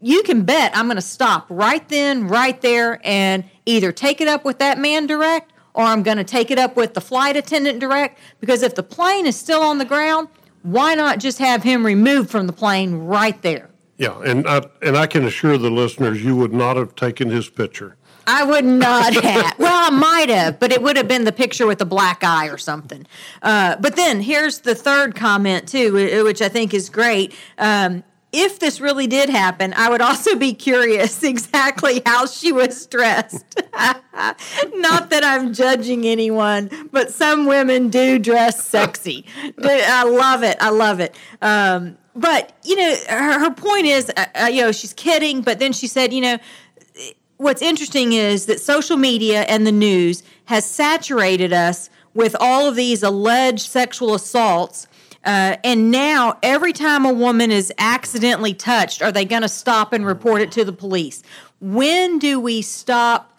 you 0.00 0.22
can 0.22 0.44
bet 0.44 0.76
I'm 0.76 0.86
going 0.86 0.96
to 0.96 1.02
stop 1.02 1.46
right 1.48 1.86
then, 1.88 2.28
right 2.28 2.60
there, 2.60 3.00
and 3.04 3.44
either 3.66 3.92
take 3.92 4.20
it 4.20 4.28
up 4.28 4.44
with 4.44 4.58
that 4.58 4.78
man 4.78 5.06
direct 5.06 5.52
or 5.74 5.84
I'm 5.84 6.02
going 6.02 6.16
to 6.16 6.24
take 6.24 6.50
it 6.50 6.58
up 6.58 6.76
with 6.76 6.94
the 6.94 7.00
flight 7.00 7.36
attendant 7.36 7.78
direct. 7.80 8.18
Because 8.40 8.62
if 8.62 8.74
the 8.74 8.82
plane 8.82 9.26
is 9.26 9.36
still 9.36 9.62
on 9.62 9.78
the 9.78 9.84
ground, 9.84 10.28
why 10.62 10.94
not 10.94 11.18
just 11.18 11.38
have 11.38 11.62
him 11.62 11.84
removed 11.84 12.30
from 12.30 12.46
the 12.46 12.52
plane 12.52 12.94
right 12.94 13.40
there? 13.42 13.70
Yeah, 13.98 14.18
and 14.22 14.48
I, 14.48 14.62
and 14.82 14.96
I 14.96 15.06
can 15.06 15.24
assure 15.24 15.58
the 15.58 15.70
listeners 15.70 16.24
you 16.24 16.34
would 16.36 16.54
not 16.54 16.76
have 16.76 16.94
taken 16.94 17.28
his 17.28 17.50
picture. 17.50 17.96
I 18.30 18.44
would 18.44 18.64
not 18.64 19.12
have. 19.14 19.58
well, 19.58 19.86
I 19.86 19.90
might 19.90 20.28
have, 20.28 20.60
but 20.60 20.72
it 20.72 20.80
would 20.82 20.96
have 20.96 21.08
been 21.08 21.24
the 21.24 21.32
picture 21.32 21.66
with 21.66 21.78
the 21.78 21.84
black 21.84 22.22
eye 22.22 22.46
or 22.48 22.58
something. 22.58 23.06
Uh, 23.42 23.76
but 23.76 23.96
then 23.96 24.20
here's 24.20 24.60
the 24.60 24.74
third 24.74 25.16
comment, 25.16 25.68
too, 25.68 26.24
which 26.24 26.40
I 26.40 26.48
think 26.48 26.72
is 26.72 26.88
great. 26.88 27.34
Um, 27.58 28.04
if 28.32 28.60
this 28.60 28.80
really 28.80 29.08
did 29.08 29.28
happen, 29.28 29.74
I 29.76 29.90
would 29.90 30.00
also 30.00 30.36
be 30.36 30.54
curious 30.54 31.22
exactly 31.24 32.02
how 32.06 32.26
she 32.26 32.52
was 32.52 32.86
dressed. 32.86 33.60
Not 33.72 35.10
that 35.10 35.22
I'm 35.24 35.52
judging 35.52 36.06
anyone, 36.06 36.70
but 36.92 37.10
some 37.10 37.46
women 37.46 37.88
do 37.88 38.18
dress 38.18 38.64
sexy. 38.64 39.26
I 39.62 40.04
love 40.04 40.44
it. 40.44 40.56
I 40.60 40.70
love 40.70 41.00
it. 41.00 41.16
Um, 41.42 41.98
but 42.14 42.52
you 42.64 42.76
know, 42.76 42.96
her, 43.08 43.38
her 43.40 43.50
point 43.50 43.86
is, 43.86 44.10
uh, 44.16 44.24
uh 44.42 44.46
you 44.46 44.62
know, 44.62 44.72
she's 44.72 44.92
kidding, 44.92 45.42
but 45.42 45.58
then 45.58 45.72
she 45.72 45.86
said, 45.86 46.12
you 46.12 46.20
know, 46.20 46.38
what's 47.40 47.62
interesting 47.62 48.12
is 48.12 48.44
that 48.46 48.60
social 48.60 48.98
media 48.98 49.42
and 49.42 49.66
the 49.66 49.72
news 49.72 50.22
has 50.44 50.68
saturated 50.68 51.54
us 51.54 51.88
with 52.12 52.36
all 52.38 52.68
of 52.68 52.76
these 52.76 53.02
alleged 53.02 53.66
sexual 53.66 54.14
assaults. 54.14 54.86
Uh, 55.24 55.56
and 55.64 55.90
now, 55.90 56.38
every 56.42 56.72
time 56.72 57.06
a 57.06 57.12
woman 57.12 57.50
is 57.50 57.72
accidentally 57.78 58.52
touched, 58.52 59.00
are 59.00 59.10
they 59.10 59.24
going 59.24 59.40
to 59.40 59.48
stop 59.48 59.94
and 59.94 60.04
report 60.04 60.42
it 60.42 60.52
to 60.52 60.64
the 60.64 60.72
police? 60.72 61.22
When 61.60 62.18
do 62.18 62.38
we 62.38 62.60
stop, 62.60 63.38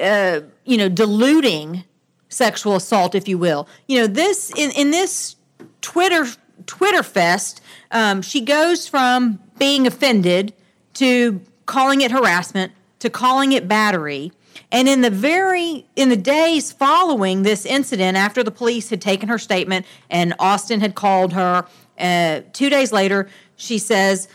uh, 0.00 0.40
you 0.64 0.76
know, 0.76 0.88
diluting 0.88 1.84
sexual 2.28 2.74
assault, 2.74 3.14
if 3.14 3.28
you 3.28 3.38
will? 3.38 3.68
You 3.86 4.00
know, 4.00 4.06
this 4.08 4.50
in 4.56 4.72
in 4.72 4.90
this 4.90 5.36
Twitter 5.82 6.26
Twitter 6.66 7.02
fest, 7.02 7.60
um, 7.92 8.22
she 8.22 8.40
goes 8.40 8.88
from 8.88 9.40
being 9.58 9.86
offended 9.86 10.52
to 10.94 11.40
calling 11.66 12.00
it 12.00 12.10
harassment 12.10 12.72
to 13.04 13.10
calling 13.10 13.52
it 13.52 13.68
battery. 13.68 14.32
And 14.72 14.88
in 14.88 15.02
the 15.02 15.10
very 15.10 15.86
in 15.94 16.08
the 16.08 16.16
days 16.16 16.72
following 16.72 17.42
this 17.42 17.66
incident, 17.66 18.16
after 18.16 18.42
the 18.42 18.50
police 18.50 18.88
had 18.88 19.02
taken 19.02 19.28
her 19.28 19.38
statement 19.38 19.84
and 20.08 20.34
Austin 20.38 20.80
had 20.80 20.94
called 20.94 21.34
her, 21.34 21.66
uh, 21.98 22.40
two 22.54 22.70
days 22.70 22.92
later, 22.92 23.28
she 23.56 23.76
says, 23.76 24.26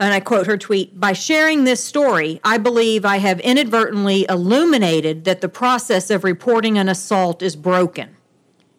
and 0.00 0.14
I 0.14 0.20
quote 0.20 0.46
her 0.46 0.56
tweet 0.56 0.98
By 0.98 1.12
sharing 1.12 1.64
this 1.64 1.84
story, 1.84 2.40
I 2.42 2.56
believe 2.56 3.04
I 3.04 3.18
have 3.18 3.38
inadvertently 3.40 4.24
illuminated 4.30 5.24
that 5.24 5.42
the 5.42 5.48
process 5.50 6.10
of 6.10 6.24
reporting 6.24 6.78
an 6.78 6.88
assault 6.88 7.42
is 7.42 7.54
broken. 7.54 8.16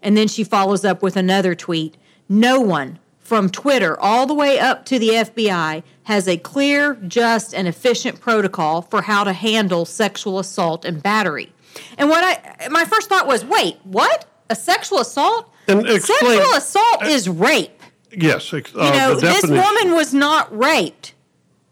And 0.02 0.18
then 0.18 0.28
she 0.28 0.44
follows 0.44 0.84
up 0.84 1.04
with 1.04 1.16
another 1.16 1.54
tweet 1.54 1.96
No 2.28 2.60
one, 2.60 2.98
from 3.32 3.50
Twitter 3.50 3.98
all 3.98 4.28
the 4.28 4.34
way 4.34 4.60
up 4.60 4.84
to 4.84 5.00
the 5.00 5.08
FBI 5.08 5.84
has 6.04 6.28
a 6.28 6.36
clear, 6.36 6.96
just, 7.08 7.56
and 7.56 7.66
efficient 7.66 8.20
protocol 8.20 8.82
for 8.82 9.04
how 9.04 9.24
to 9.24 9.32
handle 9.32 9.86
sexual 9.86 10.38
assault 10.38 10.84
and 10.84 11.02
battery. 11.02 11.50
And 11.98 12.10
what 12.10 12.22
I 12.26 12.68
my 12.68 12.84
first 12.84 13.08
thought 13.08 13.28
was, 13.28 13.46
wait, 13.46 13.78
what? 13.84 14.26
A 14.50 14.56
sexual 14.58 15.00
assault? 15.00 15.50
Explain, 15.70 16.02
sexual 16.02 16.58
assault 16.58 17.04
uh, 17.04 17.08
is 17.08 17.30
rape. 17.30 17.82
Yes, 18.12 18.52
uh, 18.52 18.58
you 18.58 18.92
know, 18.92 19.16
this 19.16 19.48
woman 19.48 19.96
was 19.96 20.14
not 20.14 20.54
raped. 20.54 21.14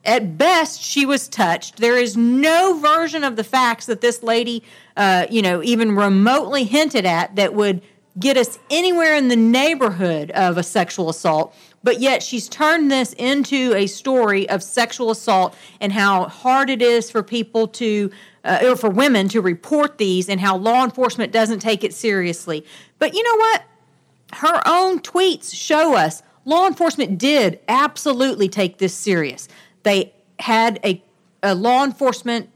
At 0.05 0.37
best, 0.37 0.81
she 0.81 1.05
was 1.05 1.27
touched. 1.27 1.75
There 1.75 1.97
is 1.97 2.15
no 2.15 2.79
version 2.79 3.25
of 3.25 3.35
the 3.35 3.43
facts 3.43 3.85
that 3.87 3.99
this 3.99 4.23
lady, 4.23 4.63
uh, 4.95 5.27
you 5.29 5.41
know, 5.41 5.61
even 5.61 5.97
remotely 5.97 6.63
hinted 6.63 7.05
at 7.05 7.35
that 7.35 7.53
would 7.53 7.81
get 8.19 8.37
us 8.37 8.59
anywhere 8.69 9.15
in 9.15 9.27
the 9.27 9.35
neighborhood 9.35 10.31
of 10.31 10.57
a 10.57 10.63
sexual 10.63 11.09
assault. 11.09 11.55
But 11.83 12.01
yet, 12.01 12.21
she's 12.21 12.49
turned 12.49 12.91
this 12.91 13.13
into 13.13 13.73
a 13.73 13.87
story 13.87 14.49
of 14.49 14.61
sexual 14.61 15.11
assault 15.11 15.55
and 15.79 15.93
how 15.93 16.25
hard 16.25 16.69
it 16.69 16.81
is 16.81 17.09
for 17.09 17.23
people 17.23 17.67
to, 17.69 18.11
uh, 18.43 18.59
or 18.63 18.75
for 18.75 18.89
women 18.89 19.29
to 19.29 19.41
report 19.41 19.97
these, 19.97 20.27
and 20.27 20.41
how 20.41 20.57
law 20.57 20.83
enforcement 20.83 21.31
doesn't 21.31 21.59
take 21.59 21.83
it 21.83 21.93
seriously. 21.93 22.65
But 22.97 23.13
you 23.13 23.23
know 23.23 23.37
what? 23.37 23.63
Her 24.33 24.61
own 24.65 24.99
tweets 24.99 25.55
show 25.55 25.95
us 25.95 26.21
law 26.43 26.67
enforcement 26.67 27.17
did 27.17 27.59
absolutely 27.67 28.49
take 28.49 28.77
this 28.79 28.93
serious. 28.93 29.47
They 29.83 30.13
had 30.39 30.79
a, 30.83 31.01
a 31.41 31.55
law 31.55 31.85
enforcement 31.85 32.49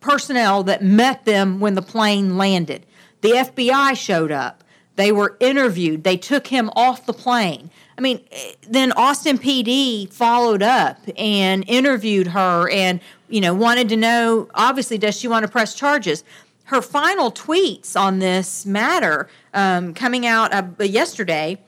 personnel 0.00 0.62
that 0.64 0.82
met 0.82 1.24
them 1.24 1.60
when 1.60 1.74
the 1.74 1.82
plane 1.82 2.36
landed. 2.36 2.84
The 3.20 3.30
FBI 3.30 3.96
showed 3.96 4.32
up. 4.32 4.64
They 4.96 5.12
were 5.12 5.36
interviewed. 5.38 6.02
They 6.02 6.16
took 6.16 6.48
him 6.48 6.70
off 6.74 7.06
the 7.06 7.12
plane. 7.12 7.70
I 7.96 8.00
mean, 8.00 8.20
then 8.68 8.92
Austin 8.92 9.38
PD 9.38 10.12
followed 10.12 10.62
up 10.62 10.98
and 11.16 11.64
interviewed 11.68 12.28
her 12.28 12.68
and, 12.70 13.00
you 13.28 13.40
know, 13.40 13.54
wanted 13.54 13.88
to 13.90 13.96
know 13.96 14.48
obviously, 14.54 14.98
does 14.98 15.16
she 15.16 15.28
want 15.28 15.44
to 15.44 15.50
press 15.50 15.74
charges? 15.74 16.24
Her 16.64 16.82
final 16.82 17.30
tweets 17.30 17.98
on 17.98 18.18
this 18.18 18.66
matter 18.66 19.28
um, 19.54 19.94
coming 19.94 20.26
out 20.26 20.52
uh, 20.52 20.82
yesterday, 20.82 21.60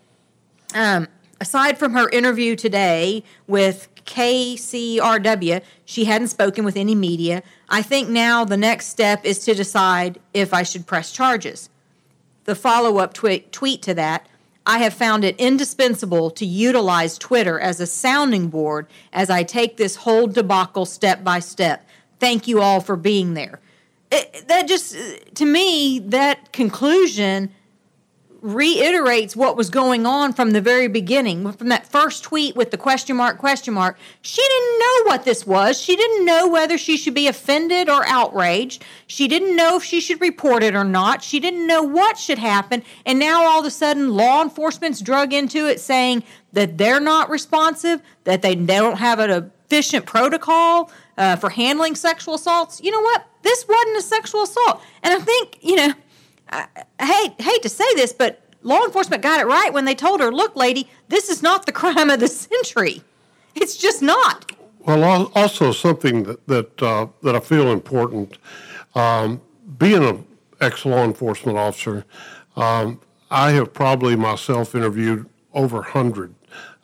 um, 0.75 1.07
aside 1.41 1.79
from 1.79 1.93
her 1.93 2.09
interview 2.11 2.57
today 2.57 3.23
with 3.47 3.90
KCRW, 4.11 5.63
she 5.85 6.05
hadn't 6.05 6.29
spoken 6.29 6.65
with 6.65 6.77
any 6.77 6.97
media. 6.97 7.45
I 7.69 7.81
think 7.81 8.09
now 8.09 8.45
the 8.45 8.57
next 8.57 8.87
step 8.89 9.25
is 9.25 9.39
to 9.45 9.55
decide 9.55 10.19
if 10.35 10.53
I 10.53 10.65
should 10.65 10.87
press 10.87 11.13
charges. 11.13 11.71
The 12.45 12.57
follow 12.57 12.99
up 12.99 13.15
tweet, 13.15 13.53
tweet 13.53 13.83
to 13.83 13.95
that 13.95 14.27
I 14.67 14.79
have 14.79 14.95
found 14.95 15.25
it 15.25 15.37
indispensable 15.39 16.31
to 16.33 16.45
utilize 16.45 17.19
Twitter 17.19 17.59
as 17.59 17.81
a 17.81 17.87
sounding 17.87 18.49
board 18.49 18.87
as 19.13 19.31
I 19.31 19.43
take 19.43 19.77
this 19.77 19.97
whole 19.97 20.27
debacle 20.27 20.87
step 20.87 21.25
by 21.25 21.39
step. 21.39 21.87
Thank 22.19 22.47
you 22.47 22.61
all 22.61 22.81
for 22.81 22.97
being 22.97 23.35
there. 23.35 23.61
It, 24.13 24.49
that 24.49 24.67
just, 24.67 24.97
to 25.37 25.45
me, 25.45 26.01
that 26.01 26.53
conclusion 26.53 27.51
reiterates 28.43 29.37
what 29.37 29.57
was 29.57 29.69
going 29.69 30.07
on 30.07 30.33
from 30.33 30.53
the 30.53 30.61
very 30.61 30.89
beginning. 30.89 31.51
From 31.53 31.69
that 31.69 31.87
first 31.87 32.25
tweet 32.25 32.57
with 32.57 32.71
the 32.71 32.79
question 32.79 33.17
mark 33.17 33.39
question 33.39 33.75
mark 33.75 33.99
she 34.23 34.43
didn't 34.43 34.79
know 34.79 35.03
what 35.05 35.25
this 35.25 35.47
was. 35.47 35.81
She 35.81 35.97
didn't 35.97 36.25
know 36.25 36.49
whether 36.49 36.79
she 36.79 36.97
should 36.97 37.15
be 37.15 37.27
offended 37.29 37.89
or 37.89 38.07
outraged. 38.07 38.85
She 39.07 39.29
didn't 39.29 39.57
know 39.57 39.77
if 39.77 39.85
she 39.85 40.01
should 40.01 40.21
report 40.21 40.63
it 40.63 40.75
or 40.75 40.85
not. 40.85 41.23
She 41.23 41.39
didn't 41.41 41.67
know 41.67 41.83
what 41.83 42.19
should 42.19 42.39
happen. 42.39 42.83
And 43.05 43.19
now 43.19 43.45
all 43.45 43.61
of 43.61 43.67
a 43.67 43.71
sudden 43.71 44.15
law 44.15 44.43
enforcement's 44.43 45.01
drug 45.01 45.33
into 45.33 45.67
it 45.67 45.81
saying 45.81 46.23
that 46.53 46.79
they're 46.79 47.01
not 47.01 47.31
responsive 47.31 48.01
that 48.25 48.43
they, 48.43 48.55
don't 48.55 48.99
have 48.99 49.19
an 49.19 49.31
efficient 49.67 50.07
protocol 50.07 50.91
uh, 51.17 51.37
for 51.37 51.51
handling 51.51 51.95
sexual 51.95 52.35
assaults. 52.35 52.81
You 52.83 52.91
know 52.91 53.01
what? 53.01 53.27
This 53.43 53.67
wasn't 53.67 53.97
a 53.97 54.03
sexual 54.03 54.43
assault. 54.43 54.83
And 55.03 55.15
i 55.15 55.19
think 55.19 55.59
you 55.63 55.77
know 55.77 55.95
I, 56.51 56.67
hate 57.01 57.41
hate 57.41 57.63
to 57.63 57.69
say 57.69 57.85
this, 57.95 58.13
but 58.13 58.41
law 58.63 58.85
enforcement 58.85 59.23
got 59.23 59.41
it 59.41 59.47
right 59.47 59.73
when 59.73 59.85
they 59.85 59.95
told 59.95 60.21
her, 60.21 60.33
"Look, 60.33 60.57
lady, 60.57 60.89
this 61.09 61.29
is 61.29 61.43
not 61.43 61.67
the 61.67 61.73
crime 61.81 62.11
of 62.11 62.21
the 62.21 62.29
century. 62.29 63.03
It's 63.55 63.77
just 63.77 64.03
not." 64.03 64.53
Well, 64.81 65.31
also 65.35 65.73
something 65.73 66.25
that 66.25 66.47
that 66.47 66.83
uh, 66.83 67.07
that 67.23 67.37
I 67.37 67.41
feel 67.41 67.73
important. 67.73 68.39
Um, 68.95 69.41
being 69.79 70.03
an 70.03 70.25
ex 70.61 70.85
law 70.85 71.05
enforcement 71.05 71.57
officer, 71.57 72.05
um, 72.57 73.01
I 73.31 73.53
have 73.53 73.73
probably 73.73 74.17
myself 74.17 74.75
interviewed 74.75 75.29
over 75.55 75.83
hundred 75.83 76.35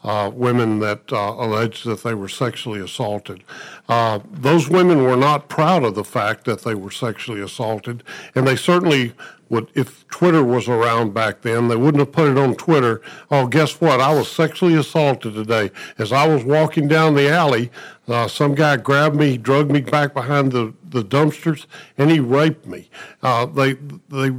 uh, 0.05 0.31
women 0.33 0.79
that 0.79 1.13
uh, 1.13 1.35
alleged 1.39 1.85
that 1.85 2.03
they 2.03 2.15
were 2.15 2.29
sexually 2.29 2.81
assaulted. 2.81 3.43
Uh, 3.89 4.21
those 4.31 4.69
women 4.69 5.03
were 5.03 5.17
not 5.17 5.49
proud 5.49 5.83
of 5.83 5.95
the 5.95 6.05
fact 6.05 6.45
that 6.45 6.63
they 6.63 6.75
were 6.75 6.91
sexually 6.91 7.41
assaulted, 7.41 8.05
and 8.35 8.47
they 8.47 8.57
certainly 8.57 9.13
would, 9.49 9.69
if 9.75 10.07
Twitter 10.09 10.43
was 10.43 10.69
around 10.69 11.15
back 11.15 11.43
then, 11.43 11.69
they 11.69 11.77
wouldn't 11.77 12.01
have 12.01 12.13
put 12.13 12.29
it 12.29 12.39
on 12.39 12.55
Twitter. 12.57 13.01
Oh, 13.31 13.47
guess 13.47 13.81
what? 13.81 14.01
I 14.01 14.13
was 14.13 14.31
sexually 14.31 14.75
assaulted 14.75 15.35
today. 15.35 15.71
As 15.99 16.13
I 16.13 16.27
was 16.27 16.45
walking 16.45 16.89
down 16.89 17.15
the 17.15 17.29
alley, 17.29 17.71
uh, 18.09 18.29
some 18.29 18.55
guy 18.55 18.77
grabbed 18.77 19.17
me, 19.17 19.39
dragged 19.39 19.71
me 19.71 19.81
back 19.81 20.15
behind 20.15 20.53
the, 20.53 20.75
the 20.85 21.03
dumpsters, 21.03 21.67
and 21.97 22.11
he 22.11 22.19
raped 22.19 22.67
me. 22.67 22.89
Uh, 23.23 23.47
they, 23.47 23.75
they, 24.09 24.31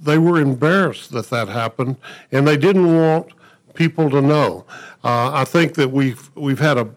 they 0.00 0.18
were 0.18 0.40
embarrassed 0.40 1.10
that 1.12 1.30
that 1.30 1.48
happened, 1.48 1.96
and 2.30 2.46
they 2.46 2.56
didn't 2.56 2.96
want 2.96 3.32
people 3.78 4.10
to 4.10 4.20
know. 4.20 4.66
Uh, 5.04 5.30
I 5.32 5.44
think 5.44 5.74
that 5.74 5.90
we've 5.90 6.30
we've 6.34 6.58
had 6.58 6.76
a, 6.76 6.90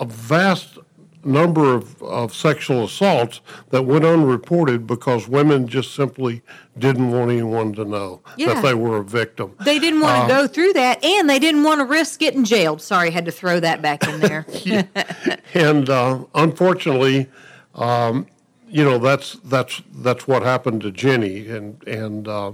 a 0.00 0.06
vast 0.06 0.78
number 1.24 1.74
of, 1.74 2.02
of 2.02 2.34
sexual 2.34 2.84
assaults 2.84 3.40
that 3.70 3.82
went 3.82 4.04
unreported 4.04 4.86
because 4.86 5.28
women 5.28 5.68
just 5.68 5.94
simply 5.94 6.42
didn't 6.78 7.10
want 7.10 7.30
anyone 7.30 7.72
to 7.72 7.84
know 7.84 8.20
yeah. 8.36 8.54
that 8.54 8.62
they 8.62 8.74
were 8.74 8.98
a 8.98 9.04
victim. 9.04 9.54
They 9.64 9.78
didn't 9.78 10.00
want 10.00 10.18
uh, 10.18 10.26
to 10.26 10.34
go 10.34 10.46
through 10.46 10.72
that, 10.72 11.04
and 11.04 11.28
they 11.28 11.38
didn't 11.38 11.62
want 11.64 11.80
to 11.80 11.84
risk 11.84 12.18
getting 12.18 12.44
jailed. 12.44 12.80
Sorry, 12.80 13.08
I 13.08 13.10
had 13.10 13.24
to 13.26 13.32
throw 13.32 13.60
that 13.60 13.82
back 13.82 14.06
in 14.06 14.20
there. 14.20 14.46
and 15.54 15.90
uh, 15.90 16.24
unfortunately, 16.34 17.28
um, 17.74 18.26
you 18.68 18.84
know 18.84 18.98
that's 18.98 19.34
that's 19.44 19.82
that's 19.96 20.26
what 20.26 20.42
happened 20.42 20.82
to 20.82 20.90
Jenny, 20.92 21.48
and 21.48 21.82
and 21.86 22.26
uh, 22.26 22.52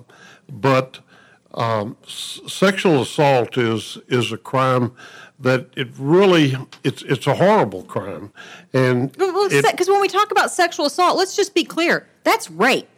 but 0.51 1.01
um, 1.59 1.97
s- 2.05 2.41
sexual 2.47 3.03
assault 3.03 3.59
is 3.59 3.99
is 4.09 4.33
a 4.33 4.39
crime 4.39 4.93
that 5.41 5.67
it 5.77 5.89
really 5.99 6.57
it's 6.85 7.03
it's 7.03 7.27
a 7.27 7.35
horrible 7.35 7.83
crime, 7.83 8.33
and 8.73 9.13
because 9.13 9.89
when 9.89 10.01
we 10.01 10.09
talk 10.09 10.31
about 10.31 10.51
sexual 10.51 10.87
assault, 10.87 11.19
let's 11.19 11.37
just 11.37 11.55
be 11.55 11.65
clear: 11.65 12.07
that's 12.23 12.51
rape. 12.51 12.89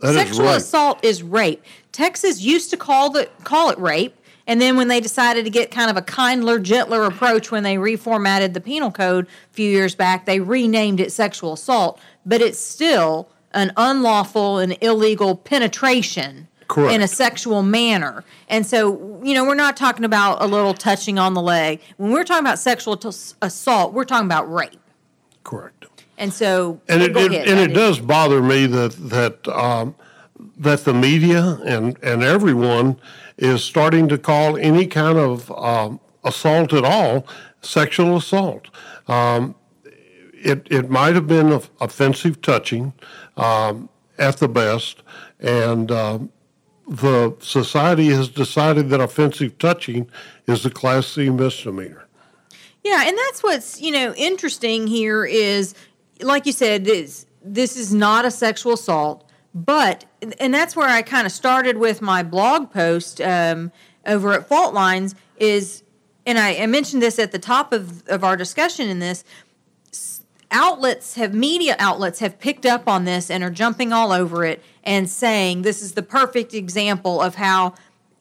That 0.00 0.14
sexual 0.14 0.48
is 0.48 0.64
assault 0.64 1.04
is 1.04 1.22
rape. 1.22 1.62
Texas 1.92 2.40
used 2.40 2.70
to 2.70 2.76
call 2.76 3.10
the 3.10 3.28
call 3.44 3.70
it 3.70 3.78
rape, 3.78 4.16
and 4.48 4.60
then 4.60 4.76
when 4.76 4.88
they 4.88 5.00
decided 5.00 5.44
to 5.44 5.50
get 5.50 5.70
kind 5.70 5.90
of 5.90 5.96
a 5.96 6.02
kindler, 6.02 6.58
gentler 6.58 7.04
approach 7.04 7.52
when 7.52 7.62
they 7.62 7.76
reformatted 7.76 8.52
the 8.52 8.60
penal 8.60 8.90
code 8.90 9.26
a 9.26 9.54
few 9.54 9.70
years 9.70 9.94
back, 9.94 10.26
they 10.26 10.40
renamed 10.40 10.98
it 11.00 11.12
sexual 11.12 11.52
assault. 11.52 12.00
But 12.26 12.40
it's 12.40 12.58
still 12.58 13.28
an 13.52 13.72
unlawful 13.76 14.58
and 14.58 14.76
illegal 14.80 15.36
penetration 15.36 16.48
Correct. 16.68 16.94
in 16.94 17.00
a 17.00 17.08
sexual 17.08 17.62
manner. 17.62 18.24
And 18.48 18.66
so, 18.66 19.20
you 19.24 19.32
know, 19.32 19.44
we're 19.44 19.54
not 19.54 19.76
talking 19.76 20.04
about 20.04 20.42
a 20.42 20.46
little 20.46 20.74
touching 20.74 21.18
on 21.18 21.32
the 21.32 21.40
leg. 21.40 21.80
When 21.96 22.12
we're 22.12 22.24
talking 22.24 22.44
about 22.44 22.58
sexual 22.58 22.96
t- 22.96 23.10
assault, 23.40 23.94
we're 23.94 24.04
talking 24.04 24.26
about 24.26 24.52
rape. 24.52 24.78
Correct. 25.44 25.86
And 26.18 26.32
so, 26.32 26.80
and 26.88 27.00
it, 27.02 27.16
it 27.16 27.48
and 27.48 27.58
it 27.58 27.72
does 27.72 28.00
bother 28.00 28.42
me 28.42 28.66
that 28.66 28.92
that 29.08 29.48
um, 29.48 29.94
that 30.58 30.84
the 30.84 30.92
media 30.92 31.58
and 31.64 31.96
and 32.02 32.22
everyone 32.22 33.00
is 33.36 33.62
starting 33.62 34.08
to 34.08 34.18
call 34.18 34.56
any 34.56 34.86
kind 34.86 35.16
of 35.16 35.50
um, 35.52 36.00
assault 36.24 36.72
at 36.72 36.84
all 36.84 37.24
sexual 37.62 38.16
assault. 38.16 38.68
Um, 39.06 39.54
it 40.32 40.66
it 40.70 40.90
might 40.90 41.14
have 41.14 41.28
been 41.28 41.60
offensive 41.80 42.42
touching 42.42 42.92
um, 43.36 43.88
at 44.18 44.38
the 44.38 44.48
best, 44.48 45.02
and 45.38 45.90
um, 45.92 46.30
the 46.88 47.36
society 47.40 48.08
has 48.08 48.28
decided 48.28 48.88
that 48.88 49.00
offensive 49.00 49.58
touching 49.58 50.08
is 50.46 50.64
a 50.64 50.70
class 50.70 51.06
C 51.06 51.28
misdemeanor. 51.28 52.06
Yeah, 52.82 53.04
and 53.06 53.16
that's 53.16 53.42
what's 53.42 53.80
you 53.80 53.92
know 53.92 54.14
interesting 54.14 54.86
here 54.86 55.24
is, 55.24 55.74
like 56.22 56.46
you 56.46 56.52
said, 56.52 56.84
this 56.84 57.26
this 57.44 57.76
is 57.76 57.92
not 57.92 58.24
a 58.24 58.30
sexual 58.30 58.72
assault, 58.72 59.28
but 59.54 60.06
and 60.40 60.54
that's 60.54 60.74
where 60.74 60.88
I 60.88 61.02
kind 61.02 61.26
of 61.26 61.32
started 61.32 61.76
with 61.76 62.00
my 62.00 62.22
blog 62.22 62.72
post 62.72 63.20
um, 63.20 63.70
over 64.06 64.32
at 64.32 64.48
Fault 64.48 64.72
Lines 64.72 65.14
is, 65.36 65.82
and 66.24 66.38
I, 66.38 66.56
I 66.56 66.66
mentioned 66.66 67.02
this 67.02 67.18
at 67.18 67.32
the 67.32 67.38
top 67.38 67.72
of 67.72 68.06
of 68.08 68.24
our 68.24 68.36
discussion 68.36 68.88
in 68.88 68.98
this 68.98 69.24
outlets 70.50 71.14
have 71.14 71.34
media 71.34 71.76
outlets 71.78 72.20
have 72.20 72.38
picked 72.38 72.64
up 72.64 72.88
on 72.88 73.04
this 73.04 73.30
and 73.30 73.44
are 73.44 73.50
jumping 73.50 73.92
all 73.92 74.12
over 74.12 74.44
it 74.44 74.62
and 74.84 75.08
saying 75.08 75.62
this 75.62 75.82
is 75.82 75.92
the 75.92 76.02
perfect 76.02 76.54
example 76.54 77.20
of 77.20 77.34
how 77.34 77.74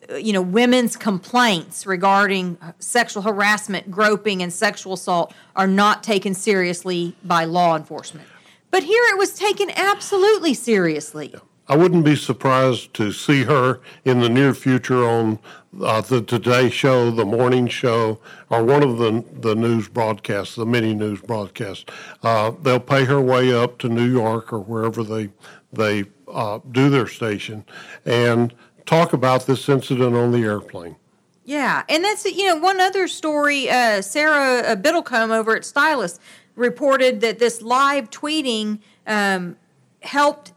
uh, 0.10 0.16
you 0.16 0.34
know 0.34 0.42
women's 0.42 0.96
complaints 0.96 1.86
regarding 1.86 2.58
uh, 2.62 2.72
sexual 2.80 3.24
harassment 3.24 3.90
groping 3.90 4.42
and 4.42 4.52
sexual 4.52 4.94
assault 4.94 5.34
are 5.56 5.68
not 5.68 6.04
taken 6.04 6.34
seriously 6.34 7.16
by 7.24 7.46
law 7.46 7.76
enforcement. 7.76 8.28
But 8.70 8.84
here 8.84 9.04
it 9.10 9.18
was 9.18 9.34
taken 9.34 9.70
absolutely 9.72 10.54
seriously 10.54 11.34
I 11.70 11.76
wouldn't 11.76 12.06
be 12.06 12.16
surprised 12.16 12.94
to 12.94 13.12
see 13.12 13.44
her 13.44 13.82
in 14.06 14.22
the 14.22 14.30
near 14.30 14.54
future 14.54 15.04
on 15.04 15.40
uh, 15.82 16.00
the 16.02 16.22
Today 16.22 16.70
Show, 16.70 17.12
the 17.12 17.26
Morning 17.26 17.68
Show, 17.68 18.20
or 18.50 18.64
one 18.64 18.84
of 18.84 18.98
the 18.98 19.24
the 19.34 19.54
news 19.54 19.90
broadcasts, 19.90 20.56
the 20.56 20.66
mini 20.66 20.94
news 20.94 21.22
broadcasts. 21.22 21.86
Uh, 22.24 22.52
they'll 22.62 22.80
pay 22.80 23.06
her 23.06 23.20
way 23.20 23.54
up 23.54 23.78
to 23.80 23.90
New 23.90 24.10
York 24.10 24.54
or 24.54 24.60
wherever 24.60 25.04
they 25.04 25.30
they 25.74 26.06
uh, 26.28 26.60
do 26.72 26.90
their 26.90 27.08
station 27.08 27.66
and 28.06 28.54
talk 28.86 29.12
about 29.14 29.46
this 29.46 29.68
incident 29.68 30.16
on 30.16 30.32
the 30.32 30.44
airplane. 30.44 30.96
Yeah, 31.44 31.84
and 31.90 32.04
that's 32.04 32.26
you 32.26 32.48
know 32.48 32.56
one 32.56 32.80
other 32.80 33.08
story. 33.08 33.70
Uh, 33.70 34.02
Sarah 34.02 34.60
uh, 34.60 34.76
Biddlecombe 34.76 35.36
over 35.36 35.56
at 35.56 35.66
Stylist 35.66 36.22
reported 36.56 37.22
that 37.22 37.40
this 37.40 37.62
live 37.62 38.10
tweeting 38.10 38.80
um, 39.06 39.58
helped 40.02 40.54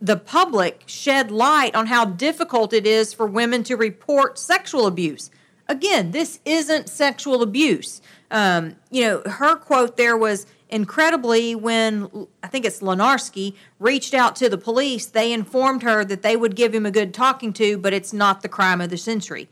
the 0.00 0.16
public 0.16 0.82
shed 0.86 1.30
light 1.30 1.74
on 1.74 1.86
how 1.86 2.04
difficult 2.04 2.72
it 2.72 2.86
is 2.86 3.12
for 3.12 3.26
women 3.26 3.62
to 3.64 3.76
report 3.76 4.38
sexual 4.38 4.86
abuse. 4.86 5.30
Again, 5.68 6.12
this 6.12 6.40
isn't 6.44 6.88
sexual 6.88 7.42
abuse. 7.42 8.00
Um, 8.30 8.76
you 8.90 9.02
know, 9.02 9.22
her 9.26 9.56
quote 9.56 9.96
there 9.96 10.16
was 10.16 10.46
incredibly 10.68 11.54
when 11.54 12.26
I 12.42 12.48
think 12.48 12.64
it's 12.64 12.80
Lenarski 12.80 13.54
reached 13.78 14.14
out 14.14 14.36
to 14.36 14.48
the 14.48 14.58
police, 14.58 15.06
they 15.06 15.32
informed 15.32 15.82
her 15.82 16.04
that 16.04 16.22
they 16.22 16.36
would 16.36 16.56
give 16.56 16.74
him 16.74 16.86
a 16.86 16.90
good 16.90 17.14
talking 17.14 17.52
to, 17.54 17.78
but 17.78 17.92
it's 17.92 18.12
not 18.12 18.42
the 18.42 18.48
crime 18.48 18.80
of 18.80 18.90
the 18.90 18.96
century. 18.96 19.48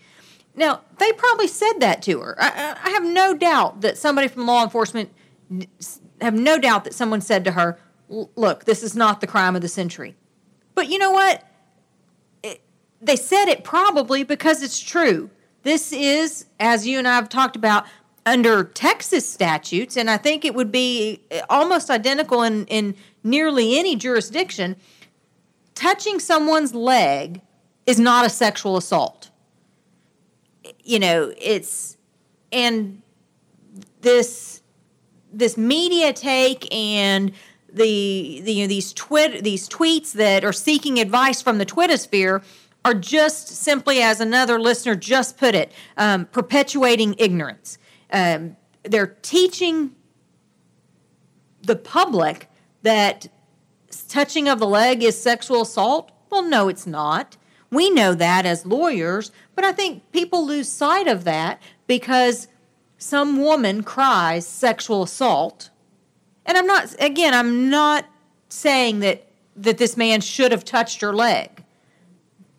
Now, 0.57 0.83
they 0.99 1.13
probably 1.13 1.49
said 1.49 1.75
that 1.81 2.01
to 2.03 2.21
her. 2.21 2.37
I, 2.39 2.77
I 2.83 2.91
have 2.91 3.05
no 3.05 3.35
doubt 3.35 3.81
that 3.81 3.99
somebody 3.99 4.29
from 4.29 4.47
law 4.47 4.63
enforcement 4.63 5.11
have 6.21 6.35
no 6.35 6.59
doubt 6.59 6.85
that 6.85 6.95
someone 6.95 7.21
said 7.21 7.45
to 7.45 7.53
her, 7.53 7.79
look, 8.09 8.65
this 8.65 8.83
is 8.83 8.95
not 8.95 9.21
the 9.21 9.27
crime 9.27 9.57
of 9.57 9.63
the 9.63 9.69
century. 9.69 10.17
But 10.75 10.89
you 10.89 10.99
know 10.99 11.11
what? 11.11 11.43
They 13.01 13.17
said 13.17 13.47
it 13.47 13.65
probably 13.65 14.25
because 14.25 14.63
it's 14.63 14.81
true. 14.81 15.31
This 15.63 15.93
is, 15.93 16.47
as 16.59 16.87
you 16.87 16.99
and 16.99 17.07
I 17.07 17.17
have 17.17 17.29
talked 17.29 17.57
about, 17.57 17.85
under 18.27 18.65
Texas 18.65 19.29
statutes, 19.29 19.97
and 19.97 20.09
I 20.09 20.17
think 20.17 20.45
it 20.45 20.55
would 20.55 20.73
be 20.73 21.21
eh, 21.31 21.43
almost 21.51 21.91
identical 21.91 22.43
in, 22.43 22.65
in 22.67 22.95
nearly 23.23 23.79
any 23.79 23.97
jurisdiction. 23.97 24.77
Touching 25.75 26.19
someone's 26.19 26.75
leg 26.75 27.43
is 27.87 28.01
not 28.01 28.25
a 28.25 28.31
sexual 28.31 28.79
assault. 28.79 29.31
You 30.83 30.99
know, 30.99 31.35
it's, 31.37 31.99
and 32.51 33.03
this 34.01 34.63
this 35.35 35.57
media 35.57 36.13
take 36.13 36.73
and 36.73 37.33
the, 37.75 38.41
the 38.45 38.53
you 38.53 38.65
know 38.65 38.69
these 38.69 38.93
twit 38.93 39.45
these 39.45 39.69
tweets 39.69 40.13
that 40.13 40.45
are 40.45 40.53
seeking 40.53 40.99
advice 40.99 41.43
from 41.43 41.59
the 41.59 41.67
Twittersphere 41.67 42.43
are 42.85 42.95
just 42.95 43.49
simply, 43.49 44.03
as 44.03 44.21
another 44.21 44.61
listener 44.61 44.95
just 44.95 45.39
put 45.39 45.55
it, 45.55 45.73
um, 45.97 46.27
perpetuating 46.27 47.15
ignorance. 47.19 47.79
Um, 48.13 48.57
they're 48.83 49.17
teaching 49.23 49.93
the 51.63 51.77
public 51.77 52.51
that 52.83 53.27
touching 54.09 54.49
of 54.49 54.59
the 54.59 54.67
leg 54.67 55.03
is 55.03 55.21
sexual 55.21 55.63
assault. 55.63 56.13
Well, 56.31 56.43
no, 56.43 56.69
it's 56.69 56.87
not. 56.87 57.37
We 57.71 57.91
know 57.91 58.15
that 58.15 58.45
as 58.45 58.67
lawyers, 58.67 59.33
but 59.55 59.65
I 59.65 59.73
think 59.73 60.13
people 60.13 60.47
lose 60.47 60.69
sight 60.69 61.09
of 61.09 61.25
that 61.25 61.61
because 61.87 62.49
some 62.99 63.41
woman 63.41 63.83
cries 63.83 64.47
sexual 64.47 65.03
assault 65.05 65.71
and 66.47 66.57
I'm 66.57 66.67
not 66.67 66.95
again, 67.01 67.35
I'm 67.35 67.71
not 67.71 68.07
saying 68.49 69.01
that 69.01 69.27
that 69.57 69.79
this 69.79 69.97
man 69.97 70.21
should 70.21 70.53
have 70.53 70.65
touched 70.65 71.01
her 71.01 71.15
leg. 71.15 71.65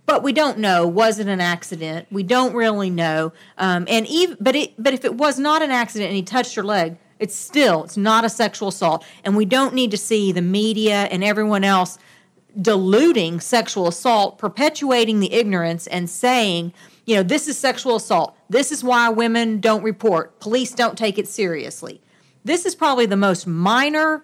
But 0.05 0.21
we 0.21 0.33
don't 0.33 0.59
know. 0.59 0.88
Was 0.88 1.17
it 1.17 1.27
an 1.27 1.41
accident? 1.41 2.07
We 2.11 2.21
don't 2.21 2.53
really 2.53 2.91
know. 2.91 3.33
Um, 3.57 3.86
and 3.89 4.05
even, 4.05 4.38
but 4.39 4.55
it, 4.55 4.73
but 4.77 4.93
if 4.93 5.03
it 5.03 5.15
was 5.15 5.39
not 5.39 5.63
an 5.63 5.71
accident 5.71 6.09
and 6.09 6.15
he 6.15 6.21
touched 6.21 6.53
her 6.55 6.63
leg, 6.63 6.97
it's 7.17 7.36
still 7.36 7.83
it's 7.83 7.97
not 7.97 8.23
a 8.23 8.29
sexual 8.29 8.67
assault. 8.67 9.03
And 9.23 9.36
we 9.36 9.45
don't 9.45 9.73
need 9.73 9.91
to 9.91 9.97
see 9.97 10.31
the 10.31 10.41
media 10.41 11.07
and 11.11 11.23
everyone 11.23 11.63
else 11.63 11.97
diluting 12.61 13.39
sexual 13.39 13.88
assault, 13.88 14.38
perpetuating 14.38 15.19
the 15.19 15.33
ignorance, 15.33 15.88
and 15.88 16.09
saying, 16.09 16.73
you 17.05 17.15
know, 17.15 17.23
this 17.23 17.47
is 17.47 17.57
sexual 17.57 17.95
assault. 17.95 18.38
This 18.49 18.71
is 18.71 18.83
why 18.83 19.09
women 19.09 19.59
don't 19.59 19.83
report. 19.83 20.39
Police 20.39 20.71
don't 20.71 20.97
take 20.97 21.17
it 21.17 21.27
seriously. 21.27 22.01
This 22.46 22.66
is 22.66 22.76
probably 22.76 23.08
the 23.08 23.18
most 23.18 23.48
minor 23.48 24.24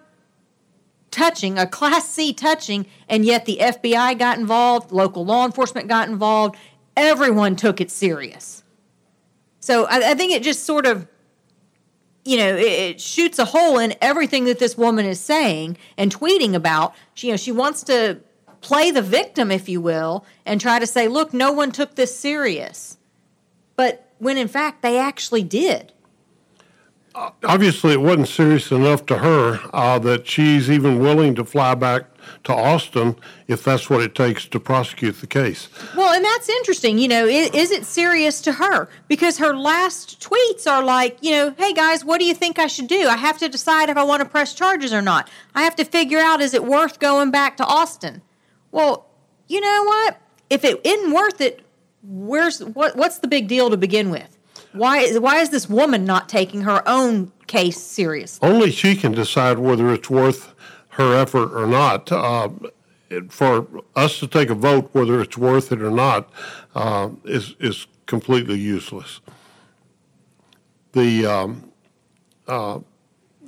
touching, 1.10 1.58
a 1.58 1.66
Class 1.66 2.08
C 2.08 2.32
touching, 2.32 2.86
and 3.08 3.24
yet 3.24 3.44
the 3.44 3.58
FBI 3.60 4.16
got 4.18 4.38
involved, 4.38 4.92
local 4.92 5.24
law 5.24 5.44
enforcement 5.44 5.88
got 5.88 6.08
involved. 6.08 6.56
Everyone 6.96 7.56
took 7.56 7.80
it 7.80 7.90
serious. 7.90 8.62
So 9.58 9.86
I, 9.86 10.12
I 10.12 10.14
think 10.14 10.32
it 10.32 10.44
just 10.44 10.62
sort 10.62 10.86
of, 10.86 11.08
you 12.24 12.36
know, 12.36 12.56
it, 12.56 12.62
it, 12.62 13.00
shoots 13.00 13.40
a 13.40 13.44
hole 13.44 13.78
in 13.78 13.94
everything 14.00 14.44
that 14.44 14.60
this 14.60 14.78
woman 14.78 15.04
is 15.04 15.20
saying 15.20 15.76
and 15.98 16.14
tweeting 16.14 16.54
about. 16.54 16.94
She, 17.14 17.26
you 17.26 17.32
know, 17.32 17.36
she 17.36 17.50
wants 17.52 17.82
to 17.84 18.20
play 18.60 18.92
the 18.92 19.02
victim, 19.02 19.50
if 19.50 19.68
you 19.68 19.80
will, 19.80 20.24
and 20.46 20.60
try 20.60 20.78
to 20.78 20.86
say, 20.86 21.08
look, 21.08 21.34
no 21.34 21.50
one 21.50 21.72
took 21.72 21.96
this 21.96 22.16
serious. 22.16 22.98
But 23.74 24.12
when 24.18 24.38
in 24.38 24.46
fact 24.46 24.82
they 24.82 24.96
actually 24.96 25.42
did 25.42 25.92
obviously 27.14 27.92
it 27.92 28.00
wasn't 28.00 28.28
serious 28.28 28.70
enough 28.70 29.06
to 29.06 29.18
her 29.18 29.60
uh, 29.72 29.98
that 29.98 30.26
she's 30.26 30.70
even 30.70 30.98
willing 30.98 31.34
to 31.34 31.44
fly 31.44 31.74
back 31.74 32.04
to 32.44 32.54
Austin 32.54 33.16
if 33.48 33.64
that's 33.64 33.90
what 33.90 34.00
it 34.00 34.14
takes 34.14 34.46
to 34.46 34.60
prosecute 34.60 35.20
the 35.20 35.26
case. 35.26 35.68
Well, 35.96 36.12
and 36.12 36.24
that's 36.24 36.48
interesting. 36.48 36.98
You 36.98 37.08
know, 37.08 37.26
is, 37.26 37.50
is, 37.50 37.70
it 37.70 37.84
serious 37.84 38.40
to 38.42 38.52
her? 38.52 38.88
Because 39.08 39.38
her 39.38 39.54
last 39.54 40.20
tweets 40.20 40.70
are 40.70 40.82
like, 40.82 41.18
you 41.20 41.32
know, 41.32 41.54
hey 41.58 41.72
guys, 41.72 42.04
what 42.04 42.18
do 42.18 42.24
you 42.24 42.34
think 42.34 42.58
I 42.58 42.66
should 42.66 42.88
do? 42.88 43.08
I 43.08 43.16
have 43.16 43.38
to 43.38 43.48
decide 43.48 43.88
if 43.88 43.96
I 43.96 44.04
want 44.04 44.22
to 44.22 44.28
press 44.28 44.54
charges 44.54 44.92
or 44.92 45.02
not. 45.02 45.28
I 45.54 45.62
have 45.62 45.76
to 45.76 45.84
figure 45.84 46.18
out 46.18 46.40
is 46.40 46.54
it 46.54 46.64
worth 46.64 46.98
going 46.98 47.30
back 47.30 47.56
to 47.58 47.64
Austin? 47.64 48.22
Well, 48.70 49.06
you 49.48 49.60
know 49.60 49.84
what? 49.84 50.20
If 50.48 50.64
it 50.64 50.80
isn't 50.84 51.12
worth 51.12 51.40
it, 51.40 51.64
where's 52.02 52.62
what? 52.62 52.96
What's 52.96 53.18
the 53.18 53.28
big 53.28 53.48
deal 53.48 53.70
to 53.70 53.76
begin 53.76 54.10
with? 54.10 54.31
Why 54.72 54.98
is 54.98 55.18
why 55.18 55.40
is 55.40 55.50
this 55.50 55.68
woman 55.68 56.04
not 56.04 56.28
taking 56.28 56.62
her 56.62 56.82
own 56.86 57.32
case 57.46 57.80
seriously? 57.80 58.48
Only 58.48 58.70
she 58.70 58.96
can 58.96 59.12
decide 59.12 59.58
whether 59.58 59.92
it's 59.92 60.08
worth 60.08 60.54
her 60.90 61.14
effort 61.14 61.52
or 61.54 61.66
not. 61.66 62.10
Uh, 62.10 62.48
for 63.28 63.66
us 63.94 64.18
to 64.20 64.26
take 64.26 64.48
a 64.48 64.54
vote 64.54 64.88
whether 64.92 65.20
it's 65.20 65.36
worth 65.36 65.70
it 65.72 65.82
or 65.82 65.90
not 65.90 66.30
uh, 66.74 67.10
is 67.24 67.54
is 67.60 67.86
completely 68.06 68.58
useless. 68.58 69.20
The 70.92 71.26
um, 71.26 71.72
uh, 72.46 72.80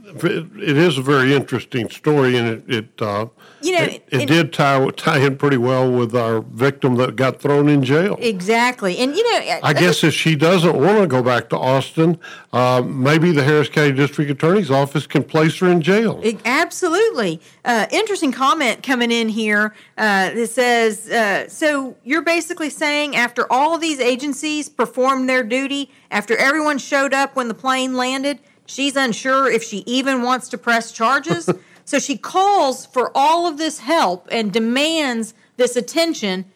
it 0.07 0.76
is 0.76 0.98
a 0.98 1.02
very 1.02 1.34
interesting 1.34 1.88
story, 1.88 2.36
and 2.36 2.46
it, 2.46 2.64
it 2.68 3.02
uh, 3.02 3.26
you 3.62 3.72
know 3.72 3.82
it, 3.84 4.05
it, 4.09 4.22
it, 4.22 4.28
did 4.28 4.52
tie 4.52 4.86
tie 4.90 5.18
in 5.18 5.36
pretty 5.36 5.57
well 5.57 5.90
with 5.90 6.14
our 6.14 6.40
victim 6.40 6.96
that 6.96 7.16
got 7.16 7.40
thrown 7.40 7.68
in 7.68 7.82
jail. 7.82 8.16
Exactly, 8.20 8.98
and 8.98 9.16
you 9.16 9.32
know, 9.32 9.61
I 9.62 9.72
guess 9.72 10.05
if 10.05 10.12
she 10.12 10.36
doesn't 10.36 10.76
want 10.76 11.00
to 11.00 11.07
go 11.07 11.22
back 11.22 11.48
to 11.50 11.59
Austin, 11.59 12.18
uh, 12.52 12.82
maybe 12.84 13.32
the 13.32 13.42
Harris 13.42 13.68
County 13.68 13.92
District 13.92 14.30
Attorney's 14.30 14.70
Office 14.70 15.07
can 15.07 15.24
place 15.24 15.59
her 15.61 15.68
in 15.68 15.80
jail. 15.80 16.22
absolutely, 16.44 17.40
uh, 17.64 17.86
interesting 17.90 18.32
comment 18.32 18.82
coming 18.82 19.11
in 19.11 19.28
here. 19.30 19.74
Uh, 19.96 20.30
it 20.34 20.48
says, 20.48 21.11
uh, 21.11 21.48
"So 21.48 21.96
you're 22.05 22.22
basically 22.22 22.70
saying 22.70 23.16
after 23.16 23.50
all 23.50 23.78
these 23.78 24.00
agencies 24.00 24.68
performed 24.68 25.28
their 25.28 25.42
duty, 25.42 25.90
after 26.11 26.36
everyone 26.36 26.78
showed 26.78 27.14
up 27.14 27.36
when 27.36 27.48
the 27.48 27.55
plane 27.55 27.94
landed." 27.94 28.40
She's 28.66 28.96
unsure 28.96 29.50
if 29.50 29.62
she 29.62 29.78
even 29.86 30.22
wants 30.22 30.48
to 30.50 30.58
press 30.58 30.92
charges. 30.92 31.48
so 31.84 31.98
she 31.98 32.16
calls 32.16 32.86
for 32.86 33.10
all 33.14 33.46
of 33.46 33.58
this 33.58 33.80
help 33.80 34.28
and 34.30 34.52
demands 34.52 35.34
this 35.56 35.76
attention 35.76 36.46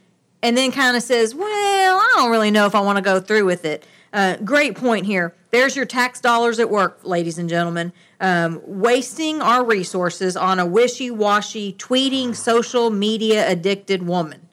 and 0.43 0.57
then 0.57 0.73
kind 0.73 0.97
of 0.97 1.03
says, 1.03 1.35
Well, 1.35 1.47
I 1.47 2.13
don't 2.17 2.31
really 2.31 2.51
know 2.51 2.67
if 2.67 2.75
I 2.75 2.81
want 2.81 2.97
to 2.97 3.03
go 3.03 3.21
through 3.21 3.45
with 3.45 3.65
it. 3.65 3.85
Uh, 4.13 4.37
great 4.37 4.75
point 4.75 5.07
here. 5.07 5.35
There's 5.51 5.77
your 5.77 5.87
tax 5.87 6.21
dollars 6.21 6.59
at 6.59 6.71
work, 6.71 7.01
ladies 7.05 7.39
and 7.39 7.49
gentlemen. 7.49 7.93
Um, 8.21 8.61
wasting 8.65 9.41
our 9.41 9.65
resources 9.65 10.37
on 10.37 10.59
a 10.59 10.67
wishy 10.67 11.11
washy, 11.11 11.73
tweeting, 11.75 12.35
social 12.35 12.91
media 12.91 13.51
addicted 13.51 14.03
woman. 14.03 14.48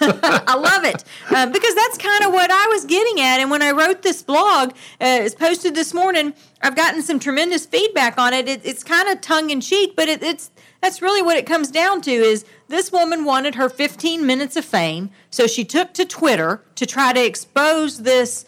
I 0.00 0.54
love 0.54 0.84
it 0.84 1.02
uh, 1.30 1.46
because 1.46 1.74
that's 1.74 1.96
kind 1.96 2.24
of 2.24 2.32
what 2.32 2.50
I 2.50 2.66
was 2.68 2.84
getting 2.84 3.20
at. 3.20 3.40
And 3.40 3.50
when 3.50 3.62
I 3.62 3.70
wrote 3.70 4.02
this 4.02 4.22
blog, 4.22 4.70
uh, 4.70 4.74
it's 5.00 5.34
posted 5.34 5.74
this 5.74 5.94
morning. 5.94 6.34
I've 6.60 6.76
gotten 6.76 7.02
some 7.02 7.18
tremendous 7.18 7.64
feedback 7.64 8.18
on 8.18 8.34
it. 8.34 8.48
it 8.48 8.60
it's 8.64 8.84
kind 8.84 9.08
of 9.08 9.20
tongue 9.20 9.50
in 9.50 9.60
cheek, 9.60 9.94
but 9.96 10.08
it, 10.08 10.22
it's 10.22 10.50
that's 10.82 11.00
really 11.00 11.22
what 11.22 11.36
it 11.36 11.46
comes 11.46 11.70
down 11.70 12.02
to. 12.02 12.10
Is 12.10 12.44
this 12.68 12.92
woman 12.92 13.24
wanted 13.24 13.54
her 13.54 13.68
15 13.68 14.26
minutes 14.26 14.56
of 14.56 14.64
fame, 14.64 15.10
so 15.30 15.46
she 15.46 15.64
took 15.64 15.94
to 15.94 16.04
Twitter 16.04 16.62
to 16.74 16.84
try 16.84 17.12
to 17.12 17.24
expose 17.24 18.02
this 18.02 18.44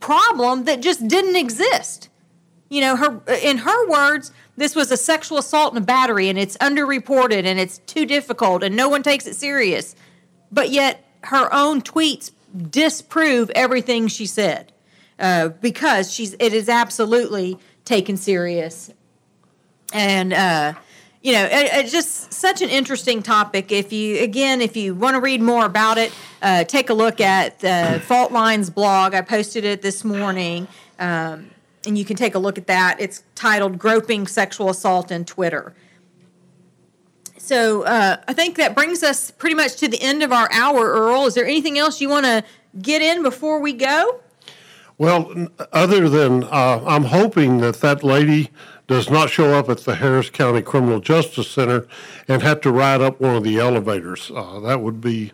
problem 0.00 0.64
that 0.64 0.82
just 0.82 1.06
didn't 1.06 1.36
exist. 1.36 2.08
You 2.68 2.80
know, 2.80 2.96
her 2.96 3.22
in 3.42 3.58
her 3.58 3.88
words, 3.88 4.32
this 4.56 4.74
was 4.74 4.90
a 4.90 4.96
sexual 4.96 5.38
assault 5.38 5.74
and 5.74 5.82
a 5.82 5.86
battery 5.86 6.28
and 6.28 6.38
it's 6.38 6.56
underreported 6.58 7.44
and 7.44 7.58
it's 7.58 7.78
too 7.78 8.04
difficult 8.04 8.62
and 8.62 8.74
no 8.74 8.88
one 8.88 9.02
takes 9.02 9.26
it 9.26 9.36
serious. 9.36 9.94
But 10.50 10.70
yet 10.70 11.04
her 11.24 11.52
own 11.52 11.82
tweets 11.82 12.30
disprove 12.70 13.50
everything 13.50 14.08
she 14.08 14.26
said 14.26 14.72
uh, 15.18 15.48
because 15.48 16.12
she's 16.12 16.34
it 16.38 16.52
is 16.52 16.68
absolutely 16.68 17.58
taken 17.84 18.16
serious. 18.16 18.92
And 19.92 20.32
uh, 20.32 20.74
you 21.22 21.32
know, 21.32 21.44
it, 21.44 21.70
it's 21.72 21.92
just 21.92 22.32
such 22.32 22.62
an 22.62 22.68
interesting 22.68 23.22
topic. 23.22 23.72
If 23.72 23.92
you, 23.92 24.22
again, 24.22 24.60
if 24.60 24.76
you 24.76 24.94
want 24.94 25.14
to 25.14 25.20
read 25.20 25.42
more 25.42 25.66
about 25.66 25.98
it, 25.98 26.12
uh, 26.40 26.64
take 26.64 26.90
a 26.90 26.94
look 26.94 27.20
at 27.20 27.60
the 27.60 28.02
Fault 28.06 28.32
Lines 28.32 28.70
blog. 28.70 29.14
I 29.14 29.22
posted 29.22 29.64
it 29.64 29.82
this 29.82 30.04
morning, 30.04 30.68
um, 30.98 31.50
and 31.86 31.98
you 31.98 32.04
can 32.04 32.16
take 32.16 32.34
a 32.34 32.38
look 32.38 32.58
at 32.58 32.66
that. 32.68 32.96
It's 33.00 33.24
titled 33.34 33.78
"Groping 33.78 34.26
Sexual 34.26 34.70
Assault 34.70 35.10
in 35.10 35.24
Twitter." 35.24 35.74
So 37.48 37.80
uh, 37.84 38.18
I 38.28 38.34
think 38.34 38.58
that 38.58 38.74
brings 38.74 39.02
us 39.02 39.30
pretty 39.30 39.54
much 39.54 39.76
to 39.76 39.88
the 39.88 39.98
end 40.02 40.22
of 40.22 40.32
our 40.32 40.52
hour. 40.52 40.92
Earl, 40.92 41.24
is 41.24 41.32
there 41.32 41.46
anything 41.46 41.78
else 41.78 41.98
you 41.98 42.10
want 42.10 42.26
to 42.26 42.44
get 42.82 43.00
in 43.00 43.22
before 43.22 43.58
we 43.58 43.72
go? 43.72 44.20
Well, 44.98 45.48
other 45.72 46.10
than 46.10 46.44
uh, 46.44 46.84
I'm 46.86 47.04
hoping 47.04 47.56
that 47.62 47.76
that 47.76 48.04
lady 48.04 48.50
does 48.86 49.08
not 49.08 49.30
show 49.30 49.54
up 49.58 49.70
at 49.70 49.78
the 49.78 49.94
Harris 49.94 50.28
County 50.28 50.60
Criminal 50.60 51.00
Justice 51.00 51.50
Center 51.50 51.86
and 52.28 52.42
have 52.42 52.60
to 52.60 52.70
ride 52.70 53.00
up 53.00 53.18
one 53.18 53.36
of 53.36 53.44
the 53.44 53.58
elevators. 53.58 54.30
Uh, 54.34 54.60
that 54.60 54.82
would 54.82 55.00
be 55.00 55.32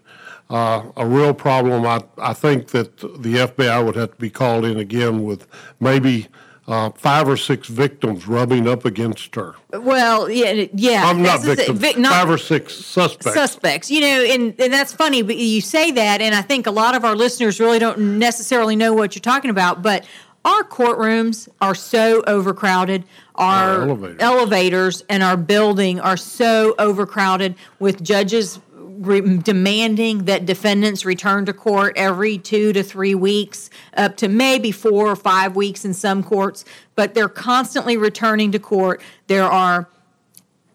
uh, 0.50 0.84
a 0.96 1.04
real 1.04 1.34
problem. 1.34 1.84
I, 1.84 2.04
I 2.18 2.32
think 2.32 2.68
that 2.68 2.98
the 2.98 3.38
FBI 3.38 3.84
would 3.84 3.96
have 3.96 4.12
to 4.12 4.18
be 4.18 4.30
called 4.30 4.64
in 4.64 4.78
again 4.78 5.24
with 5.24 5.48
maybe 5.80 6.28
uh, 6.66 6.90
five 6.90 7.28
or 7.28 7.36
six 7.36 7.68
victims 7.68 8.26
rubbing 8.26 8.66
up 8.66 8.84
against 8.84 9.34
her. 9.34 9.54
Well, 9.72 10.30
yeah, 10.30 10.66
yeah. 10.74 11.04
I'm 11.04 11.22
not 11.22 11.42
victims. 11.42 11.78
Vic, 11.78 11.98
not, 11.98 12.12
five 12.12 12.30
or 12.30 12.38
six 12.38 12.74
suspects. 12.74 13.34
Suspects. 13.34 13.90
You 13.90 14.00
know, 14.00 14.24
and, 14.24 14.54
and 14.58 14.72
that's 14.72 14.92
funny, 14.92 15.22
but 15.22 15.36
you 15.36 15.60
say 15.60 15.90
that, 15.92 16.20
and 16.20 16.34
I 16.34 16.42
think 16.42 16.66
a 16.66 16.70
lot 16.70 16.94
of 16.94 17.04
our 17.04 17.14
listeners 17.14 17.60
really 17.60 17.78
don't 17.78 18.18
necessarily 18.18 18.76
know 18.76 18.94
what 18.94 19.14
you're 19.14 19.20
talking 19.20 19.50
about, 19.50 19.82
but 19.82 20.06
our 20.44 20.62
courtrooms 20.62 21.48
are 21.60 21.74
so 21.74 22.22
overcrowded. 22.26 23.04
Our, 23.34 23.80
our 23.80 23.82
elevators. 23.82 24.16
elevators 24.20 25.02
and 25.08 25.22
our 25.22 25.36
building 25.36 26.00
are 26.00 26.16
so 26.16 26.74
overcrowded 26.78 27.56
with 27.80 28.02
judges 28.02 28.60
re- 28.98 29.38
demanding 29.38 30.24
that 30.24 30.46
defendants 30.46 31.04
return 31.04 31.46
to 31.46 31.52
court 31.52 31.94
every 31.96 32.38
two 32.38 32.72
to 32.72 32.82
three 32.82 33.14
weeks, 33.14 33.70
up 33.96 34.16
to 34.18 34.28
maybe 34.28 34.70
four 34.70 35.06
or 35.06 35.16
five 35.16 35.56
weeks 35.56 35.84
in 35.84 35.94
some 35.94 36.22
courts, 36.22 36.64
but 36.94 37.14
they're 37.14 37.28
constantly 37.28 37.96
returning 37.96 38.52
to 38.52 38.58
court. 38.58 39.00
There 39.26 39.44
are 39.44 39.88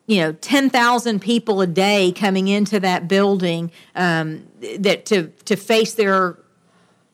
you 0.08 0.22
know 0.22 0.32
10,000 0.34 1.20
people 1.20 1.62
a 1.62 1.68
day 1.68 2.12
coming 2.12 2.48
into 2.48 2.80
that 2.80 3.08
building 3.08 3.72
um, 3.96 4.48
that 4.80 5.06
to 5.08 5.28
to 5.46 5.56
face 5.56 5.94
their 5.94 6.38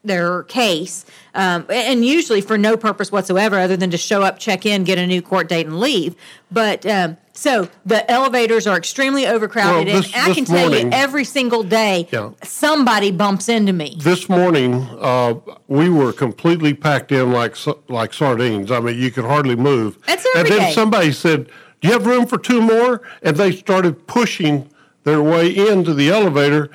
their 0.04 0.44
case, 0.44 1.04
um, 1.34 1.66
and 1.70 2.06
usually 2.06 2.40
for 2.40 2.58
no 2.58 2.78
purpose 2.78 3.12
whatsoever 3.12 3.58
other 3.58 3.76
than 3.76 3.90
to 3.90 3.98
show 3.98 4.22
up, 4.22 4.38
check 4.38 4.66
in, 4.66 4.84
get 4.84 5.00
a 5.00 5.08
new 5.08 5.22
court 5.22 5.50
date, 5.50 5.66
and 5.66 5.80
leave. 5.80 6.16
But 6.52 6.86
um, 6.86 7.18
so 7.36 7.70
the 7.86 8.10
elevators 8.10 8.66
are 8.66 8.78
extremely 8.78 9.28
overcrowded, 9.28 9.88
well, 9.88 10.02
this, 10.02 10.14
and 10.16 10.32
I 10.32 10.34
can 10.34 10.46
tell 10.46 10.70
morning, 10.70 10.88
you 10.88 10.98
every 10.98 11.24
single 11.24 11.64
day 11.64 12.08
yeah. 12.12 12.32
somebody 12.44 13.12
bumps 13.12 13.50
into 13.50 13.74
me. 13.74 13.98
This 14.00 14.30
morning, 14.30 14.88
uh, 15.00 15.36
we 15.68 15.90
were 15.90 16.14
completely 16.14 16.74
packed 16.74 17.12
in 17.12 17.32
like 17.32 17.56
like 17.90 18.14
sardines. 18.14 18.72
I 18.72 18.80
mean, 18.80 18.98
you 18.98 19.12
could 19.12 19.26
hardly 19.26 19.56
move. 19.56 20.00
That's 20.08 20.26
every 20.36 20.40
and 20.40 20.50
then 20.50 20.70
day. 20.70 20.74
somebody 20.74 21.12
said, 21.12 21.50
"Do 21.82 21.88
you 21.88 21.94
have 21.94 22.06
room 22.06 22.26
for 22.26 22.38
two 22.38 22.62
more?" 22.62 23.02
And 23.22 23.36
they 23.36 23.52
started 23.52 24.08
pushing 24.08 24.70
their 25.04 25.22
way 25.22 25.50
into 25.50 25.94
the 25.94 26.10
elevator 26.10 26.72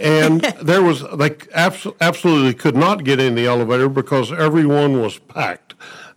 and 0.00 0.40
there 0.62 0.82
was 0.82 1.04
they 1.16 1.36
abs- 1.54 1.86
absolutely 2.00 2.54
could 2.54 2.76
not 2.76 3.04
get 3.04 3.20
in 3.20 3.34
the 3.34 3.46
elevator 3.46 3.88
because 3.88 4.32
everyone 4.32 5.00
was 5.00 5.18
packed. 5.18 5.65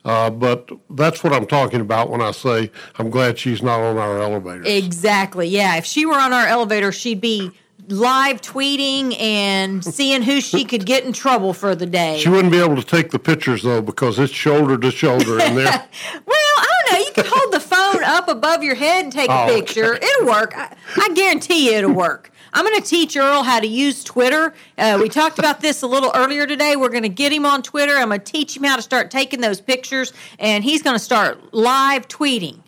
Uh, 0.05 0.29
but 0.29 0.69
that's 0.91 1.23
what 1.23 1.33
I'm 1.33 1.45
talking 1.45 1.81
about 1.81 2.09
when 2.09 2.21
I 2.21 2.31
say 2.31 2.71
I'm 2.97 3.09
glad 3.09 3.37
she's 3.37 3.61
not 3.61 3.81
on 3.81 3.97
our 3.97 4.21
elevator. 4.21 4.63
Exactly. 4.65 5.47
Yeah. 5.47 5.75
If 5.75 5.85
she 5.85 6.05
were 6.05 6.15
on 6.15 6.31
our 6.31 6.47
elevator, 6.47 6.91
she'd 6.91 7.21
be 7.21 7.51
live 7.89 8.41
tweeting 8.41 9.19
and 9.19 9.83
seeing 9.83 10.21
who 10.21 10.41
she 10.41 10.63
could 10.63 10.85
get 10.85 11.03
in 11.03 11.11
trouble 11.11 11.53
for 11.53 11.75
the 11.75 11.85
day. 11.85 12.19
She 12.19 12.29
wouldn't 12.29 12.51
be 12.51 12.59
able 12.59 12.75
to 12.75 12.83
take 12.83 13.11
the 13.11 13.19
pictures 13.19 13.63
though 13.63 13.81
because 13.81 14.19
it's 14.19 14.33
shoulder 14.33 14.77
to 14.77 14.91
shoulder 14.91 15.39
in 15.39 15.55
there. 15.55 15.65
well, 16.25 16.37
I 16.37 16.67
don't 16.87 16.93
know. 16.93 17.05
You 17.05 17.11
can 17.13 17.25
hold 17.27 17.53
the 17.53 17.59
phone 17.59 18.03
up 18.03 18.29
above 18.29 18.63
your 18.63 18.75
head 18.75 19.05
and 19.05 19.13
take 19.13 19.29
a 19.29 19.43
oh, 19.43 19.47
picture. 19.47 19.95
Okay. 19.95 20.05
It'll 20.05 20.27
work. 20.27 20.53
I, 20.55 20.75
I 20.97 21.13
guarantee 21.13 21.71
you 21.71 21.77
it'll 21.77 21.93
work. 21.93 22.31
I'm 22.53 22.65
going 22.65 22.81
to 22.81 22.87
teach 22.87 23.15
Earl 23.15 23.43
how 23.43 23.59
to 23.59 23.67
use 23.67 24.03
Twitter. 24.03 24.53
Uh, 24.77 24.97
we 25.01 25.09
talked 25.09 25.39
about 25.39 25.61
this 25.61 25.81
a 25.81 25.87
little 25.87 26.11
earlier 26.15 26.47
today. 26.47 26.75
We're 26.75 26.89
going 26.89 27.03
to 27.03 27.09
get 27.09 27.31
him 27.31 27.45
on 27.45 27.61
Twitter. 27.61 27.95
I'm 27.95 28.09
going 28.09 28.21
to 28.21 28.25
teach 28.25 28.57
him 28.57 28.63
how 28.63 28.75
to 28.75 28.81
start 28.81 29.11
taking 29.11 29.41
those 29.41 29.61
pictures, 29.61 30.13
and 30.39 30.63
he's 30.63 30.81
going 30.81 30.95
to 30.95 31.03
start 31.03 31.53
live 31.53 32.07
tweeting. 32.07 32.61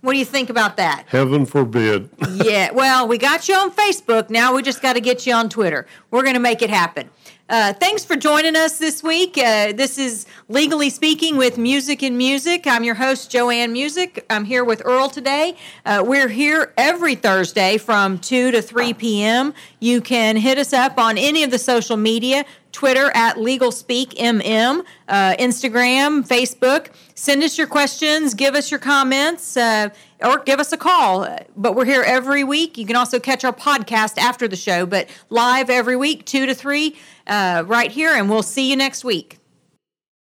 What 0.00 0.12
do 0.12 0.18
you 0.18 0.24
think 0.24 0.50
about 0.50 0.76
that? 0.76 1.04
Heaven 1.08 1.46
forbid. 1.46 2.10
yeah, 2.34 2.70
well, 2.70 3.08
we 3.08 3.18
got 3.18 3.48
you 3.48 3.56
on 3.56 3.72
Facebook. 3.72 4.30
Now 4.30 4.54
we 4.54 4.62
just 4.62 4.80
got 4.80 4.92
to 4.92 5.00
get 5.00 5.26
you 5.26 5.34
on 5.34 5.48
Twitter. 5.48 5.86
We're 6.10 6.22
going 6.22 6.34
to 6.34 6.40
make 6.40 6.62
it 6.62 6.70
happen. 6.70 7.10
Uh, 7.48 7.72
thanks 7.74 8.04
for 8.04 8.16
joining 8.16 8.56
us 8.56 8.78
this 8.78 9.04
week. 9.04 9.38
Uh, 9.38 9.72
this 9.72 9.98
is 9.98 10.26
Legally 10.48 10.90
Speaking 10.90 11.36
with 11.36 11.58
Musick 11.58 12.02
and 12.02 12.18
Musick. 12.18 12.66
I'm 12.66 12.82
your 12.82 12.96
host, 12.96 13.30
JoAnne 13.30 13.70
Musick. 13.70 14.26
I'm 14.28 14.44
here 14.44 14.64
with 14.64 14.82
Earl 14.84 15.08
today. 15.08 15.56
Uh, 15.84 16.02
we're 16.04 16.26
here 16.26 16.72
every 16.76 17.14
Thursday 17.14 17.78
from 17.78 18.18
2 18.18 18.50
to 18.50 18.60
3 18.60 18.94
p.m. 18.94 19.54
You 19.78 20.00
can 20.00 20.36
hit 20.36 20.58
us 20.58 20.72
up 20.72 20.98
on 20.98 21.16
any 21.18 21.44
of 21.44 21.52
the 21.52 21.58
social 21.58 21.96
media 21.96 22.44
Twitter 22.76 23.10
at 23.14 23.36
LegalSpeakMM, 23.36 24.84
uh, 25.08 25.34
Instagram, 25.38 26.28
Facebook. 26.28 26.88
Send 27.14 27.42
us 27.42 27.56
your 27.56 27.66
questions, 27.66 28.34
give 28.34 28.54
us 28.54 28.70
your 28.70 28.80
comments, 28.80 29.56
uh, 29.56 29.88
or 30.22 30.40
give 30.40 30.60
us 30.60 30.72
a 30.72 30.76
call. 30.76 31.26
But 31.56 31.74
we're 31.74 31.86
here 31.86 32.02
every 32.02 32.44
week. 32.44 32.76
You 32.76 32.84
can 32.84 32.96
also 32.96 33.18
catch 33.18 33.44
our 33.44 33.52
podcast 33.54 34.18
after 34.18 34.46
the 34.46 34.56
show, 34.56 34.84
but 34.84 35.08
live 35.30 35.70
every 35.70 35.96
week, 35.96 36.26
2 36.26 36.44
to 36.44 36.54
3, 36.54 36.94
uh, 37.26 37.64
right 37.66 37.90
here, 37.90 38.14
and 38.14 38.30
we'll 38.30 38.42
see 38.42 38.70
you 38.70 38.76
next 38.76 39.04
week. 39.04 39.38